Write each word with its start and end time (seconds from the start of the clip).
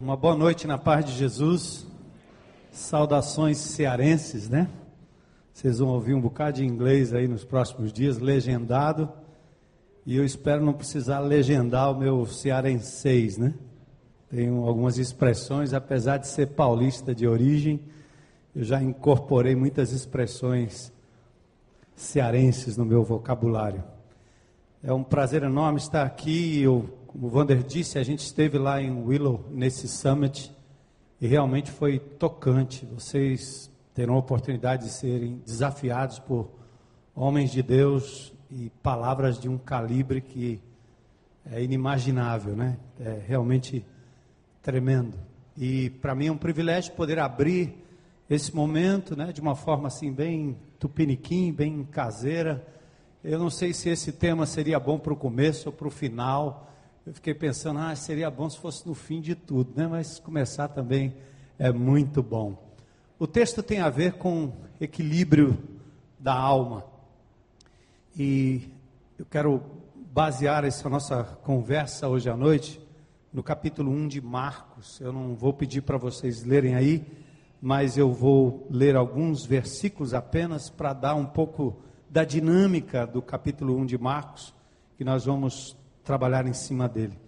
Uma 0.00 0.16
boa 0.16 0.34
noite 0.34 0.66
na 0.66 0.78
paz 0.78 1.04
de 1.04 1.12
Jesus. 1.12 1.86
Saudações 2.72 3.58
cearenses, 3.58 4.48
né? 4.48 4.66
Vocês 5.52 5.78
vão 5.78 5.88
ouvir 5.88 6.14
um 6.14 6.20
bocado 6.22 6.56
de 6.56 6.64
inglês 6.64 7.12
aí 7.12 7.28
nos 7.28 7.44
próximos 7.44 7.92
dias, 7.92 8.18
legendado. 8.18 9.12
E 10.06 10.16
eu 10.16 10.24
espero 10.24 10.64
não 10.64 10.72
precisar 10.72 11.18
legendar 11.18 11.92
o 11.92 11.98
meu 11.98 12.24
cearenseis, 12.24 13.36
né? 13.36 13.52
Tenho 14.30 14.64
algumas 14.64 14.96
expressões, 14.96 15.74
apesar 15.74 16.16
de 16.16 16.28
ser 16.28 16.46
paulista 16.46 17.14
de 17.14 17.28
origem, 17.28 17.78
eu 18.56 18.64
já 18.64 18.82
incorporei 18.82 19.54
muitas 19.54 19.92
expressões 19.92 20.90
cearenses 21.94 22.74
no 22.74 22.86
meu 22.86 23.04
vocabulário. 23.04 23.84
É 24.82 24.94
um 24.94 25.04
prazer 25.04 25.42
enorme 25.42 25.78
estar 25.78 26.06
aqui. 26.06 26.62
Eu, 26.62 26.88
como 27.10 27.26
o 27.26 27.28
Vander 27.28 27.64
disse, 27.64 27.98
a 27.98 28.04
gente 28.04 28.20
esteve 28.20 28.56
lá 28.56 28.80
em 28.80 28.92
Willow, 28.92 29.44
nesse 29.50 29.88
summit, 29.88 30.54
e 31.20 31.26
realmente 31.26 31.68
foi 31.68 31.98
tocante. 31.98 32.86
Vocês 32.86 33.68
terão 33.92 34.14
a 34.14 34.18
oportunidade 34.18 34.84
de 34.84 34.92
serem 34.92 35.42
desafiados 35.44 36.20
por 36.20 36.48
homens 37.12 37.50
de 37.50 37.64
Deus 37.64 38.32
e 38.48 38.70
palavras 38.80 39.40
de 39.40 39.48
um 39.48 39.58
calibre 39.58 40.20
que 40.20 40.60
é 41.50 41.60
inimaginável, 41.60 42.54
né? 42.54 42.78
É 43.00 43.20
realmente 43.26 43.84
tremendo. 44.62 45.18
E 45.58 45.90
para 45.90 46.14
mim 46.14 46.28
é 46.28 46.32
um 46.32 46.38
privilégio 46.38 46.92
poder 46.92 47.18
abrir 47.18 47.74
esse 48.30 48.54
momento, 48.54 49.16
né, 49.16 49.32
de 49.32 49.40
uma 49.40 49.56
forma 49.56 49.88
assim 49.88 50.12
bem 50.12 50.56
tupiniquim, 50.78 51.52
bem 51.52 51.82
caseira. 51.90 52.64
Eu 53.24 53.40
não 53.40 53.50
sei 53.50 53.72
se 53.72 53.88
esse 53.88 54.12
tema 54.12 54.46
seria 54.46 54.78
bom 54.78 54.96
para 54.96 55.12
o 55.12 55.16
começo 55.16 55.70
ou 55.70 55.72
para 55.72 55.88
o 55.88 55.90
final. 55.90 56.69
Eu 57.06 57.14
fiquei 57.14 57.32
pensando, 57.32 57.78
ah, 57.78 57.96
seria 57.96 58.30
bom 58.30 58.48
se 58.50 58.58
fosse 58.58 58.86
no 58.86 58.94
fim 58.94 59.22
de 59.22 59.34
tudo, 59.34 59.72
né? 59.74 59.86
Mas 59.86 60.18
começar 60.18 60.68
também 60.68 61.14
é 61.58 61.72
muito 61.72 62.22
bom. 62.22 62.62
O 63.18 63.26
texto 63.26 63.62
tem 63.62 63.80
a 63.80 63.88
ver 63.88 64.14
com 64.14 64.52
equilíbrio 64.78 65.58
da 66.18 66.34
alma. 66.34 66.84
E 68.14 68.68
eu 69.18 69.24
quero 69.24 69.62
basear 70.12 70.62
essa 70.64 70.90
nossa 70.90 71.24
conversa 71.24 72.06
hoje 72.06 72.28
à 72.28 72.36
noite 72.36 72.78
no 73.32 73.42
capítulo 73.42 73.90
1 73.90 74.08
de 74.08 74.20
Marcos. 74.20 75.00
Eu 75.00 75.10
não 75.10 75.34
vou 75.34 75.54
pedir 75.54 75.80
para 75.80 75.96
vocês 75.96 76.44
lerem 76.44 76.74
aí, 76.74 77.02
mas 77.62 77.96
eu 77.96 78.12
vou 78.12 78.66
ler 78.70 78.94
alguns 78.94 79.46
versículos 79.46 80.12
apenas 80.12 80.68
para 80.68 80.92
dar 80.92 81.14
um 81.14 81.24
pouco 81.24 81.78
da 82.10 82.24
dinâmica 82.24 83.06
do 83.06 83.22
capítulo 83.22 83.74
1 83.78 83.86
de 83.86 83.96
Marcos, 83.96 84.52
que 84.98 85.04
nós 85.04 85.24
vamos 85.24 85.79
trabalhar 86.04 86.46
em 86.46 86.52
cima 86.52 86.88
dele. 86.88 87.18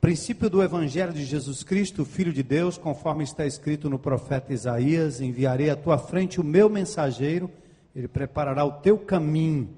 Princípio 0.00 0.50
do 0.50 0.62
Evangelho 0.62 1.14
de 1.14 1.24
Jesus 1.24 1.62
Cristo, 1.62 2.04
Filho 2.04 2.32
de 2.32 2.42
Deus, 2.42 2.76
conforme 2.76 3.24
está 3.24 3.46
escrito 3.46 3.88
no 3.88 3.98
profeta 3.98 4.52
Isaías: 4.52 5.20
Enviarei 5.20 5.70
à 5.70 5.76
tua 5.76 5.96
frente 5.96 6.40
o 6.40 6.44
meu 6.44 6.68
mensageiro, 6.68 7.50
ele 7.96 8.06
preparará 8.06 8.64
o 8.64 8.72
teu 8.72 8.98
caminho. 8.98 9.70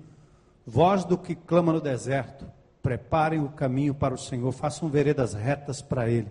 Voz 0.66 1.04
do 1.04 1.16
que 1.16 1.36
clama 1.36 1.72
no 1.72 1.80
deserto: 1.80 2.44
preparem 2.82 3.40
o 3.40 3.50
caminho 3.50 3.94
para 3.94 4.14
o 4.14 4.18
Senhor, 4.18 4.50
façam 4.50 4.88
veredas 4.88 5.32
retas 5.32 5.80
para 5.80 6.08
ele. 6.10 6.30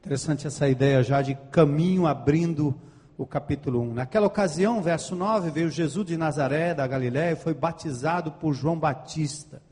Interessante 0.00 0.46
essa 0.46 0.68
ideia 0.68 1.02
já 1.02 1.22
de 1.22 1.34
caminho 1.50 2.06
abrindo 2.06 2.78
o 3.16 3.24
capítulo 3.24 3.80
1. 3.80 3.94
Naquela 3.94 4.26
ocasião, 4.26 4.82
verso 4.82 5.16
9, 5.16 5.50
veio 5.50 5.70
Jesus 5.70 6.06
de 6.06 6.16
Nazaré, 6.18 6.74
da 6.74 6.86
Galiléia, 6.86 7.32
e 7.32 7.36
foi 7.36 7.54
batizado 7.54 8.32
por 8.32 8.52
João 8.52 8.78
Batista. 8.78 9.62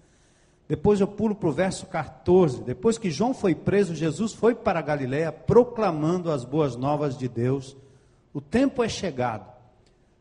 Depois 0.72 1.02
eu 1.02 1.06
pulo 1.06 1.34
para 1.34 1.50
o 1.50 1.52
verso 1.52 1.84
14. 1.84 2.62
Depois 2.62 2.96
que 2.96 3.10
João 3.10 3.34
foi 3.34 3.54
preso, 3.54 3.94
Jesus 3.94 4.32
foi 4.32 4.54
para 4.54 4.80
Galiléia 4.80 5.30
proclamando 5.30 6.30
as 6.30 6.46
boas 6.46 6.76
novas 6.76 7.14
de 7.14 7.28
Deus. 7.28 7.76
O 8.32 8.40
tempo 8.40 8.82
é 8.82 8.88
chegado. 8.88 9.52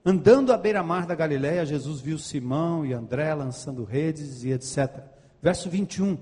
Andando 0.03 0.51
à 0.51 0.57
beira-mar 0.57 1.05
da 1.05 1.15
Galiléia, 1.15 1.65
Jesus 1.65 2.01
viu 2.01 2.17
Simão 2.19 2.85
e 2.85 2.91
André 2.91 3.33
lançando 3.33 3.85
redes 3.85 4.43
e 4.43 4.51
etc. 4.51 5.05
Verso 5.41 5.69
21. 5.69 6.17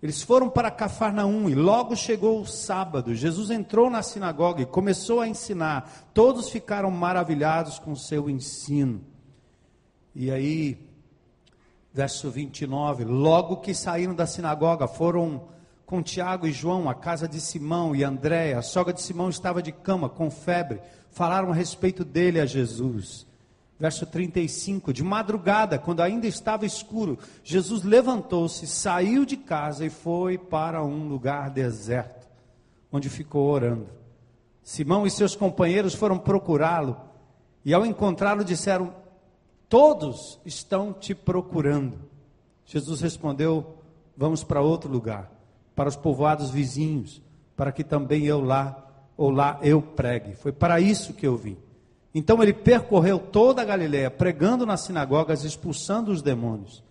Eles 0.00 0.22
foram 0.22 0.48
para 0.48 0.70
Cafarnaum 0.70 1.50
e 1.50 1.54
logo 1.56 1.96
chegou 1.96 2.40
o 2.40 2.46
sábado. 2.46 3.16
Jesus 3.16 3.50
entrou 3.50 3.90
na 3.90 4.00
sinagoga 4.00 4.62
e 4.62 4.66
começou 4.66 5.20
a 5.20 5.26
ensinar. 5.26 6.08
Todos 6.14 6.50
ficaram 6.50 6.88
maravilhados 6.92 7.80
com 7.80 7.96
seu 7.96 8.30
ensino. 8.30 9.00
E 10.14 10.30
aí, 10.30 10.91
verso 11.92 12.30
29, 12.30 13.04
logo 13.04 13.58
que 13.58 13.74
saíram 13.74 14.14
da 14.14 14.26
sinagoga, 14.26 14.88
foram 14.88 15.48
com 15.84 16.02
Tiago 16.02 16.46
e 16.46 16.52
João 16.52 16.88
à 16.88 16.94
casa 16.94 17.28
de 17.28 17.40
Simão 17.40 17.94
e 17.94 18.02
André. 18.02 18.54
A 18.54 18.62
sogra 18.62 18.94
de 18.94 19.02
Simão 19.02 19.28
estava 19.28 19.62
de 19.62 19.72
cama, 19.72 20.08
com 20.08 20.30
febre. 20.30 20.80
Falaram 21.10 21.50
a 21.50 21.54
respeito 21.54 22.04
dele 22.04 22.40
a 22.40 22.46
Jesus. 22.46 23.26
Verso 23.78 24.06
35: 24.06 24.92
De 24.92 25.02
madrugada, 25.02 25.78
quando 25.78 26.00
ainda 26.00 26.26
estava 26.26 26.64
escuro, 26.64 27.18
Jesus 27.44 27.82
levantou-se, 27.82 28.66
saiu 28.66 29.26
de 29.26 29.36
casa 29.36 29.84
e 29.84 29.90
foi 29.90 30.38
para 30.38 30.82
um 30.82 31.08
lugar 31.08 31.50
deserto, 31.50 32.26
onde 32.90 33.10
ficou 33.10 33.50
orando. 33.50 33.88
Simão 34.62 35.04
e 35.04 35.10
seus 35.10 35.34
companheiros 35.34 35.94
foram 35.94 36.16
procurá-lo, 36.16 36.96
e 37.64 37.74
ao 37.74 37.84
encontrá-lo 37.84 38.44
disseram: 38.44 39.01
Todos 39.72 40.38
estão 40.44 40.92
te 40.92 41.14
procurando. 41.14 41.98
Jesus 42.66 43.00
respondeu: 43.00 43.78
Vamos 44.14 44.44
para 44.44 44.60
outro 44.60 44.92
lugar, 44.92 45.32
para 45.74 45.88
os 45.88 45.96
povoados 45.96 46.50
vizinhos, 46.50 47.22
para 47.56 47.72
que 47.72 47.82
também 47.82 48.26
eu 48.26 48.38
lá, 48.38 48.86
ou 49.16 49.30
lá 49.30 49.58
eu 49.62 49.80
pregue. 49.80 50.34
Foi 50.34 50.52
para 50.52 50.78
isso 50.78 51.14
que 51.14 51.26
eu 51.26 51.38
vim. 51.38 51.56
Então 52.14 52.42
ele 52.42 52.52
percorreu 52.52 53.18
toda 53.18 53.62
a 53.62 53.64
Galiléia, 53.64 54.10
pregando 54.10 54.66
nas 54.66 54.82
sinagogas, 54.82 55.42
expulsando 55.42 56.12
os 56.12 56.20
demônios. 56.20 56.84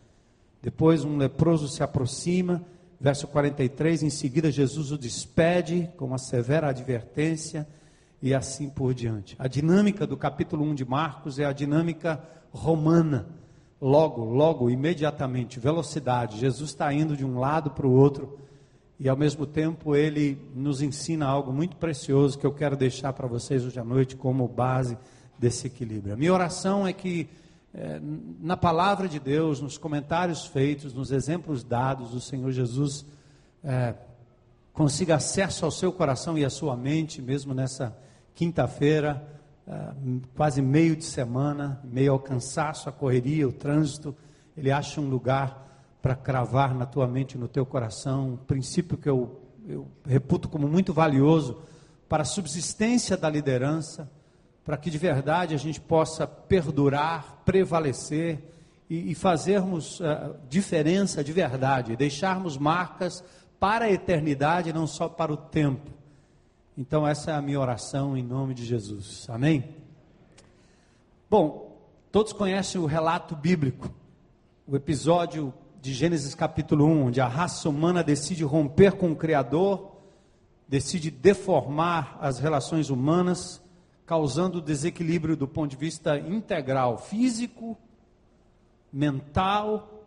Depois 0.59 1.05
um 1.05 1.17
leproso 1.17 1.67
se 1.67 1.83
aproxima, 1.83 2.65
verso 2.99 3.27
43, 3.27 4.01
em 4.01 4.09
seguida 4.09 4.49
Jesus 4.49 4.91
o 4.91 4.97
despede 4.97 5.87
com 5.97 6.05
uma 6.05 6.17
severa 6.17 6.69
advertência 6.69 7.67
e 8.19 8.33
assim 8.33 8.71
por 8.71 8.95
diante. 8.95 9.35
A 9.37 9.47
dinâmica 9.47 10.07
do 10.07 10.17
capítulo 10.17 10.63
1 10.63 10.73
de 10.73 10.85
Marcos 10.85 11.37
é 11.37 11.45
a 11.45 11.53
dinâmica 11.53 12.19
romana. 12.51 13.27
Logo, 13.81 14.23
logo, 14.23 14.69
imediatamente, 14.69 15.59
velocidade. 15.59 16.37
Jesus 16.37 16.69
está 16.69 16.93
indo 16.93 17.17
de 17.17 17.25
um 17.25 17.39
lado 17.39 17.71
para 17.71 17.87
o 17.87 17.91
outro 17.91 18.37
e 18.99 19.09
ao 19.09 19.17
mesmo 19.17 19.47
tempo 19.47 19.95
ele 19.95 20.37
nos 20.53 20.81
ensina 20.81 21.25
algo 21.25 21.51
muito 21.51 21.75
precioso 21.77 22.37
que 22.37 22.45
eu 22.45 22.53
quero 22.53 22.77
deixar 22.77 23.11
para 23.13 23.27
vocês 23.27 23.65
hoje 23.65 23.79
à 23.79 23.83
noite 23.83 24.15
como 24.15 24.47
base 24.47 24.95
desse 25.39 25.65
equilíbrio. 25.65 26.13
A 26.13 26.17
minha 26.17 26.31
oração 26.31 26.85
é 26.85 26.93
que 26.93 27.27
é, 27.73 27.99
na 28.39 28.55
palavra 28.55 29.07
de 29.07 29.19
Deus, 29.19 29.59
nos 29.59 29.77
comentários 29.77 30.45
feitos, 30.45 30.93
nos 30.93 31.11
exemplos 31.11 31.63
dados, 31.63 32.13
o 32.13 32.21
Senhor 32.21 32.51
Jesus 32.51 33.05
é, 33.63 33.95
consiga 34.73 35.15
acesso 35.15 35.65
ao 35.65 35.71
seu 35.71 35.91
coração 35.91 36.37
e 36.37 36.45
à 36.45 36.49
sua 36.49 36.75
mente, 36.75 37.21
mesmo 37.21 37.53
nessa 37.53 37.97
quinta-feira, 38.35 39.25
é, 39.71 39.93
quase 40.35 40.61
meio 40.61 40.97
de 40.97 41.05
semana, 41.05 41.79
meio 41.85 42.11
ao 42.11 42.19
cansaço, 42.19 42.89
a 42.89 42.91
correria, 42.91 43.47
o 43.47 43.53
trânsito, 43.53 44.13
ele 44.57 44.69
acha 44.69 44.99
um 44.99 45.07
lugar 45.07 45.65
para 46.01 46.13
cravar 46.13 46.75
na 46.75 46.85
tua 46.85 47.07
mente 47.07 47.37
no 47.37 47.47
teu 47.47 47.65
coração, 47.65 48.31
um 48.31 48.35
princípio 48.35 48.97
que 48.97 49.07
eu, 49.07 49.39
eu 49.65 49.87
reputo 50.05 50.49
como 50.49 50.67
muito 50.67 50.91
valioso 50.91 51.61
para 52.09 52.23
a 52.23 52.25
subsistência 52.25 53.15
da 53.15 53.29
liderança, 53.29 54.11
para 54.65 54.75
que 54.75 54.89
de 54.89 54.97
verdade 54.97 55.55
a 55.55 55.57
gente 55.57 55.79
possa 55.79 56.27
perdurar, 56.27 57.41
prevalecer 57.45 58.39
e, 58.89 59.11
e 59.11 59.15
fazermos 59.15 60.01
uh, 60.01 60.35
diferença 60.49 61.23
de 61.23 61.31
verdade, 61.31 61.95
deixarmos 61.95 62.57
marcas 62.57 63.23
para 63.57 63.85
a 63.85 63.91
eternidade, 63.91 64.73
não 64.73 64.85
só 64.85 65.07
para 65.07 65.31
o 65.31 65.37
tempo. 65.37 66.00
Então, 66.81 67.07
essa 67.07 67.29
é 67.29 67.35
a 67.35 67.41
minha 67.43 67.59
oração 67.59 68.17
em 68.17 68.23
nome 68.23 68.55
de 68.55 68.65
Jesus. 68.65 69.29
Amém? 69.29 69.75
Bom, 71.29 71.79
todos 72.11 72.33
conhecem 72.33 72.81
o 72.81 72.87
relato 72.87 73.35
bíblico, 73.35 73.93
o 74.65 74.75
episódio 74.75 75.53
de 75.79 75.93
Gênesis 75.93 76.33
capítulo 76.33 76.85
1, 76.85 77.05
onde 77.05 77.21
a 77.21 77.27
raça 77.27 77.69
humana 77.69 78.03
decide 78.03 78.43
romper 78.43 78.93
com 78.93 79.11
o 79.11 79.15
Criador, 79.15 79.91
decide 80.67 81.11
deformar 81.11 82.17
as 82.19 82.39
relações 82.39 82.89
humanas, 82.89 83.61
causando 84.03 84.59
desequilíbrio 84.59 85.37
do 85.37 85.47
ponto 85.47 85.69
de 85.69 85.77
vista 85.77 86.17
integral, 86.17 86.97
físico, 86.97 87.77
mental 88.91 90.00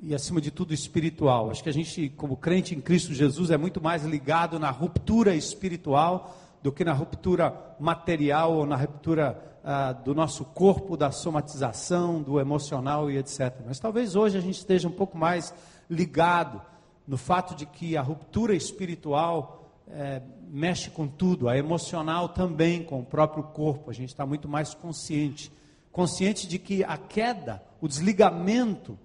e, 0.00 0.14
acima 0.14 0.40
de 0.40 0.50
tudo, 0.50 0.72
espiritual. 0.72 1.50
Acho 1.50 1.62
que 1.62 1.68
a 1.68 1.72
gente, 1.72 2.08
como 2.10 2.36
crente 2.36 2.74
em 2.74 2.80
Cristo 2.80 3.12
Jesus, 3.12 3.50
é 3.50 3.56
muito 3.56 3.80
mais 3.82 4.04
ligado 4.04 4.58
na 4.58 4.70
ruptura 4.70 5.34
espiritual 5.34 6.36
do 6.62 6.72
que 6.72 6.84
na 6.84 6.92
ruptura 6.92 7.54
material 7.78 8.54
ou 8.54 8.66
na 8.66 8.76
ruptura 8.76 9.58
ah, 9.64 9.92
do 9.92 10.14
nosso 10.14 10.44
corpo, 10.44 10.96
da 10.96 11.10
somatização, 11.10 12.22
do 12.22 12.40
emocional 12.40 13.10
e 13.10 13.18
etc. 13.18 13.54
Mas 13.66 13.78
talvez 13.78 14.16
hoje 14.16 14.38
a 14.38 14.40
gente 14.40 14.58
esteja 14.58 14.88
um 14.88 14.92
pouco 14.92 15.16
mais 15.16 15.52
ligado 15.90 16.60
no 17.06 17.16
fato 17.16 17.54
de 17.54 17.66
que 17.66 17.96
a 17.96 18.02
ruptura 18.02 18.54
espiritual 18.54 19.72
é, 19.88 20.20
mexe 20.48 20.90
com 20.90 21.06
tudo, 21.06 21.48
a 21.48 21.56
emocional 21.56 22.28
também, 22.28 22.82
com 22.82 23.00
o 23.00 23.04
próprio 23.04 23.42
corpo. 23.42 23.90
A 23.90 23.94
gente 23.94 24.10
está 24.10 24.26
muito 24.26 24.48
mais 24.48 24.74
consciente. 24.74 25.50
Consciente 25.90 26.46
de 26.46 26.58
que 26.58 26.84
a 26.84 26.96
queda, 26.96 27.62
o 27.80 27.88
desligamento 27.88 28.98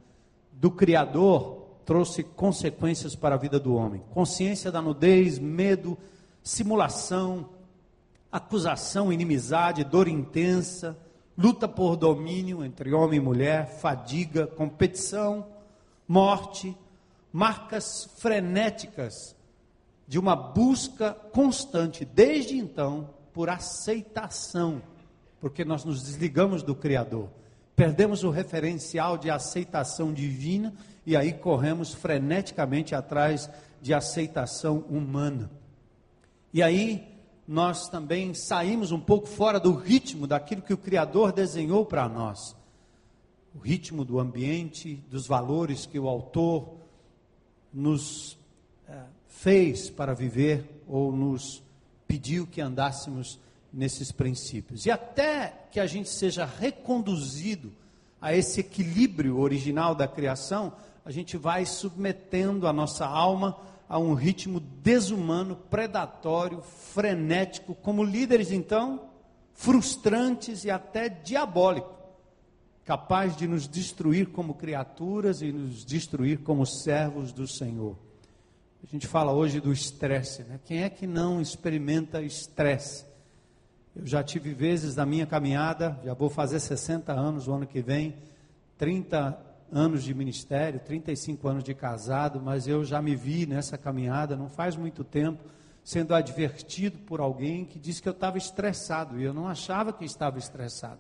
do 0.64 0.72
Criador 0.72 1.82
trouxe 1.84 2.24
consequências 2.24 3.18
para 3.18 3.36
a 3.36 3.38
vida 3.38 3.60
do 3.60 3.76
homem. 3.76 4.02
Consciência 4.12 4.72
da 4.72 4.82
nudez, 4.82 5.38
medo, 5.38 5.98
simulação, 6.42 7.50
acusação, 8.32 9.12
inimizade, 9.12 9.84
dor 9.84 10.08
intensa, 10.08 10.98
luta 11.38 11.68
por 11.68 11.98
domínio 11.98 12.64
entre 12.64 12.94
homem 12.94 13.20
e 13.20 13.22
mulher, 13.22 13.78
fadiga, 13.82 14.48
competição, 14.48 15.46
morte, 16.08 16.74
marcas 17.34 18.10
frenéticas 18.20 19.36
de 20.08 20.18
uma 20.18 20.34
busca 20.34 21.12
constante, 21.34 22.06
desde 22.06 22.58
então, 22.58 23.10
por 23.34 23.50
aceitação, 23.50 24.82
porque 25.42 25.66
nós 25.66 25.84
nos 25.84 26.04
desligamos 26.04 26.64
do 26.64 26.74
Criador, 26.74 27.28
perdemos 27.76 28.24
o 28.24 28.30
referencial 28.30 29.18
de 29.18 29.30
aceitação 29.30 30.14
divina 30.14 30.74
e 31.06 31.16
aí 31.16 31.34
corremos 31.34 31.94
freneticamente 31.94 32.96
atrás 32.96 33.50
de 33.82 33.94
aceitação 33.94 34.80
humana. 34.90 35.52
E 36.54 36.62
aí 36.62 37.14
nós 37.48 37.90
também 37.90 38.34
saímos 38.34 38.92
um 38.92 39.00
pouco 39.00 39.28
fora 39.28 39.60
do 39.60 39.74
ritmo 39.74 40.26
daquilo 40.26 40.62
que 40.62 40.74
o 40.74 40.78
Criador 40.78 41.32
desenhou 41.32 41.86
para 41.86 42.08
nós. 42.08 42.56
O 43.54 43.60
ritmo 43.60 44.06
do 44.06 44.20
ambiente, 44.20 44.96
dos 45.10 45.28
valores 45.28 45.86
que 45.86 46.00
o 46.00 46.08
autor 46.08 46.76
nos 47.72 48.38
é, 48.88 49.02
fez 49.28 49.90
para 49.90 50.14
viver 50.14 50.84
ou 50.88 51.12
nos 51.12 51.62
pediu 52.08 52.48
que 52.48 52.62
andássemos 52.62 53.40
nesses 53.74 54.12
princípios. 54.12 54.86
E 54.86 54.92
até 54.92 55.66
que 55.72 55.80
a 55.80 55.88
gente 55.88 56.10
seja 56.10 56.46
reconduzido 56.46 57.74
a 58.22 58.36
esse 58.36 58.60
equilíbrio 58.60 59.40
original 59.40 59.96
da 59.96 60.08
criação, 60.08 60.74
a 61.04 61.12
gente 61.12 61.36
vai 61.36 61.66
submetendo 61.66 62.68
a 62.68 62.74
nossa 62.74 63.06
alma 63.06 63.58
a 63.90 63.98
um 63.98 64.14
ritmo 64.14 64.60
desumano, 64.60 65.56
predatório, 65.56 66.62
frenético, 66.62 67.76
como 67.76 68.04
líderes 68.04 68.52
então 68.52 69.10
frustrantes 69.54 70.64
e 70.64 70.72
até 70.72 71.10
diabólico, 71.10 71.94
capaz 72.84 73.36
de 73.36 73.48
nos 73.48 73.68
destruir 73.68 74.28
como 74.28 74.56
criaturas 74.56 75.42
e 75.42 75.52
nos 75.52 75.86
destruir 75.86 76.40
como 76.40 76.66
servos 76.66 77.32
do 77.32 77.48
Senhor. 77.48 77.96
A 78.84 78.92
gente 78.92 79.08
fala 79.08 79.32
hoje 79.32 79.62
do 79.62 79.72
estresse, 79.72 80.44
né? 80.44 80.60
Quem 80.66 80.84
é 80.84 80.90
que 80.90 81.08
não 81.08 81.40
experimenta 81.40 82.22
estresse? 82.22 83.06
Eu 83.96 84.08
já 84.08 84.24
tive 84.24 84.54
vezes 84.54 84.96
na 84.96 85.06
minha 85.06 85.26
caminhada, 85.28 86.00
já 86.04 86.16
vou 86.16 86.30
fazer 86.30 86.60
60 86.60 87.14
anos 87.14 87.48
o 87.48 87.54
ano 87.54 87.68
que 87.68 87.80
vem, 87.80 88.16
30 88.76 89.38
anos 89.72 90.04
de 90.04 90.14
ministério, 90.16 90.80
35 90.80 91.48
anos 91.48 91.64
de 91.64 91.76
casado, 91.76 92.42
mas 92.42 92.68
eu 92.68 92.84
já 92.84 93.02
me 93.02 93.16
vi 93.16 93.46
nessa 93.46 93.78
caminhada, 93.78 94.36
não 94.36 94.50
faz 94.50 94.76
muito 94.76 95.04
tempo, 95.04 95.44
sendo 95.84 96.16
advertido 96.16 96.98
por 97.00 97.20
alguém 97.20 97.66
que 97.66 97.78
disse 97.78 98.02
que 98.02 98.10
eu 98.10 98.14
estava 98.14 98.38
estressado 98.38 99.20
e 99.20 99.24
eu 99.24 99.34
não 99.34 99.48
achava 99.48 99.94
que 99.94 100.06
estava 100.06 100.40
estressado. 100.40 101.00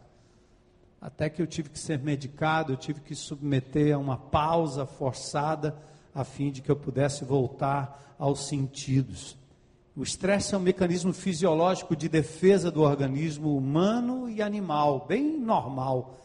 Até 1.01 1.29
que 1.29 1.41
eu 1.41 1.47
tive 1.47 1.69
que 1.69 1.79
ser 1.79 1.99
medicado, 1.99 2.73
eu 2.73 2.77
tive 2.77 3.01
que 3.01 3.15
submeter 3.15 3.95
a 3.95 3.97
uma 3.97 4.17
pausa 4.17 4.85
forçada 4.85 5.75
a 6.13 6.23
fim 6.23 6.51
de 6.51 6.61
que 6.61 6.69
eu 6.69 6.75
pudesse 6.75 7.25
voltar 7.25 8.15
aos 8.19 8.47
sentidos. 8.47 9.35
O 9.95 10.01
estresse 10.01 10.55
é 10.55 10.57
um 10.57 10.61
mecanismo 10.61 11.13
fisiológico 11.13 11.95
de 11.95 12.09
defesa 12.09 12.71
do 12.71 12.81
organismo 12.81 13.55
humano 13.55 14.27
e 14.27 14.41
animal, 14.41 15.05
bem 15.07 15.39
normal 15.39 16.19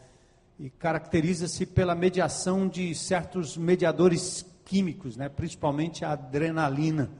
e 0.59 0.71
caracteriza-se 0.71 1.67
pela 1.67 1.93
mediação 1.93 2.67
de 2.67 2.95
certos 2.95 3.55
mediadores 3.55 4.43
químicos, 4.65 5.15
né, 5.15 5.29
principalmente 5.29 6.03
a 6.03 6.13
adrenalina, 6.13 7.11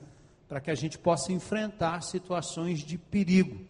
para 0.47 0.59
que 0.59 0.71
a 0.71 0.75
gente 0.75 0.97
possa 0.97 1.31
enfrentar 1.31 2.01
situações 2.01 2.79
de 2.79 2.97
perigo. 2.97 3.61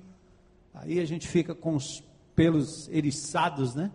Aí 0.73 1.01
a 1.01 1.05
gente 1.05 1.27
fica 1.27 1.53
com 1.53 1.75
os 1.75 2.01
pelos 2.33 2.87
eriçados, 2.87 3.75
né? 3.75 3.91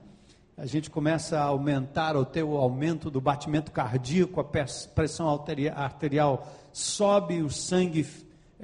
A 0.58 0.66
gente 0.66 0.90
começa 0.90 1.38
a 1.38 1.44
aumentar 1.44 2.14
ou 2.14 2.24
ter 2.26 2.42
o 2.42 2.58
aumento 2.58 3.10
do 3.10 3.18
batimento 3.18 3.72
cardíaco, 3.72 4.38
a 4.38 4.44
pressão 4.44 5.42
arterial 5.74 6.52
sobe, 6.70 7.42
o 7.42 7.48
sangue 7.48 8.06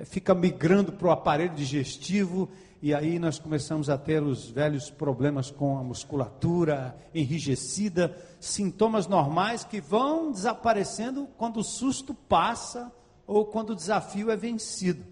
fica 0.04 0.34
migrando 0.34 0.92
para 0.92 1.08
o 1.08 1.10
aparelho 1.10 1.54
digestivo 1.54 2.48
e 2.82 2.94
aí 2.94 3.18
nós 3.18 3.38
começamos 3.38 3.90
a 3.90 3.98
ter 3.98 4.22
os 4.22 4.48
velhos 4.48 4.90
problemas 4.90 5.50
com 5.50 5.76
a 5.76 5.82
musculatura 5.82 6.96
enrijecida, 7.14 8.16
sintomas 8.40 9.06
normais 9.06 9.64
que 9.64 9.80
vão 9.80 10.32
desaparecendo 10.32 11.28
quando 11.36 11.58
o 11.58 11.64
susto 11.64 12.14
passa 12.14 12.90
ou 13.26 13.44
quando 13.44 13.70
o 13.70 13.76
desafio 13.76 14.30
é 14.30 14.36
vencido. 14.36 15.04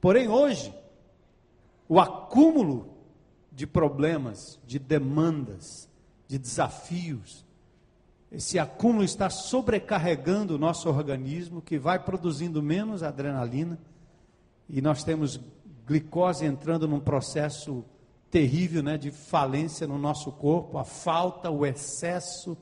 Porém, 0.00 0.28
hoje, 0.28 0.74
o 1.88 1.98
acúmulo 1.98 2.92
de 3.50 3.66
problemas, 3.66 4.60
de 4.66 4.78
demandas, 4.78 5.88
de 6.28 6.38
desafios, 6.38 7.44
esse 8.30 8.58
acúmulo 8.58 9.04
está 9.04 9.28
sobrecarregando 9.28 10.54
o 10.54 10.58
nosso 10.58 10.88
organismo, 10.88 11.60
que 11.60 11.78
vai 11.78 11.98
produzindo 11.98 12.62
menos 12.62 13.02
adrenalina, 13.02 13.78
e 14.68 14.80
nós 14.80 15.04
temos 15.04 15.40
glicose 15.86 16.44
entrando 16.44 16.86
num 16.88 17.00
processo 17.00 17.84
terrível 18.30 18.82
né, 18.82 18.96
de 18.96 19.10
falência 19.10 19.86
no 19.86 19.98
nosso 19.98 20.32
corpo, 20.32 20.78
a 20.78 20.84
falta, 20.84 21.50
o 21.50 21.66
excesso, 21.66 22.56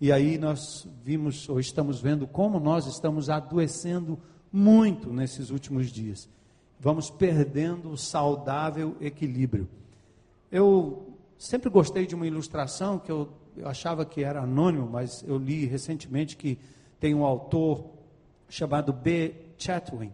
e 0.00 0.10
aí 0.10 0.38
nós 0.38 0.88
vimos, 1.02 1.46
ou 1.48 1.60
estamos 1.60 2.00
vendo, 2.00 2.26
como 2.26 2.58
nós 2.58 2.86
estamos 2.86 3.28
adoecendo 3.28 4.18
muito 4.50 5.12
nesses 5.12 5.50
últimos 5.50 5.92
dias. 5.92 6.26
Vamos 6.78 7.10
perdendo 7.10 7.90
o 7.90 7.98
saudável 7.98 8.96
equilíbrio. 8.98 9.68
Eu 10.50 11.14
sempre 11.36 11.68
gostei 11.68 12.06
de 12.06 12.14
uma 12.14 12.26
ilustração 12.26 12.98
que 12.98 13.12
eu, 13.12 13.28
eu 13.54 13.68
achava 13.68 14.06
que 14.06 14.24
era 14.24 14.40
anônimo, 14.40 14.88
mas 14.88 15.22
eu 15.26 15.36
li 15.36 15.66
recentemente 15.66 16.34
que 16.34 16.58
tem 16.98 17.14
um 17.14 17.24
autor 17.24 17.84
chamado 18.48 18.92
B. 18.92 19.34
Chatwin, 19.58 20.10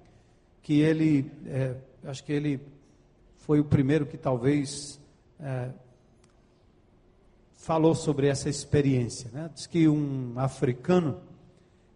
que 0.66 0.80
ele 0.80 1.30
é, 1.46 1.76
acho 2.02 2.24
que 2.24 2.32
ele 2.32 2.60
foi 3.36 3.60
o 3.60 3.64
primeiro 3.64 4.04
que 4.04 4.18
talvez 4.18 5.00
é, 5.38 5.70
falou 7.54 7.94
sobre 7.94 8.26
essa 8.26 8.48
experiência. 8.48 9.30
Né? 9.32 9.48
Diz 9.54 9.68
que 9.68 9.86
um 9.86 10.32
africano, 10.36 11.20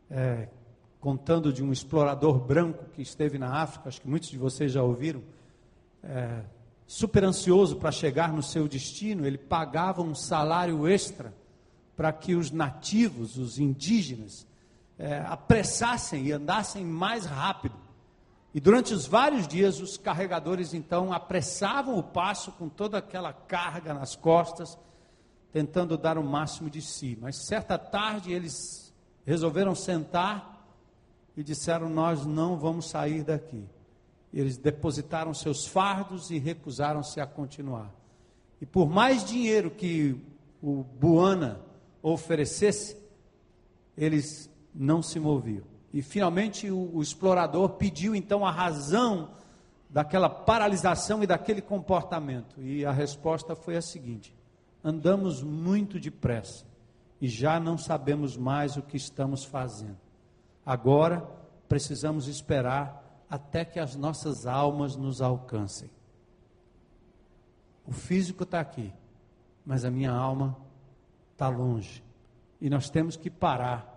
é, 0.08 0.46
contando 1.00 1.52
de 1.52 1.64
um 1.64 1.72
explorador 1.72 2.38
branco 2.38 2.84
que 2.94 3.02
esteve 3.02 3.38
na 3.38 3.60
África, 3.60 3.88
acho 3.88 4.00
que 4.02 4.08
muitos 4.08 4.28
de 4.28 4.38
vocês 4.38 4.70
já 4.70 4.84
ouviram, 4.84 5.20
é, 6.04 6.44
super 6.86 7.24
ansioso 7.24 7.74
para 7.74 7.90
chegar 7.90 8.32
no 8.32 8.40
seu 8.40 8.68
destino, 8.68 9.26
ele 9.26 9.36
pagava 9.36 10.00
um 10.00 10.14
salário 10.14 10.86
extra 10.86 11.34
para 11.96 12.12
que 12.12 12.36
os 12.36 12.52
nativos, 12.52 13.36
os 13.36 13.58
indígenas, 13.58 14.46
é, 14.96 15.18
apressassem 15.26 16.26
e 16.26 16.30
andassem 16.30 16.84
mais 16.84 17.26
rápido 17.26 17.79
e 18.52 18.60
durante 18.60 18.92
os 18.92 19.06
vários 19.06 19.46
dias, 19.46 19.80
os 19.80 19.96
carregadores 19.96 20.74
então 20.74 21.12
apressavam 21.12 21.96
o 21.96 22.02
passo 22.02 22.50
com 22.52 22.68
toda 22.68 22.98
aquela 22.98 23.32
carga 23.32 23.94
nas 23.94 24.16
costas, 24.16 24.76
tentando 25.52 25.96
dar 25.96 26.18
o 26.18 26.24
máximo 26.24 26.68
de 26.68 26.82
si. 26.82 27.16
Mas 27.20 27.46
certa 27.46 27.78
tarde 27.78 28.32
eles 28.32 28.92
resolveram 29.24 29.74
sentar 29.74 30.66
e 31.36 31.44
disseram: 31.44 31.88
Nós 31.88 32.26
não 32.26 32.58
vamos 32.58 32.90
sair 32.90 33.22
daqui. 33.22 33.64
E 34.32 34.40
eles 34.40 34.56
depositaram 34.56 35.32
seus 35.32 35.66
fardos 35.66 36.30
e 36.30 36.38
recusaram-se 36.38 37.20
a 37.20 37.26
continuar. 37.26 37.92
E 38.60 38.66
por 38.66 38.88
mais 38.88 39.24
dinheiro 39.24 39.70
que 39.70 40.20
o 40.62 40.82
Buana 40.82 41.60
oferecesse, 42.02 42.96
eles 43.96 44.50
não 44.74 45.02
se 45.02 45.18
moviam. 45.18 45.69
E 45.92 46.02
finalmente 46.02 46.70
o, 46.70 46.96
o 46.96 47.02
explorador 47.02 47.70
pediu 47.70 48.14
então 48.14 48.46
a 48.46 48.50
razão 48.50 49.30
daquela 49.88 50.30
paralisação 50.30 51.22
e 51.22 51.26
daquele 51.26 51.60
comportamento. 51.60 52.60
E 52.62 52.84
a 52.84 52.92
resposta 52.92 53.56
foi 53.56 53.76
a 53.76 53.82
seguinte: 53.82 54.34
andamos 54.84 55.42
muito 55.42 55.98
depressa 55.98 56.64
e 57.20 57.28
já 57.28 57.58
não 57.58 57.76
sabemos 57.76 58.36
mais 58.36 58.76
o 58.76 58.82
que 58.82 58.96
estamos 58.96 59.44
fazendo. 59.44 59.98
Agora 60.64 61.26
precisamos 61.68 62.28
esperar 62.28 63.24
até 63.28 63.64
que 63.64 63.78
as 63.78 63.96
nossas 63.96 64.46
almas 64.46 64.96
nos 64.96 65.20
alcancem. 65.20 65.90
O 67.86 67.92
físico 67.92 68.44
está 68.44 68.60
aqui, 68.60 68.92
mas 69.64 69.84
a 69.84 69.90
minha 69.90 70.12
alma 70.12 70.56
está 71.32 71.48
longe. 71.48 72.04
E 72.60 72.68
nós 72.70 72.90
temos 72.90 73.16
que 73.16 73.30
parar 73.30 73.89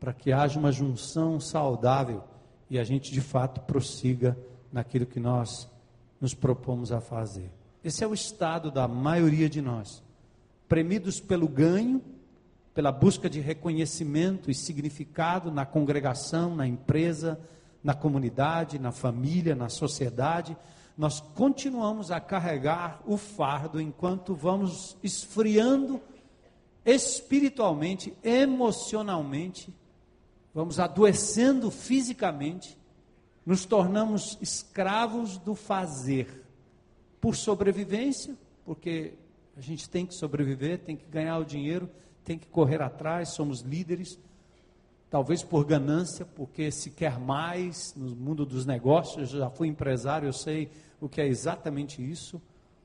para 0.00 0.14
que 0.14 0.32
haja 0.32 0.58
uma 0.58 0.72
junção 0.72 1.38
saudável 1.38 2.24
e 2.70 2.78
a 2.78 2.84
gente 2.84 3.12
de 3.12 3.20
fato 3.20 3.60
prossiga 3.60 4.36
naquilo 4.72 5.04
que 5.04 5.20
nós 5.20 5.70
nos 6.18 6.32
propomos 6.34 6.90
a 6.90 7.00
fazer. 7.00 7.50
Esse 7.84 8.02
é 8.02 8.06
o 8.06 8.14
estado 8.14 8.70
da 8.70 8.88
maioria 8.88 9.48
de 9.48 9.60
nós, 9.60 10.02
premidos 10.66 11.20
pelo 11.20 11.46
ganho, 11.46 12.02
pela 12.72 12.90
busca 12.90 13.28
de 13.28 13.40
reconhecimento 13.40 14.50
e 14.50 14.54
significado 14.54 15.50
na 15.50 15.66
congregação, 15.66 16.56
na 16.56 16.66
empresa, 16.66 17.38
na 17.82 17.94
comunidade, 17.94 18.78
na 18.78 18.92
família, 18.92 19.54
na 19.54 19.68
sociedade, 19.68 20.56
nós 20.96 21.20
continuamos 21.20 22.10
a 22.10 22.20
carregar 22.20 23.00
o 23.06 23.16
fardo 23.16 23.80
enquanto 23.80 24.34
vamos 24.34 24.96
esfriando 25.02 26.00
espiritualmente, 26.84 28.12
emocionalmente, 28.22 29.72
vamos 30.54 30.78
adoecendo 30.78 31.70
fisicamente, 31.70 32.76
nos 33.44 33.64
tornamos 33.64 34.38
escravos 34.40 35.38
do 35.38 35.54
fazer, 35.54 36.44
por 37.20 37.36
sobrevivência, 37.36 38.36
porque 38.64 39.14
a 39.56 39.60
gente 39.60 39.88
tem 39.88 40.06
que 40.06 40.14
sobreviver, 40.14 40.78
tem 40.78 40.96
que 40.96 41.06
ganhar 41.06 41.38
o 41.38 41.44
dinheiro, 41.44 41.88
tem 42.24 42.38
que 42.38 42.46
correr 42.46 42.80
atrás, 42.82 43.30
somos 43.30 43.60
líderes, 43.60 44.18
talvez 45.10 45.42
por 45.42 45.64
ganância, 45.64 46.24
porque 46.24 46.70
se 46.70 46.90
quer 46.90 47.18
mais 47.18 47.94
no 47.96 48.14
mundo 48.14 48.46
dos 48.46 48.64
negócios, 48.64 49.32
eu 49.32 49.40
já 49.40 49.50
fui 49.50 49.68
empresário, 49.68 50.28
eu 50.28 50.32
sei 50.32 50.70
o 51.00 51.08
que 51.08 51.20
é 51.20 51.26
exatamente 51.26 52.02
isso, 52.02 52.40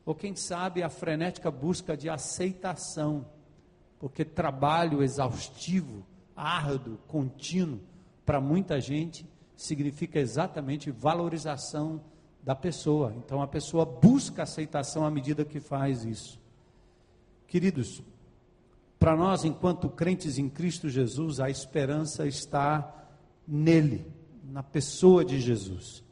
ou 0.05 0.15
quem 0.15 0.35
sabe 0.35 0.83
a 0.83 0.89
frenética 0.89 1.49
busca 1.51 1.95
de 1.95 2.09
aceitação, 2.09 3.25
porque 3.99 4.25
trabalho 4.25 5.03
exaustivo, 5.03 6.05
árduo, 6.35 6.97
contínuo, 7.07 7.79
para 8.25 8.41
muita 8.41 8.79
gente 8.81 9.25
significa 9.55 10.19
exatamente 10.19 10.91
valorização 10.91 12.01
da 12.43 12.55
pessoa. 12.55 13.13
Então 13.17 13.41
a 13.41 13.47
pessoa 13.47 13.85
busca 13.85 14.43
aceitação 14.43 15.05
à 15.05 15.11
medida 15.11 15.45
que 15.45 15.59
faz 15.59 16.03
isso. 16.03 16.39
Queridos, 17.47 18.03
para 18.99 19.15
nós, 19.15 19.45
enquanto 19.45 19.89
crentes 19.89 20.37
em 20.37 20.49
Cristo 20.49 20.89
Jesus, 20.89 21.39
a 21.39 21.49
esperança 21.49 22.27
está 22.27 23.07
nele, 23.47 24.05
na 24.43 24.63
pessoa 24.63 25.23
de 25.23 25.39
Jesus. 25.39 26.03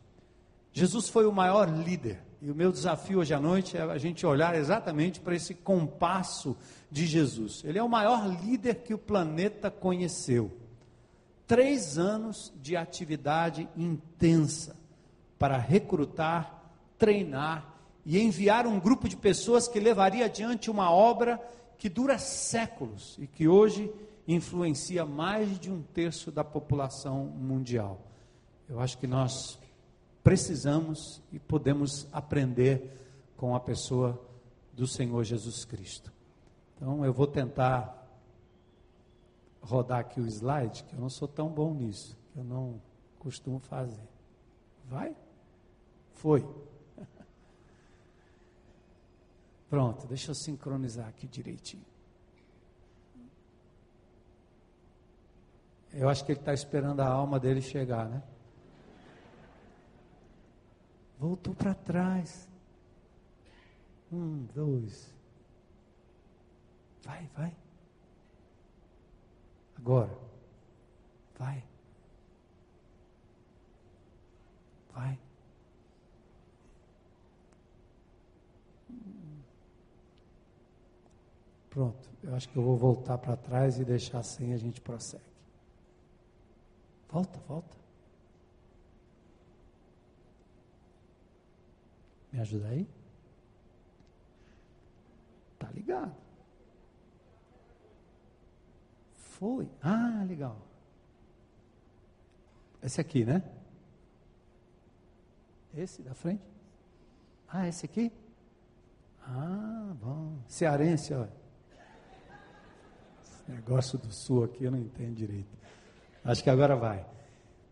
Jesus 0.71 1.09
foi 1.09 1.25
o 1.25 1.31
maior 1.31 1.69
líder, 1.69 2.23
e 2.43 2.51
o 2.51 2.55
meu 2.55 2.73
desafio 2.73 3.19
hoje 3.19 3.33
à 3.33 3.39
noite 3.39 3.77
é 3.77 3.81
a 3.81 3.97
gente 3.97 4.25
olhar 4.25 4.53
exatamente 4.53 5.21
para 5.21 5.33
esse 5.33 5.53
compasso 5.53 6.57
de 6.91 7.07
Jesus. 7.07 7.63
Ele 7.63 7.79
é 7.79 7.83
o 7.83 7.87
maior 7.87 8.27
líder 8.43 8.83
que 8.83 8.93
o 8.93 8.97
planeta 8.97 9.71
conheceu. 9.71 10.51
Três 11.47 11.97
anos 11.97 12.51
de 12.61 12.75
atividade 12.75 13.69
intensa 13.77 14.75
para 15.39 15.55
recrutar, 15.55 16.69
treinar 16.97 17.75
e 18.05 18.19
enviar 18.19 18.67
um 18.67 18.77
grupo 18.77 19.07
de 19.07 19.15
pessoas 19.15 19.65
que 19.65 19.79
levaria 19.79 20.25
adiante 20.25 20.69
uma 20.69 20.91
obra 20.91 21.39
que 21.77 21.87
dura 21.87 22.17
séculos 22.17 23.15
e 23.21 23.25
que 23.25 23.47
hoje 23.47 23.89
influencia 24.27 25.05
mais 25.05 25.57
de 25.57 25.71
um 25.71 25.81
terço 25.81 26.29
da 26.29 26.43
população 26.43 27.23
mundial. 27.23 28.01
Eu 28.67 28.81
acho 28.81 28.97
que 28.97 29.07
nós 29.07 29.57
precisamos 30.23 31.21
e 31.31 31.37
podemos 31.37 32.07
aprender 32.11 32.91
com 33.35 33.55
a 33.55 33.59
pessoa 33.59 34.19
do 34.71 34.87
Senhor 34.87 35.23
Jesus 35.23 35.65
Cristo. 35.65 36.11
Então 36.75 37.03
eu 37.05 37.13
vou 37.13 37.27
tentar 37.27 38.01
rodar 39.61 39.99
aqui 39.99 40.19
o 40.19 40.27
slide, 40.27 40.83
que 40.83 40.95
eu 40.95 40.99
não 40.99 41.09
sou 41.09 41.27
tão 41.27 41.49
bom 41.49 41.73
nisso, 41.73 42.17
que 42.31 42.39
eu 42.39 42.43
não 42.43 42.81
costumo 43.19 43.59
fazer. 43.59 44.07
Vai? 44.85 45.15
Foi. 46.13 46.47
Pronto, 49.69 50.07
deixa 50.07 50.31
eu 50.31 50.35
sincronizar 50.35 51.07
aqui 51.07 51.27
direitinho. 51.27 51.85
Eu 55.93 56.09
acho 56.09 56.25
que 56.25 56.31
ele 56.31 56.39
está 56.39 56.53
esperando 56.53 57.01
a 57.01 57.07
alma 57.07 57.39
dele 57.39 57.61
chegar, 57.61 58.09
né? 58.09 58.23
Voltou 61.23 61.55
para 61.55 61.73
trás. 61.73 62.49
Um, 64.11 64.45
dois. 64.53 65.09
Vai, 67.01 67.29
vai. 67.33 67.55
Agora. 69.77 70.19
Vai. 71.39 71.63
Vai. 74.93 75.17
Pronto, 81.69 82.09
eu 82.21 82.35
acho 82.35 82.49
que 82.49 82.57
eu 82.57 82.63
vou 82.63 82.75
voltar 82.75 83.17
para 83.17 83.37
trás 83.37 83.79
e 83.79 83.85
deixar 83.85 84.19
assim 84.19 84.51
a 84.51 84.57
gente 84.57 84.81
prossegue. 84.81 85.23
Volta, 87.09 87.39
volta. 87.47 87.82
Me 92.33 92.39
ajuda 92.39 92.67
aí? 92.67 92.87
Tá 95.59 95.69
ligado. 95.69 96.15
Foi. 99.13 99.69
Ah, 99.81 100.25
legal. 100.27 100.57
Esse 102.81 102.99
aqui, 102.99 103.23
né? 103.23 103.43
Esse 105.75 106.01
da 106.01 106.15
frente? 106.15 106.43
Ah, 107.47 107.67
esse 107.67 107.85
aqui? 107.85 108.11
Ah, 109.21 109.93
bom. 110.01 110.39
Cearense, 110.47 111.13
olha. 111.13 111.31
Negócio 113.47 113.99
do 113.99 114.11
sul 114.11 114.43
aqui 114.45 114.63
eu 114.63 114.71
não 114.71 114.79
entendo 114.79 115.13
direito. 115.15 115.55
Acho 116.23 116.43
que 116.43 116.49
agora 116.49 116.75
vai. 116.75 117.05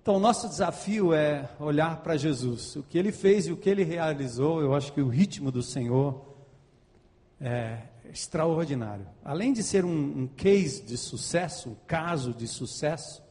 Então, 0.02 0.16
o 0.16 0.20
nosso 0.20 0.50
desafio 0.50 1.14
é 1.14 1.48
olhar 1.60 2.02
para 2.02 2.18
Jesus. 2.18 2.76
O 2.76 2.82
que 2.82 2.98
ele 2.98 3.12
fez 3.12 3.46
e 3.46 3.52
o 3.52 3.58
que 3.58 3.70
ele 3.70 3.84
realizou, 3.84 4.60
eu 4.60 4.74
acho 4.74 4.92
que 4.94 5.02
o 5.02 5.08
ritmo 5.08 5.52
do 5.52 5.62
Senhor 5.62 6.26
é 7.40 7.84
extraordinário. 8.12 9.06
Além 9.24 9.54
de 9.54 9.62
ser 9.62 9.86
um, 9.86 10.22
um 10.22 10.28
case 10.28 10.82
de 10.82 10.98
sucesso, 10.98 11.70
um 11.70 11.76
caso 11.86 12.34
de 12.34 12.48
sucesso, 12.48 13.22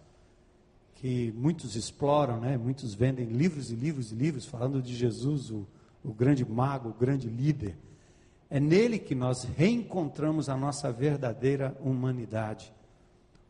que 0.94 1.32
muitos 1.36 1.74
exploram, 1.74 2.38
né? 2.38 2.56
muitos 2.56 2.94
vendem 2.94 3.26
livros 3.26 3.72
e 3.72 3.74
livros 3.74 4.12
e 4.12 4.14
livros 4.14 4.46
falando 4.46 4.80
de 4.80 4.94
Jesus, 4.94 5.50
o, 5.50 5.66
o 6.04 6.12
grande 6.12 6.44
mago, 6.44 6.90
o 6.90 6.94
grande 6.94 7.28
líder. 7.28 7.76
É 8.48 8.60
nele 8.60 8.98
que 8.98 9.14
nós 9.14 9.42
reencontramos 9.42 10.48
a 10.48 10.56
nossa 10.56 10.92
verdadeira 10.92 11.76
humanidade. 11.80 12.72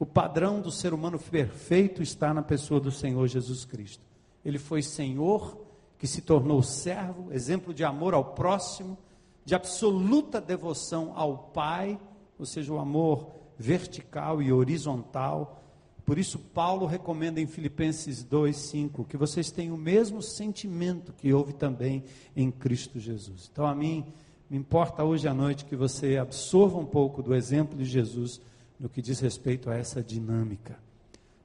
O 0.01 0.07
padrão 0.07 0.63
do 0.63 0.71
ser 0.71 0.95
humano 0.95 1.19
perfeito 1.19 2.03
está 2.03 2.33
na 2.33 2.41
pessoa 2.41 2.81
do 2.81 2.91
Senhor 2.91 3.29
Jesus 3.29 3.67
Cristo. 3.67 4.03
Ele 4.43 4.59
foi 4.59 4.81
Senhor, 4.81 5.61
que 5.99 6.07
se 6.07 6.23
tornou 6.23 6.63
servo, 6.63 7.31
exemplo 7.31 7.75
de 7.75 7.85
amor 7.85 8.15
ao 8.15 8.25
próximo, 8.25 8.97
de 9.45 9.55
absoluta 9.55 10.41
devoção 10.41 11.13
ao 11.15 11.37
Pai, 11.37 12.01
ou 12.39 12.47
seja, 12.47 12.73
o 12.73 12.79
amor 12.79 13.31
vertical 13.59 14.41
e 14.41 14.51
horizontal. 14.51 15.63
Por 16.07 16.19
isso, 16.19 16.39
Paulo 16.39 16.87
recomenda 16.87 17.39
em 17.39 17.47
Filipenses 17.47 18.25
2,5 18.25 19.07
que 19.07 19.19
vocês 19.19 19.51
tenham 19.51 19.75
o 19.75 19.79
mesmo 19.79 20.23
sentimento 20.23 21.13
que 21.13 21.31
houve 21.31 21.53
também 21.53 22.05
em 22.35 22.51
Cristo 22.51 22.99
Jesus. 22.99 23.51
Então, 23.53 23.67
a 23.67 23.75
mim 23.75 24.07
me 24.49 24.57
importa 24.57 25.05
hoje 25.05 25.29
à 25.29 25.35
noite 25.35 25.67
que 25.67 25.77
você 25.77 26.17
absorva 26.17 26.79
um 26.79 26.87
pouco 26.87 27.23
do 27.23 27.35
exemplo 27.35 27.77
de 27.77 27.85
Jesus 27.85 28.41
no 28.81 28.89
que 28.89 29.03
diz 29.03 29.21
respeito 29.21 29.69
a 29.69 29.77
essa 29.77 30.03
dinâmica. 30.03 30.79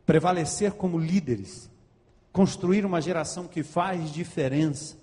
Prevalecer 0.06 0.72
como 0.72 0.98
líderes, 0.98 1.70
construir 2.32 2.86
uma 2.86 3.02
geração 3.02 3.46
que 3.46 3.62
faz 3.62 4.10
diferença, 4.10 4.98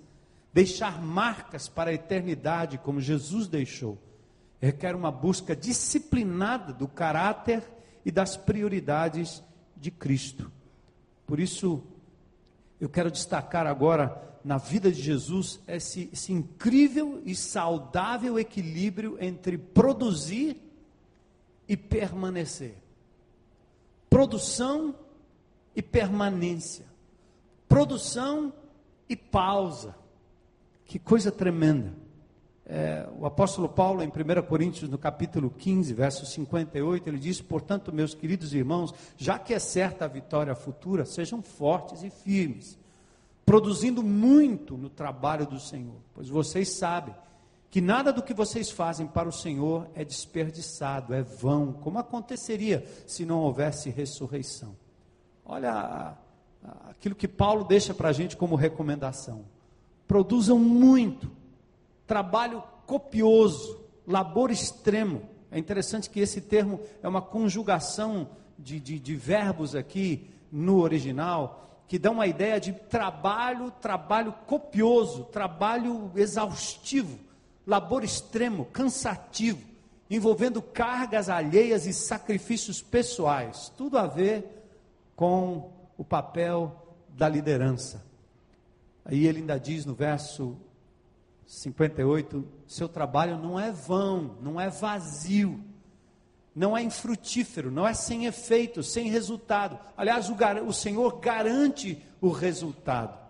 deixar 0.51 0.99
marcas 0.99 1.69
para 1.69 1.91
a 1.91 1.93
eternidade, 1.93 2.79
como 2.79 2.99
Jesus 2.99 3.47
deixou, 3.47 3.99
requer 4.59 4.95
uma 4.95 5.11
busca 5.11 5.55
disciplinada 5.55 6.73
do 6.73 6.87
caráter 6.87 7.63
e 8.03 8.11
das 8.11 8.35
prioridades 8.35 9.43
de 9.77 9.91
Cristo. 9.91 10.51
Por 11.27 11.39
isso, 11.39 11.83
eu 12.79 12.89
quero 12.89 13.11
destacar 13.11 13.67
agora 13.67 14.21
na 14.43 14.57
vida 14.57 14.91
de 14.91 15.01
Jesus 15.01 15.59
esse, 15.67 16.09
esse 16.11 16.33
incrível 16.33 17.21
e 17.25 17.35
saudável 17.35 18.39
equilíbrio 18.39 19.17
entre 19.19 19.57
produzir 19.57 20.57
e 21.73 21.77
permanecer. 21.77 22.75
Produção 24.07 24.93
e 25.75 25.81
permanência. 25.81 26.85
Produção 27.67 28.53
e 29.09 29.15
pausa. 29.15 29.95
Que 30.85 30.99
coisa 30.99 31.31
tremenda. 31.31 31.91
É, 32.63 33.09
o 33.17 33.25
apóstolo 33.25 33.67
Paulo, 33.67 34.03
em 34.03 34.07
1 34.07 34.43
Coríntios, 34.43 34.87
no 34.87 34.99
capítulo 34.99 35.49
15, 35.49 35.91
verso 35.95 36.27
58, 36.27 37.09
ele 37.09 37.17
diz: 37.17 37.41
Portanto, 37.41 37.91
meus 37.91 38.13
queridos 38.13 38.53
irmãos, 38.53 38.93
já 39.17 39.39
que 39.39 39.51
é 39.51 39.57
certa 39.57 40.05
a 40.05 40.07
vitória 40.07 40.53
futura, 40.53 41.05
sejam 41.05 41.41
fortes 41.41 42.03
e 42.03 42.11
firmes, 42.11 42.77
produzindo 43.43 44.03
muito 44.03 44.77
no 44.77 44.91
trabalho 44.91 45.47
do 45.47 45.59
Senhor, 45.59 45.97
pois 46.13 46.29
vocês 46.29 46.69
sabem 46.69 47.15
que 47.73 47.81
nada 47.81 48.13
do 48.13 48.21
que 48.21 48.35
vocês 48.35 48.69
fazem 48.69 49.07
para 49.07 49.27
o 49.27 49.31
Senhor 49.31 49.89
é 49.95 50.05
desperdiçado, 50.05 51.11
é 51.11 51.23
vão, 51.23 51.73
como 51.73 51.97
aconteceria 51.97 52.85
se 53.07 53.25
não 53.25 53.39
houvesse 53.39 53.89
ressurreição. 53.89 54.75
Olha 55.43 56.15
aquilo 56.87 57.15
que 57.15 57.27
Paulo 57.27 57.63
deixa 57.63 57.91
para 57.91 58.09
a 58.09 58.13
gente 58.13 58.37
como 58.37 58.55
recomendação: 58.55 59.45
produzam 60.07 60.59
muito 60.59 61.31
trabalho 62.05 62.61
copioso, 62.85 63.83
labor 64.05 64.51
extremo. 64.51 65.23
É 65.49 65.57
interessante 65.57 66.11
que 66.11 66.19
esse 66.19 66.41
termo 66.41 66.79
é 67.01 67.07
uma 67.07 67.23
conjugação 67.23 68.29
de, 68.55 68.79
de, 68.79 68.99
de 68.99 69.15
verbos 69.15 69.73
aqui 69.73 70.29
no 70.51 70.79
original, 70.79 71.81
que 71.87 71.97
dá 71.97 72.11
uma 72.11 72.27
ideia 72.27 72.59
de 72.59 72.71
trabalho, 72.71 73.71
trabalho 73.71 74.31
copioso, 74.45 75.23
trabalho 75.23 76.11
exaustivo, 76.15 77.32
labor 77.65 78.03
extremo, 78.03 78.65
cansativo, 78.65 79.61
envolvendo 80.09 80.61
cargas 80.61 81.29
alheias 81.29 81.85
e 81.85 81.93
sacrifícios 81.93 82.81
pessoais. 82.81 83.71
Tudo 83.77 83.97
a 83.97 84.07
ver 84.07 84.45
com 85.15 85.71
o 85.97 86.03
papel 86.03 86.95
da 87.09 87.27
liderança. 87.27 88.03
Aí 89.05 89.25
ele 89.25 89.39
ainda 89.39 89.59
diz 89.59 89.85
no 89.85 89.93
verso 89.93 90.57
58, 91.45 92.45
seu 92.67 92.87
trabalho 92.87 93.37
não 93.37 93.59
é 93.59 93.71
vão, 93.71 94.37
não 94.41 94.59
é 94.59 94.69
vazio, 94.69 95.59
não 96.55 96.77
é 96.77 96.81
infrutífero, 96.81 97.71
não 97.71 97.87
é 97.87 97.93
sem 97.93 98.25
efeito, 98.25 98.81
sem 98.81 99.09
resultado. 99.09 99.77
Aliás, 99.97 100.29
o, 100.29 100.35
o 100.65 100.73
Senhor 100.73 101.19
garante 101.19 102.01
o 102.21 102.29
resultado. 102.29 103.22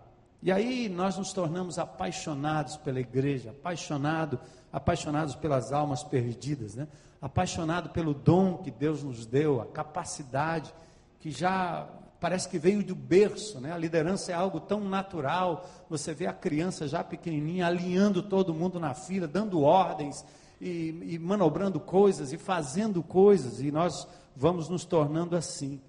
E 0.44 0.52
aí 0.52 0.90
nós 0.90 1.16
nos 1.16 1.32
tornamos 1.32 1.78
apaixonados 1.78 2.76
pela 2.76 3.00
igreja, 3.00 3.48
apaixonado, 3.48 4.38
apaixonados 4.70 5.34
pelas 5.34 5.72
almas 5.72 6.04
perdidas, 6.04 6.74
né? 6.74 6.86
apaixonado 7.18 7.88
pelo 7.88 8.12
dom 8.12 8.58
que 8.58 8.70
Deus 8.70 9.02
nos 9.02 9.24
deu, 9.24 9.62
a 9.62 9.64
capacidade 9.64 10.70
que 11.18 11.30
já 11.30 11.88
parece 12.20 12.46
que 12.46 12.58
veio 12.58 12.84
do 12.84 12.94
berço, 12.94 13.58
né? 13.58 13.72
A 13.72 13.78
liderança 13.78 14.32
é 14.32 14.34
algo 14.34 14.60
tão 14.60 14.80
natural. 14.80 15.66
Você 15.88 16.12
vê 16.12 16.26
a 16.26 16.32
criança 16.34 16.86
já 16.86 17.02
pequenininha 17.02 17.66
alinhando 17.66 18.22
todo 18.22 18.52
mundo 18.52 18.78
na 18.78 18.92
fila, 18.92 19.26
dando 19.26 19.62
ordens 19.62 20.22
e, 20.60 21.14
e 21.14 21.18
manobrando 21.18 21.80
coisas 21.80 22.34
e 22.34 22.36
fazendo 22.36 23.02
coisas, 23.02 23.62
e 23.62 23.72
nós 23.72 24.06
vamos 24.36 24.68
nos 24.68 24.84
tornando 24.84 25.36
assim. 25.36 25.80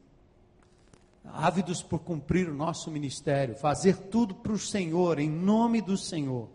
Ávidos 1.33 1.81
por 1.81 1.99
cumprir 1.99 2.49
o 2.49 2.53
nosso 2.53 2.89
ministério, 2.89 3.55
fazer 3.55 3.97
tudo 3.97 4.33
para 4.33 4.53
o 4.53 4.57
Senhor, 4.57 5.19
em 5.19 5.29
nome 5.29 5.81
do 5.81 5.97
Senhor. 5.97 6.49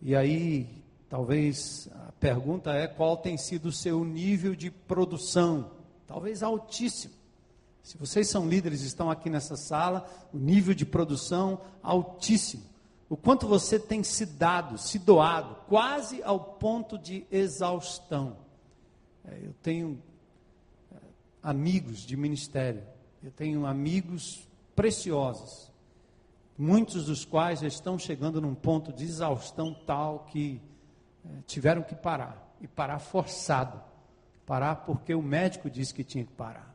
E 0.00 0.14
aí, 0.14 0.68
talvez 1.08 1.88
a 1.92 2.12
pergunta 2.12 2.72
é: 2.72 2.86
qual 2.86 3.16
tem 3.16 3.36
sido 3.36 3.66
o 3.66 3.72
seu 3.72 4.04
nível 4.04 4.54
de 4.54 4.70
produção? 4.70 5.70
Talvez 6.06 6.42
altíssimo. 6.42 7.14
Se 7.82 7.98
vocês 7.98 8.28
são 8.28 8.48
líderes 8.48 8.82
estão 8.82 9.10
aqui 9.10 9.28
nessa 9.28 9.56
sala, 9.56 10.08
o 10.32 10.38
nível 10.38 10.74
de 10.74 10.86
produção 10.86 11.60
altíssimo. 11.82 12.62
O 13.08 13.16
quanto 13.16 13.46
você 13.46 13.78
tem 13.78 14.02
se 14.02 14.24
dado, 14.24 14.78
se 14.78 14.98
doado, 14.98 15.56
quase 15.68 16.22
ao 16.22 16.40
ponto 16.40 16.96
de 16.96 17.26
exaustão. 17.30 18.36
É, 19.24 19.38
eu 19.44 19.52
tenho 19.62 20.02
é, 20.90 20.96
amigos 21.42 22.06
de 22.06 22.16
ministério, 22.16 22.82
eu 23.22 23.30
tenho 23.30 23.66
amigos 23.66 24.48
preciosos, 24.74 25.70
muitos 26.58 27.06
dos 27.06 27.24
quais 27.24 27.60
já 27.60 27.68
estão 27.68 27.98
chegando 27.98 28.40
num 28.40 28.54
ponto 28.54 28.92
de 28.92 29.04
exaustão 29.04 29.74
tal 29.86 30.26
que 30.30 30.60
é, 31.24 31.28
tiveram 31.46 31.82
que 31.82 31.94
parar, 31.94 32.54
e 32.60 32.66
parar 32.66 32.98
forçado. 32.98 33.80
Parar 34.44 34.76
porque 34.76 35.14
o 35.14 35.22
médico 35.22 35.70
disse 35.70 35.94
que 35.94 36.02
tinha 36.02 36.24
que 36.24 36.32
parar 36.32 36.72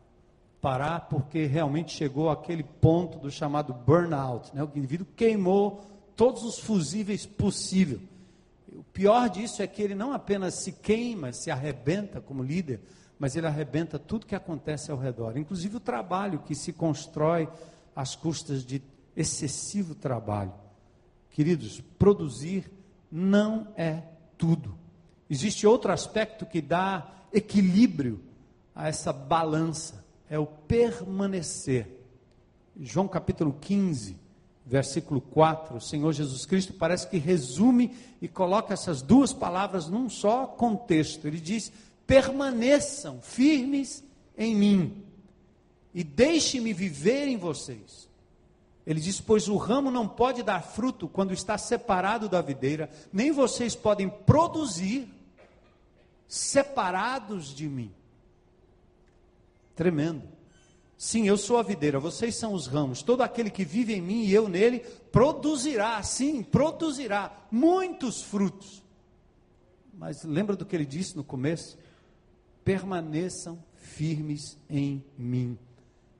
parar 0.61 1.01
porque 1.01 1.45
realmente 1.45 1.93
chegou 1.93 2.29
aquele 2.29 2.63
ponto 2.63 3.19
do 3.19 3.31
chamado 3.31 3.73
burnout, 3.73 4.53
né? 4.55 4.63
o 4.63 4.71
indivíduo 4.75 5.07
queimou 5.15 5.81
todos 6.15 6.43
os 6.43 6.59
fusíveis 6.59 7.25
possíveis. 7.25 8.01
O 8.73 8.83
pior 8.83 9.29
disso 9.29 9.61
é 9.61 9.67
que 9.67 9.81
ele 9.81 9.95
não 9.95 10.11
apenas 10.11 10.55
se 10.55 10.71
queima, 10.71 11.31
se 11.31 11.49
arrebenta 11.49 12.19
como 12.19 12.43
líder, 12.43 12.81
mas 13.19 13.35
ele 13.35 13.47
arrebenta 13.47 13.97
tudo 13.97 14.25
que 14.25 14.35
acontece 14.35 14.91
ao 14.91 14.97
redor, 14.97 15.37
inclusive 15.37 15.77
o 15.77 15.81
trabalho 15.81 16.39
que 16.39 16.55
se 16.55 16.71
constrói 16.71 17.49
às 17.95 18.15
custas 18.15 18.63
de 18.63 18.81
excessivo 19.15 19.95
trabalho. 19.95 20.53
Queridos, 21.31 21.81
produzir 21.97 22.71
não 23.11 23.67
é 23.75 24.03
tudo. 24.37 24.77
Existe 25.29 25.65
outro 25.65 25.91
aspecto 25.91 26.45
que 26.45 26.61
dá 26.61 27.09
equilíbrio 27.33 28.21
a 28.75 28.87
essa 28.87 29.11
balança 29.11 30.05
é 30.29 30.37
o 30.37 30.45
permanecer. 30.45 31.87
João 32.79 33.07
capítulo 33.07 33.53
15, 33.59 34.17
versículo 34.65 35.19
4, 35.19 35.77
o 35.77 35.81
Senhor 35.81 36.11
Jesus 36.13 36.45
Cristo 36.45 36.73
parece 36.73 37.07
que 37.07 37.17
resume 37.17 37.95
e 38.21 38.27
coloca 38.27 38.73
essas 38.73 39.01
duas 39.01 39.33
palavras 39.33 39.87
num 39.87 40.09
só 40.09 40.45
contexto. 40.45 41.27
Ele 41.27 41.39
diz: 41.39 41.71
permaneçam 42.07 43.21
firmes 43.21 44.03
em 44.37 44.55
mim 44.55 45.03
e 45.93 46.03
deixe-me 46.03 46.73
viver 46.73 47.27
em 47.27 47.37
vocês. 47.37 48.09
Ele 48.85 49.01
diz: 49.01 49.19
Pois 49.19 49.49
o 49.49 49.57
ramo 49.57 49.91
não 49.91 50.07
pode 50.07 50.41
dar 50.41 50.63
fruto 50.63 51.09
quando 51.09 51.33
está 51.33 51.57
separado 51.57 52.29
da 52.29 52.41
videira, 52.41 52.89
nem 53.11 53.31
vocês 53.31 53.75
podem 53.75 54.09
produzir 54.09 55.07
separados 56.27 57.53
de 57.53 57.67
mim. 57.67 57.93
Tremendo. 59.75 60.23
Sim, 60.97 61.27
eu 61.27 61.37
sou 61.37 61.57
a 61.57 61.63
videira, 61.63 61.99
vocês 61.99 62.35
são 62.35 62.53
os 62.53 62.65
ramos. 62.65 63.03
Todo 63.03 63.21
aquele 63.21 63.51
que 63.51 63.63
vive 63.63 63.93
em 63.93 64.01
mim 64.01 64.23
e 64.23 64.33
eu 64.33 64.49
nele 64.49 64.79
produzirá, 65.11 66.01
sim, 66.01 66.41
produzirá 66.41 67.45
muitos 67.51 68.23
frutos. 68.23 68.81
Mas 69.93 70.23
lembra 70.23 70.55
do 70.55 70.65
que 70.65 70.75
ele 70.75 70.85
disse 70.85 71.15
no 71.15 71.23
começo? 71.23 71.77
Permaneçam 72.67 73.63
firmes 73.77 74.57
em 74.69 75.01
mim. 75.17 75.57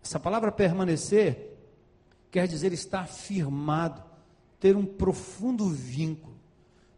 Essa 0.02 0.18
palavra 0.18 0.50
permanecer 0.50 1.58
quer 2.32 2.48
dizer 2.48 2.72
estar 2.72 3.06
firmado, 3.06 4.02
ter 4.58 4.74
um 4.74 4.86
profundo 4.86 5.68
vínculo. 5.68 6.38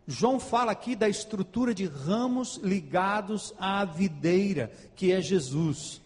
João 0.05 0.39
fala 0.39 0.71
aqui 0.71 0.95
da 0.95 1.09
estrutura 1.09 1.73
de 1.73 1.85
ramos 1.87 2.57
ligados 2.57 3.51
à 3.57 3.83
videira, 3.85 4.71
que 4.95 5.11
é 5.11 5.19
Jesus. 5.19 5.99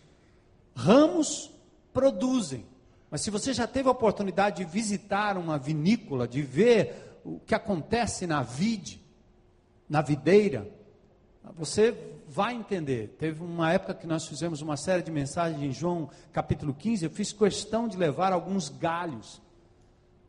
Ramos 0.73 1.51
produzem. 1.91 2.65
Mas 3.11 3.19
se 3.19 3.29
você 3.29 3.53
já 3.53 3.67
teve 3.67 3.89
a 3.89 3.91
oportunidade 3.91 4.63
de 4.63 4.71
visitar 4.71 5.37
uma 5.37 5.57
vinícola, 5.57 6.29
de 6.29 6.41
ver 6.41 7.19
o 7.25 7.41
que 7.41 7.53
acontece 7.53 8.25
na 8.25 8.41
vide, 8.41 9.03
na 9.89 10.01
videira, 10.01 10.65
você 11.57 12.12
vai 12.33 12.55
entender. 12.55 13.15
Teve 13.19 13.43
uma 13.43 13.71
época 13.71 13.93
que 13.93 14.07
nós 14.07 14.25
fizemos 14.25 14.59
uma 14.59 14.75
série 14.75 15.03
de 15.03 15.11
mensagens 15.11 15.61
em 15.61 15.71
João 15.71 16.09
capítulo 16.31 16.73
15, 16.73 17.05
eu 17.05 17.11
fiz 17.11 17.31
questão 17.31 17.87
de 17.87 17.95
levar 17.95 18.33
alguns 18.33 18.69
galhos. 18.69 19.39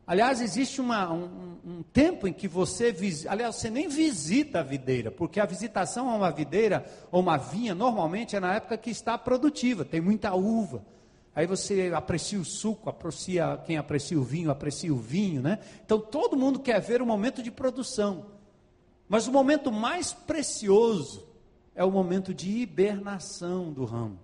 Aliás, 0.05 0.39
existe 0.39 0.79
uma, 0.79 1.11
um, 1.11 1.57
um, 1.65 1.83
tempo 1.91 2.27
em 2.27 2.33
que 2.33 2.47
você, 2.47 2.95
aliás, 3.27 3.55
você 3.55 3.71
nem 3.71 3.87
visita 3.87 4.59
a 4.59 4.63
videira, 4.63 5.09
porque 5.09 5.39
a 5.39 5.47
visitação 5.47 6.07
a 6.07 6.15
uma 6.15 6.29
videira 6.29 6.85
ou 7.11 7.21
uma 7.21 7.37
vinha, 7.37 7.73
normalmente 7.73 8.35
é 8.35 8.39
na 8.39 8.53
época 8.53 8.77
que 8.77 8.91
está 8.91 9.17
produtiva, 9.17 9.83
tem 9.83 9.99
muita 9.99 10.31
uva. 10.35 10.85
Aí 11.35 11.47
você 11.47 11.91
aprecia 11.93 12.39
o 12.39 12.45
suco, 12.45 12.87
aprecia 12.87 13.59
quem 13.65 13.77
aprecia 13.77 14.19
o 14.19 14.23
vinho, 14.23 14.51
aprecia 14.51 14.93
o 14.93 14.97
vinho, 14.97 15.41
né? 15.41 15.57
Então 15.83 15.99
todo 15.99 16.37
mundo 16.37 16.59
quer 16.59 16.79
ver 16.79 17.01
o 17.01 17.05
momento 17.05 17.41
de 17.41 17.49
produção. 17.49 18.27
Mas 19.09 19.27
o 19.27 19.31
momento 19.31 19.71
mais 19.71 20.13
precioso 20.13 21.24
é 21.75 21.83
o 21.83 21.91
momento 21.91 22.33
de 22.33 22.49
hibernação 22.49 23.71
do 23.71 23.85
ramo. 23.85 24.19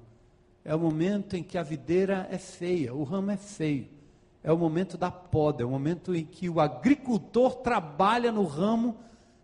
É 0.63 0.73
o 0.73 0.79
momento 0.79 1.35
em 1.35 1.43
que 1.43 1.57
a 1.57 1.63
videira 1.63 2.27
é 2.31 2.37
feia, 2.37 2.93
o 2.93 3.03
ramo 3.03 3.31
é 3.31 3.37
feio 3.37 3.87
é 4.43 4.51
o 4.51 4.57
momento 4.57 4.97
da 4.97 5.11
poda, 5.11 5.63
é 5.63 5.65
o 5.65 5.69
momento 5.69 6.15
em 6.15 6.25
que 6.25 6.49
o 6.49 6.59
agricultor 6.59 7.57
trabalha 7.57 8.31
no 8.31 8.43
ramo, 8.43 8.97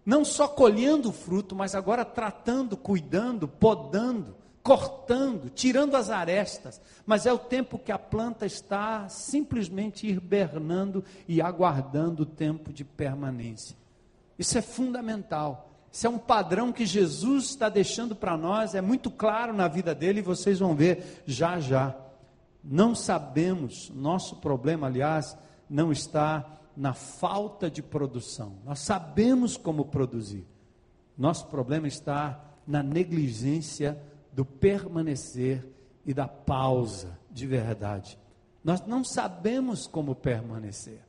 não 0.06 0.26
só 0.26 0.48
colhendo 0.48 1.10
o 1.10 1.14
fruto, 1.14 1.56
mas 1.56 1.76
agora 1.76 2.04
tratando, 2.04 2.76
cuidando, 2.76 3.48
podando, 3.48 4.36
cortando, 4.64 5.50
tirando 5.50 5.96
as 5.96 6.10
arestas. 6.10 6.82
Mas 7.06 7.26
é 7.26 7.34
o 7.34 7.38
tempo 7.38 7.78
que 7.78 7.92
a 7.92 8.00
planta 8.00 8.46
está 8.46 9.08
simplesmente 9.08 10.08
hibernando 10.08 11.04
e 11.28 11.42
aguardando 11.42 12.24
o 12.24 12.26
tempo 12.26 12.74
de 12.74 12.84
permanência. 12.84 13.76
Isso 14.40 14.58
é 14.58 14.62
fundamental. 14.62 15.67
Isso 15.98 16.06
é 16.06 16.10
um 16.12 16.20
padrão 16.20 16.72
que 16.72 16.86
Jesus 16.86 17.46
está 17.46 17.70
deixando 17.70 18.16
para 18.16 18.38
nós, 18.38 18.76
é 18.76 18.82
muito 18.82 19.10
claro 19.10 19.52
na 19.52 19.68
vida 19.68 19.96
dele, 19.96 20.20
e 20.20 20.22
vocês 20.22 20.60
vão 20.60 20.76
ver 20.76 21.24
já 21.26 21.60
já. 21.60 21.98
Não 22.64 22.94
sabemos, 22.94 23.90
nosso 23.96 24.36
problema, 24.36 24.86
aliás, 24.86 25.36
não 25.68 25.92
está 25.92 26.46
na 26.76 26.94
falta 26.94 27.68
de 27.68 27.82
produção. 27.82 28.58
Nós 28.64 28.82
sabemos 28.82 29.58
como 29.58 29.86
produzir. 29.86 30.46
Nosso 31.18 31.48
problema 31.48 31.88
está 31.88 32.46
na 32.68 32.84
negligência 32.84 34.00
do 34.32 34.46
permanecer 34.46 35.66
e 36.06 36.14
da 36.14 36.28
pausa 36.28 37.18
de 37.32 37.48
verdade. 37.48 38.20
Nós 38.64 38.86
não 38.86 39.04
sabemos 39.04 39.88
como 39.88 40.14
permanecer. 40.14 41.02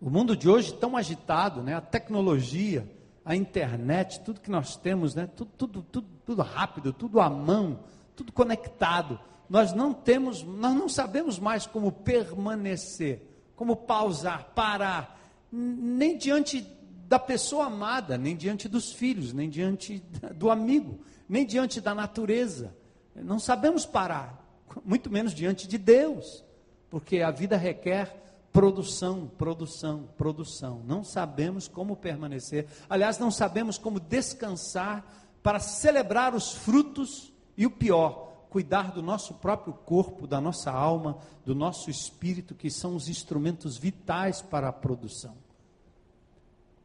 O 0.00 0.08
mundo 0.08 0.34
de 0.34 0.48
hoje 0.48 0.72
tão 0.72 0.96
agitado, 0.96 1.62
né? 1.62 1.74
A 1.74 1.82
tecnologia, 1.82 2.88
a 3.24 3.34
internet, 3.34 4.20
tudo 4.20 4.40
que 4.40 4.50
nós 4.50 4.76
temos, 4.76 5.14
né? 5.14 5.26
Tudo, 5.34 5.50
tudo, 5.56 5.82
tudo, 5.82 6.08
tudo 6.26 6.42
rápido, 6.42 6.92
tudo 6.92 7.20
à 7.20 7.30
mão, 7.30 7.80
tudo 8.14 8.32
conectado. 8.32 9.18
Nós 9.48 9.72
não 9.72 9.94
temos, 9.94 10.42
nós 10.42 10.74
não 10.74 10.88
sabemos 10.88 11.38
mais 11.38 11.66
como 11.66 11.90
permanecer, 11.90 13.22
como 13.56 13.76
pausar, 13.76 14.52
parar, 14.54 15.18
nem 15.50 16.18
diante 16.18 16.66
da 17.08 17.18
pessoa 17.18 17.66
amada, 17.66 18.18
nem 18.18 18.36
diante 18.36 18.68
dos 18.68 18.92
filhos, 18.92 19.32
nem 19.32 19.48
diante 19.48 20.02
do 20.34 20.50
amigo, 20.50 21.00
nem 21.28 21.46
diante 21.46 21.80
da 21.80 21.94
natureza. 21.94 22.74
Não 23.14 23.38
sabemos 23.38 23.86
parar, 23.86 24.44
muito 24.84 25.10
menos 25.10 25.32
diante 25.32 25.68
de 25.68 25.78
Deus, 25.78 26.44
porque 26.90 27.20
a 27.20 27.30
vida 27.30 27.56
requer 27.56 28.23
produção, 28.54 29.26
produção, 29.36 30.08
produção. 30.16 30.80
Não 30.86 31.02
sabemos 31.02 31.66
como 31.66 31.96
permanecer. 31.96 32.68
Aliás, 32.88 33.18
não 33.18 33.28
sabemos 33.28 33.76
como 33.76 33.98
descansar 33.98 35.04
para 35.42 35.58
celebrar 35.58 36.36
os 36.36 36.52
frutos 36.52 37.32
e 37.56 37.66
o 37.66 37.70
pior, 37.70 38.46
cuidar 38.50 38.92
do 38.92 39.02
nosso 39.02 39.34
próprio 39.34 39.74
corpo, 39.74 40.24
da 40.24 40.40
nossa 40.40 40.70
alma, 40.70 41.18
do 41.44 41.52
nosso 41.52 41.90
espírito, 41.90 42.54
que 42.54 42.70
são 42.70 42.94
os 42.94 43.08
instrumentos 43.08 43.76
vitais 43.76 44.40
para 44.40 44.68
a 44.68 44.72
produção. 44.72 45.34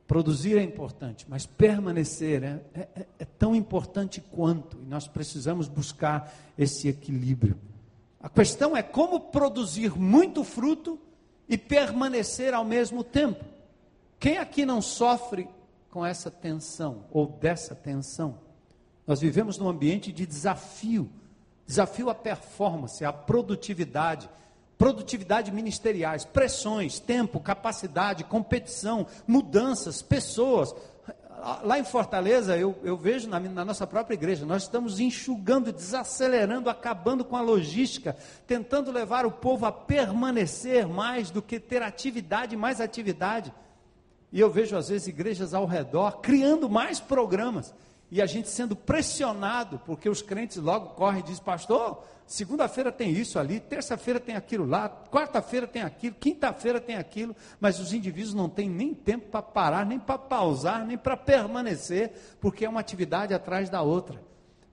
Produzir 0.08 0.58
é 0.58 0.64
importante, 0.64 1.28
mas 1.30 1.46
permanecer 1.46 2.44
é, 2.44 2.64
é, 2.74 3.06
é, 3.20 3.26
tão 3.26 3.56
importante 3.56 4.20
quanto, 4.20 4.76
e 4.82 4.86
nós 4.88 5.08
precisamos 5.08 5.68
buscar 5.68 6.34
esse 6.58 6.88
equilíbrio. 6.88 7.56
A 8.20 8.28
questão 8.28 8.76
é 8.76 8.82
como 8.82 9.20
produzir 9.20 9.96
muito 9.96 10.44
fruto 10.44 11.00
e 11.50 11.58
permanecer 11.58 12.54
ao 12.54 12.64
mesmo 12.64 13.04
tempo. 13.04 13.44
Quem 14.20 14.38
aqui 14.38 14.66
não 14.66 14.82
sofre 14.82 15.50
com 15.90 16.06
essa 16.06 16.32
tensão 16.32 17.06
ou 17.12 17.26
dessa 17.26 17.76
tensão? 17.76 18.38
Nós 19.06 19.20
vivemos 19.20 19.58
num 19.58 19.68
ambiente 19.68 20.12
de 20.12 20.26
desafio 20.26 21.10
desafio 21.70 22.10
à 22.10 22.16
performance, 22.16 23.06
à 23.06 23.14
produtividade, 23.14 24.28
produtividade 24.76 25.52
ministeriais, 25.52 26.26
pressões, 26.26 27.00
tempo, 27.00 27.40
capacidade, 27.40 28.24
competição, 28.24 29.06
mudanças, 29.28 30.02
pessoas. 30.02 30.74
Lá 31.64 31.80
em 31.80 31.86
Fortaleza, 31.86 32.58
eu, 32.58 32.78
eu 32.84 32.98
vejo 32.98 33.30
na, 33.30 33.40
na, 33.40 33.64
nossa 33.64 33.88
própria 33.88 34.14
igreja, 34.14 34.46
nós 34.46 34.64
estamos 34.64 35.00
enxugando, 35.00 35.72
desacelerando, 35.72 36.70
acabando 36.70 37.24
com 37.24 37.38
a 37.38 37.42
logística, 37.42 38.16
tentando 38.46 38.92
levar 38.92 39.26
o 39.26 39.32
povo 39.32 39.66
a 39.66 39.72
permanecer 39.72 40.86
mais 40.86 41.32
do 41.32 41.42
que 41.42 41.60
ter 41.60 41.82
atividade, 41.82 42.58
mais 42.58 42.82
atividade. 42.82 43.54
E 44.34 44.40
eu 44.40 44.50
vejo, 44.50 44.76
às 44.76 44.90
vezes, 44.90 45.08
igrejas 45.08 45.54
ao 45.54 45.66
redor 45.66 46.20
criando 46.20 46.70
mais 46.70 47.00
programas 47.00 47.74
e 48.12 48.22
a 48.22 48.26
gente 48.26 48.50
sendo 48.50 48.76
pressionado, 48.76 49.80
porque 49.86 50.10
os 50.10 50.22
crentes 50.22 50.58
logo 50.58 50.90
correm 50.96 51.20
e 51.20 51.24
dizem, 51.24 51.44
pastor, 51.44 52.04
Segunda-feira 52.30 52.92
tem 52.92 53.10
isso 53.10 53.40
ali, 53.40 53.60
terça-feira 53.60 54.20
tem 54.20 54.36
aquilo 54.36 54.64
lá, 54.64 54.88
quarta-feira 54.88 55.66
tem 55.66 55.82
aquilo, 55.82 56.14
quinta-feira 56.14 56.80
tem 56.80 56.96
aquilo, 56.96 57.36
mas 57.60 57.80
os 57.80 57.92
indivíduos 57.92 58.36
não 58.36 58.48
têm 58.48 58.70
nem 58.70 58.94
tempo 58.94 59.30
para 59.32 59.42
parar, 59.42 59.84
nem 59.84 59.98
para 59.98 60.20
pausar, 60.20 60.86
nem 60.86 60.96
para 60.96 61.18
permanecer, 61.18 62.12
porque 62.40 62.64
é 62.64 62.70
uma 62.70 62.82
atividade 62.82 63.34
atrás 63.34 63.68
da 63.68 63.82
outra. 63.82 64.22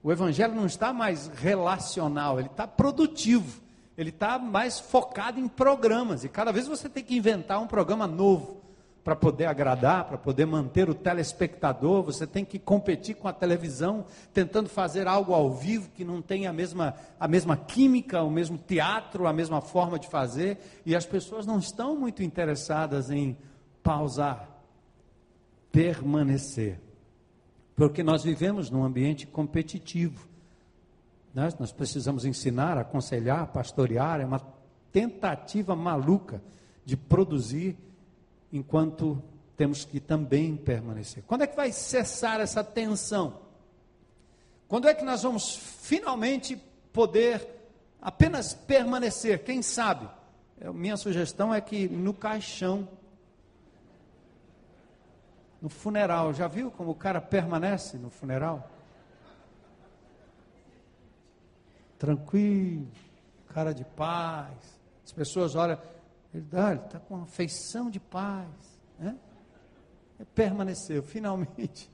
O 0.03 0.12
evangelho 0.12 0.55
não 0.55 0.66
está 0.66 0.92
mais 0.92 1.29
relacional, 1.29 2.38
ele 2.38 2.49
está 2.49 2.66
produtivo, 2.66 3.62
ele 3.96 4.11
está 4.11 4.38
mais 4.38 4.79
focado 4.79 5.40
em 5.40 5.49
programas, 5.49 6.25
e 6.25 6.29
cada 6.29 6.53
vez 6.53 6.68
você 6.68 6.90
tem 6.90 7.03
que 7.03 7.16
inventar 7.16 7.59
um 7.59 7.66
programa 7.66 8.07
novo 8.07 8.65
para 9.07 9.14
poder 9.14 9.47
agradar, 9.47 10.05
para 10.09 10.19
poder 10.19 10.47
manter 10.47 10.90
o 10.90 10.95
telespectador, 10.95 12.03
você 12.03 12.27
tem 12.27 12.45
que 12.45 12.59
competir 12.59 13.14
com 13.14 13.29
a 13.29 13.33
televisão, 13.33 14.05
tentando 14.35 14.69
fazer 14.69 15.07
algo 15.07 15.33
ao 15.33 15.49
vivo 15.53 15.90
que 15.90 16.05
não 16.05 16.21
tem 16.21 16.49
a 16.49 16.53
mesma, 16.53 16.92
a 17.21 17.29
mesma 17.29 17.57
química, 17.57 18.25
o 18.25 18.31
mesmo 18.33 18.59
teatro, 18.59 19.29
a 19.29 19.33
mesma 19.33 19.61
forma 19.61 19.97
de 19.97 20.09
fazer, 20.09 20.59
e 20.85 20.97
as 20.97 21.07
pessoas 21.07 21.47
não 21.47 21.61
estão 21.61 21.97
muito 21.97 22.21
interessadas 22.21 23.09
em 23.09 23.37
pausar, 23.81 24.51
permanecer. 25.71 26.81
Porque 27.77 28.03
nós 28.03 28.25
vivemos 28.25 28.71
num 28.71 28.83
ambiente 28.83 29.25
competitivo. 29.25 30.27
Né? 31.33 31.49
Nós 31.61 31.71
precisamos 31.71 32.25
ensinar, 32.25 32.77
aconselhar, 32.77 33.47
pastorear, 33.53 34.21
é 34.21 34.25
uma 34.25 34.40
tentativa 34.90 35.77
maluca 35.77 36.42
de 36.85 36.97
produzir 36.97 37.86
enquanto 38.57 39.23
temos 39.57 39.85
que 39.85 40.01
também 40.01 40.57
permanecer. 40.57 41.23
Quando 41.27 41.42
é 41.42 41.47
que 41.47 41.57
vai 41.57 41.73
cessar 41.73 42.40
essa 42.40 42.62
tensão? 42.64 43.40
Quando 44.69 44.88
é 44.88 44.95
que 44.95 45.05
nós 45.05 45.23
vamos 45.23 45.57
finalmente 45.57 46.57
poder 46.92 47.47
apenas 48.01 48.53
permanecer? 48.53 49.45
Quem 49.45 49.62
sabe? 49.62 50.09
É, 50.61 50.71
minha 50.71 50.97
sugestão 50.97 51.55
é 51.55 51.61
que 51.61 51.88
no 51.88 52.12
caixão, 52.12 52.88
no 55.61 55.69
funeral, 55.69 56.33
já 56.35 56.49
viu 56.49 56.71
como 56.71 56.90
o 56.90 56.95
cara 56.95 57.21
permanece 57.21 57.97
no 57.97 58.11
funeral? 58.11 58.71
Tranquilo, 61.99 62.88
cara 63.55 63.73
de 63.73 63.85
paz. 63.85 64.77
As 65.05 65.12
pessoas 65.12 65.55
olham, 65.55 65.79
ele 66.38 66.81
está 66.85 66.99
com 67.01 67.14
uma 67.14 67.27
feição 67.27 67.90
de 67.90 68.01
paz. 68.01 68.49
Né? 68.99 69.16
Permaneceu, 70.35 71.03
finalmente. 71.03 71.90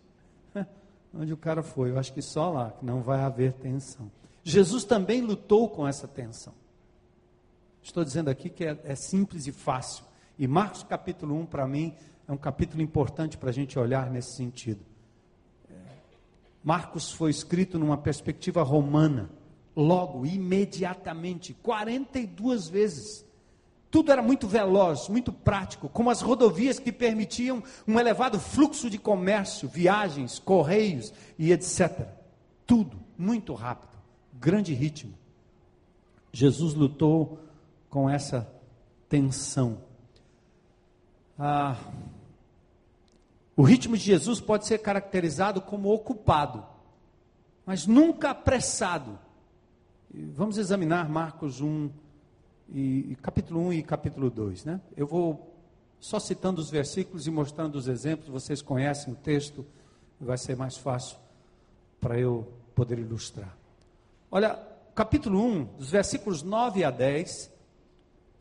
Onde 1.14 1.32
o 1.32 1.36
cara 1.36 1.62
foi? 1.62 1.90
Eu 1.90 1.98
acho 1.98 2.12
que 2.12 2.22
só 2.22 2.50
lá, 2.50 2.70
que 2.72 2.84
não 2.84 3.02
vai 3.02 3.20
haver 3.20 3.52
tensão. 3.52 4.10
Jesus 4.42 4.84
também 4.84 5.20
lutou 5.20 5.68
com 5.68 5.86
essa 5.86 6.08
tensão. 6.08 6.54
Estou 7.82 8.04
dizendo 8.04 8.28
aqui 8.28 8.48
que 8.48 8.64
é, 8.64 8.80
é 8.84 8.94
simples 8.94 9.46
e 9.46 9.52
fácil. 9.52 10.04
E 10.38 10.46
Marcos 10.46 10.82
capítulo 10.82 11.34
1, 11.40 11.46
para 11.46 11.66
mim, 11.66 11.94
é 12.26 12.32
um 12.32 12.36
capítulo 12.36 12.82
importante 12.82 13.36
para 13.36 13.50
a 13.50 13.52
gente 13.52 13.78
olhar 13.78 14.10
nesse 14.10 14.36
sentido. 14.36 14.80
É, 15.70 15.74
Marcos 16.62 17.12
foi 17.12 17.30
escrito 17.30 17.78
numa 17.78 17.98
perspectiva 17.98 18.62
romana, 18.62 19.30
logo, 19.74 20.24
imediatamente, 20.24 21.54
42 21.54 22.68
vezes. 22.68 23.24
Tudo 23.92 24.10
era 24.10 24.22
muito 24.22 24.48
veloz, 24.48 25.06
muito 25.10 25.30
prático, 25.30 25.86
como 25.86 26.08
as 26.08 26.22
rodovias 26.22 26.78
que 26.78 26.90
permitiam 26.90 27.62
um 27.86 28.00
elevado 28.00 28.40
fluxo 28.40 28.88
de 28.88 28.96
comércio, 28.96 29.68
viagens, 29.68 30.38
correios 30.38 31.12
e 31.38 31.52
etc. 31.52 32.08
Tudo 32.66 32.98
muito 33.18 33.52
rápido, 33.52 33.92
grande 34.32 34.72
ritmo. 34.72 35.12
Jesus 36.32 36.72
lutou 36.72 37.38
com 37.90 38.08
essa 38.08 38.50
tensão. 39.10 39.82
Ah, 41.38 41.76
o 43.54 43.62
ritmo 43.62 43.94
de 43.94 44.04
Jesus 44.04 44.40
pode 44.40 44.66
ser 44.66 44.78
caracterizado 44.78 45.60
como 45.60 45.92
ocupado, 45.92 46.64
mas 47.66 47.86
nunca 47.86 48.30
apressado. 48.30 49.18
Vamos 50.10 50.56
examinar 50.56 51.10
Marcos 51.10 51.60
1, 51.60 51.90
e, 52.74 53.16
capítulo 53.20 53.60
1 53.68 53.72
e 53.74 53.82
capítulo 53.82 54.30
2, 54.30 54.64
né? 54.64 54.80
Eu 54.96 55.06
vou 55.06 55.54
só 56.00 56.18
citando 56.18 56.60
os 56.60 56.70
versículos 56.70 57.26
e 57.26 57.30
mostrando 57.30 57.76
os 57.76 57.86
exemplos, 57.86 58.28
vocês 58.28 58.62
conhecem 58.62 59.12
o 59.12 59.16
texto, 59.16 59.64
vai 60.18 60.38
ser 60.38 60.56
mais 60.56 60.76
fácil 60.76 61.18
para 62.00 62.18
eu 62.18 62.50
poder 62.74 62.98
ilustrar. 62.98 63.54
Olha, 64.30 64.58
capítulo 64.94 65.44
1, 65.44 65.64
dos 65.76 65.90
versículos 65.90 66.42
9 66.42 66.82
a 66.82 66.90
10, 66.90 67.50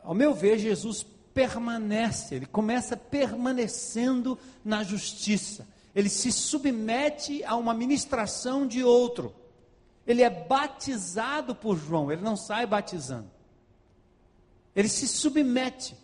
ao 0.02 0.14
meu 0.14 0.34
ver, 0.34 0.58
Jesus 0.58 1.06
permanece, 1.34 2.34
ele 2.34 2.46
começa 2.46 2.96
permanecendo 2.96 4.38
na 4.64 4.82
justiça, 4.82 5.66
ele 5.94 6.08
se 6.08 6.32
submete 6.32 7.44
a 7.44 7.54
uma 7.56 7.74
ministração 7.74 8.66
de 8.66 8.82
outro, 8.82 9.34
ele 10.06 10.22
é 10.22 10.30
batizado 10.30 11.54
por 11.54 11.76
João, 11.76 12.10
ele 12.10 12.22
não 12.22 12.36
sai 12.36 12.66
batizando. 12.66 13.30
Ele 14.74 14.88
se 14.88 15.06
submete. 15.06 15.96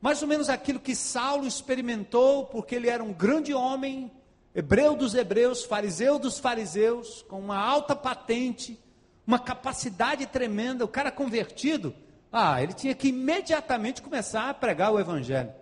Mais 0.00 0.20
ou 0.22 0.28
menos 0.28 0.48
aquilo 0.48 0.80
que 0.80 0.94
Saulo 0.94 1.46
experimentou, 1.46 2.46
porque 2.46 2.74
ele 2.74 2.88
era 2.88 3.02
um 3.02 3.12
grande 3.12 3.54
homem, 3.54 4.12
hebreu 4.54 4.94
dos 4.94 5.14
hebreus, 5.14 5.64
fariseu 5.64 6.18
dos 6.18 6.38
fariseus, 6.38 7.22
com 7.22 7.40
uma 7.40 7.58
alta 7.58 7.96
patente, 7.96 8.78
uma 9.26 9.38
capacidade 9.38 10.26
tremenda, 10.26 10.84
o 10.84 10.88
cara 10.88 11.10
convertido, 11.10 11.94
ah, 12.30 12.60
ele 12.60 12.72
tinha 12.72 12.94
que 12.94 13.08
imediatamente 13.08 14.02
começar 14.02 14.50
a 14.50 14.54
pregar 14.54 14.92
o 14.92 14.98
evangelho. 14.98 15.52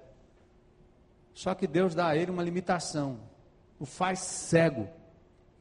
Só 1.35 1.55
que 1.55 1.67
Deus 1.67 1.95
dá 1.95 2.09
a 2.09 2.17
ele 2.17 2.31
uma 2.31 2.43
limitação, 2.43 3.21
o 3.79 3.85
faz 3.85 4.21
cego, 4.21 4.89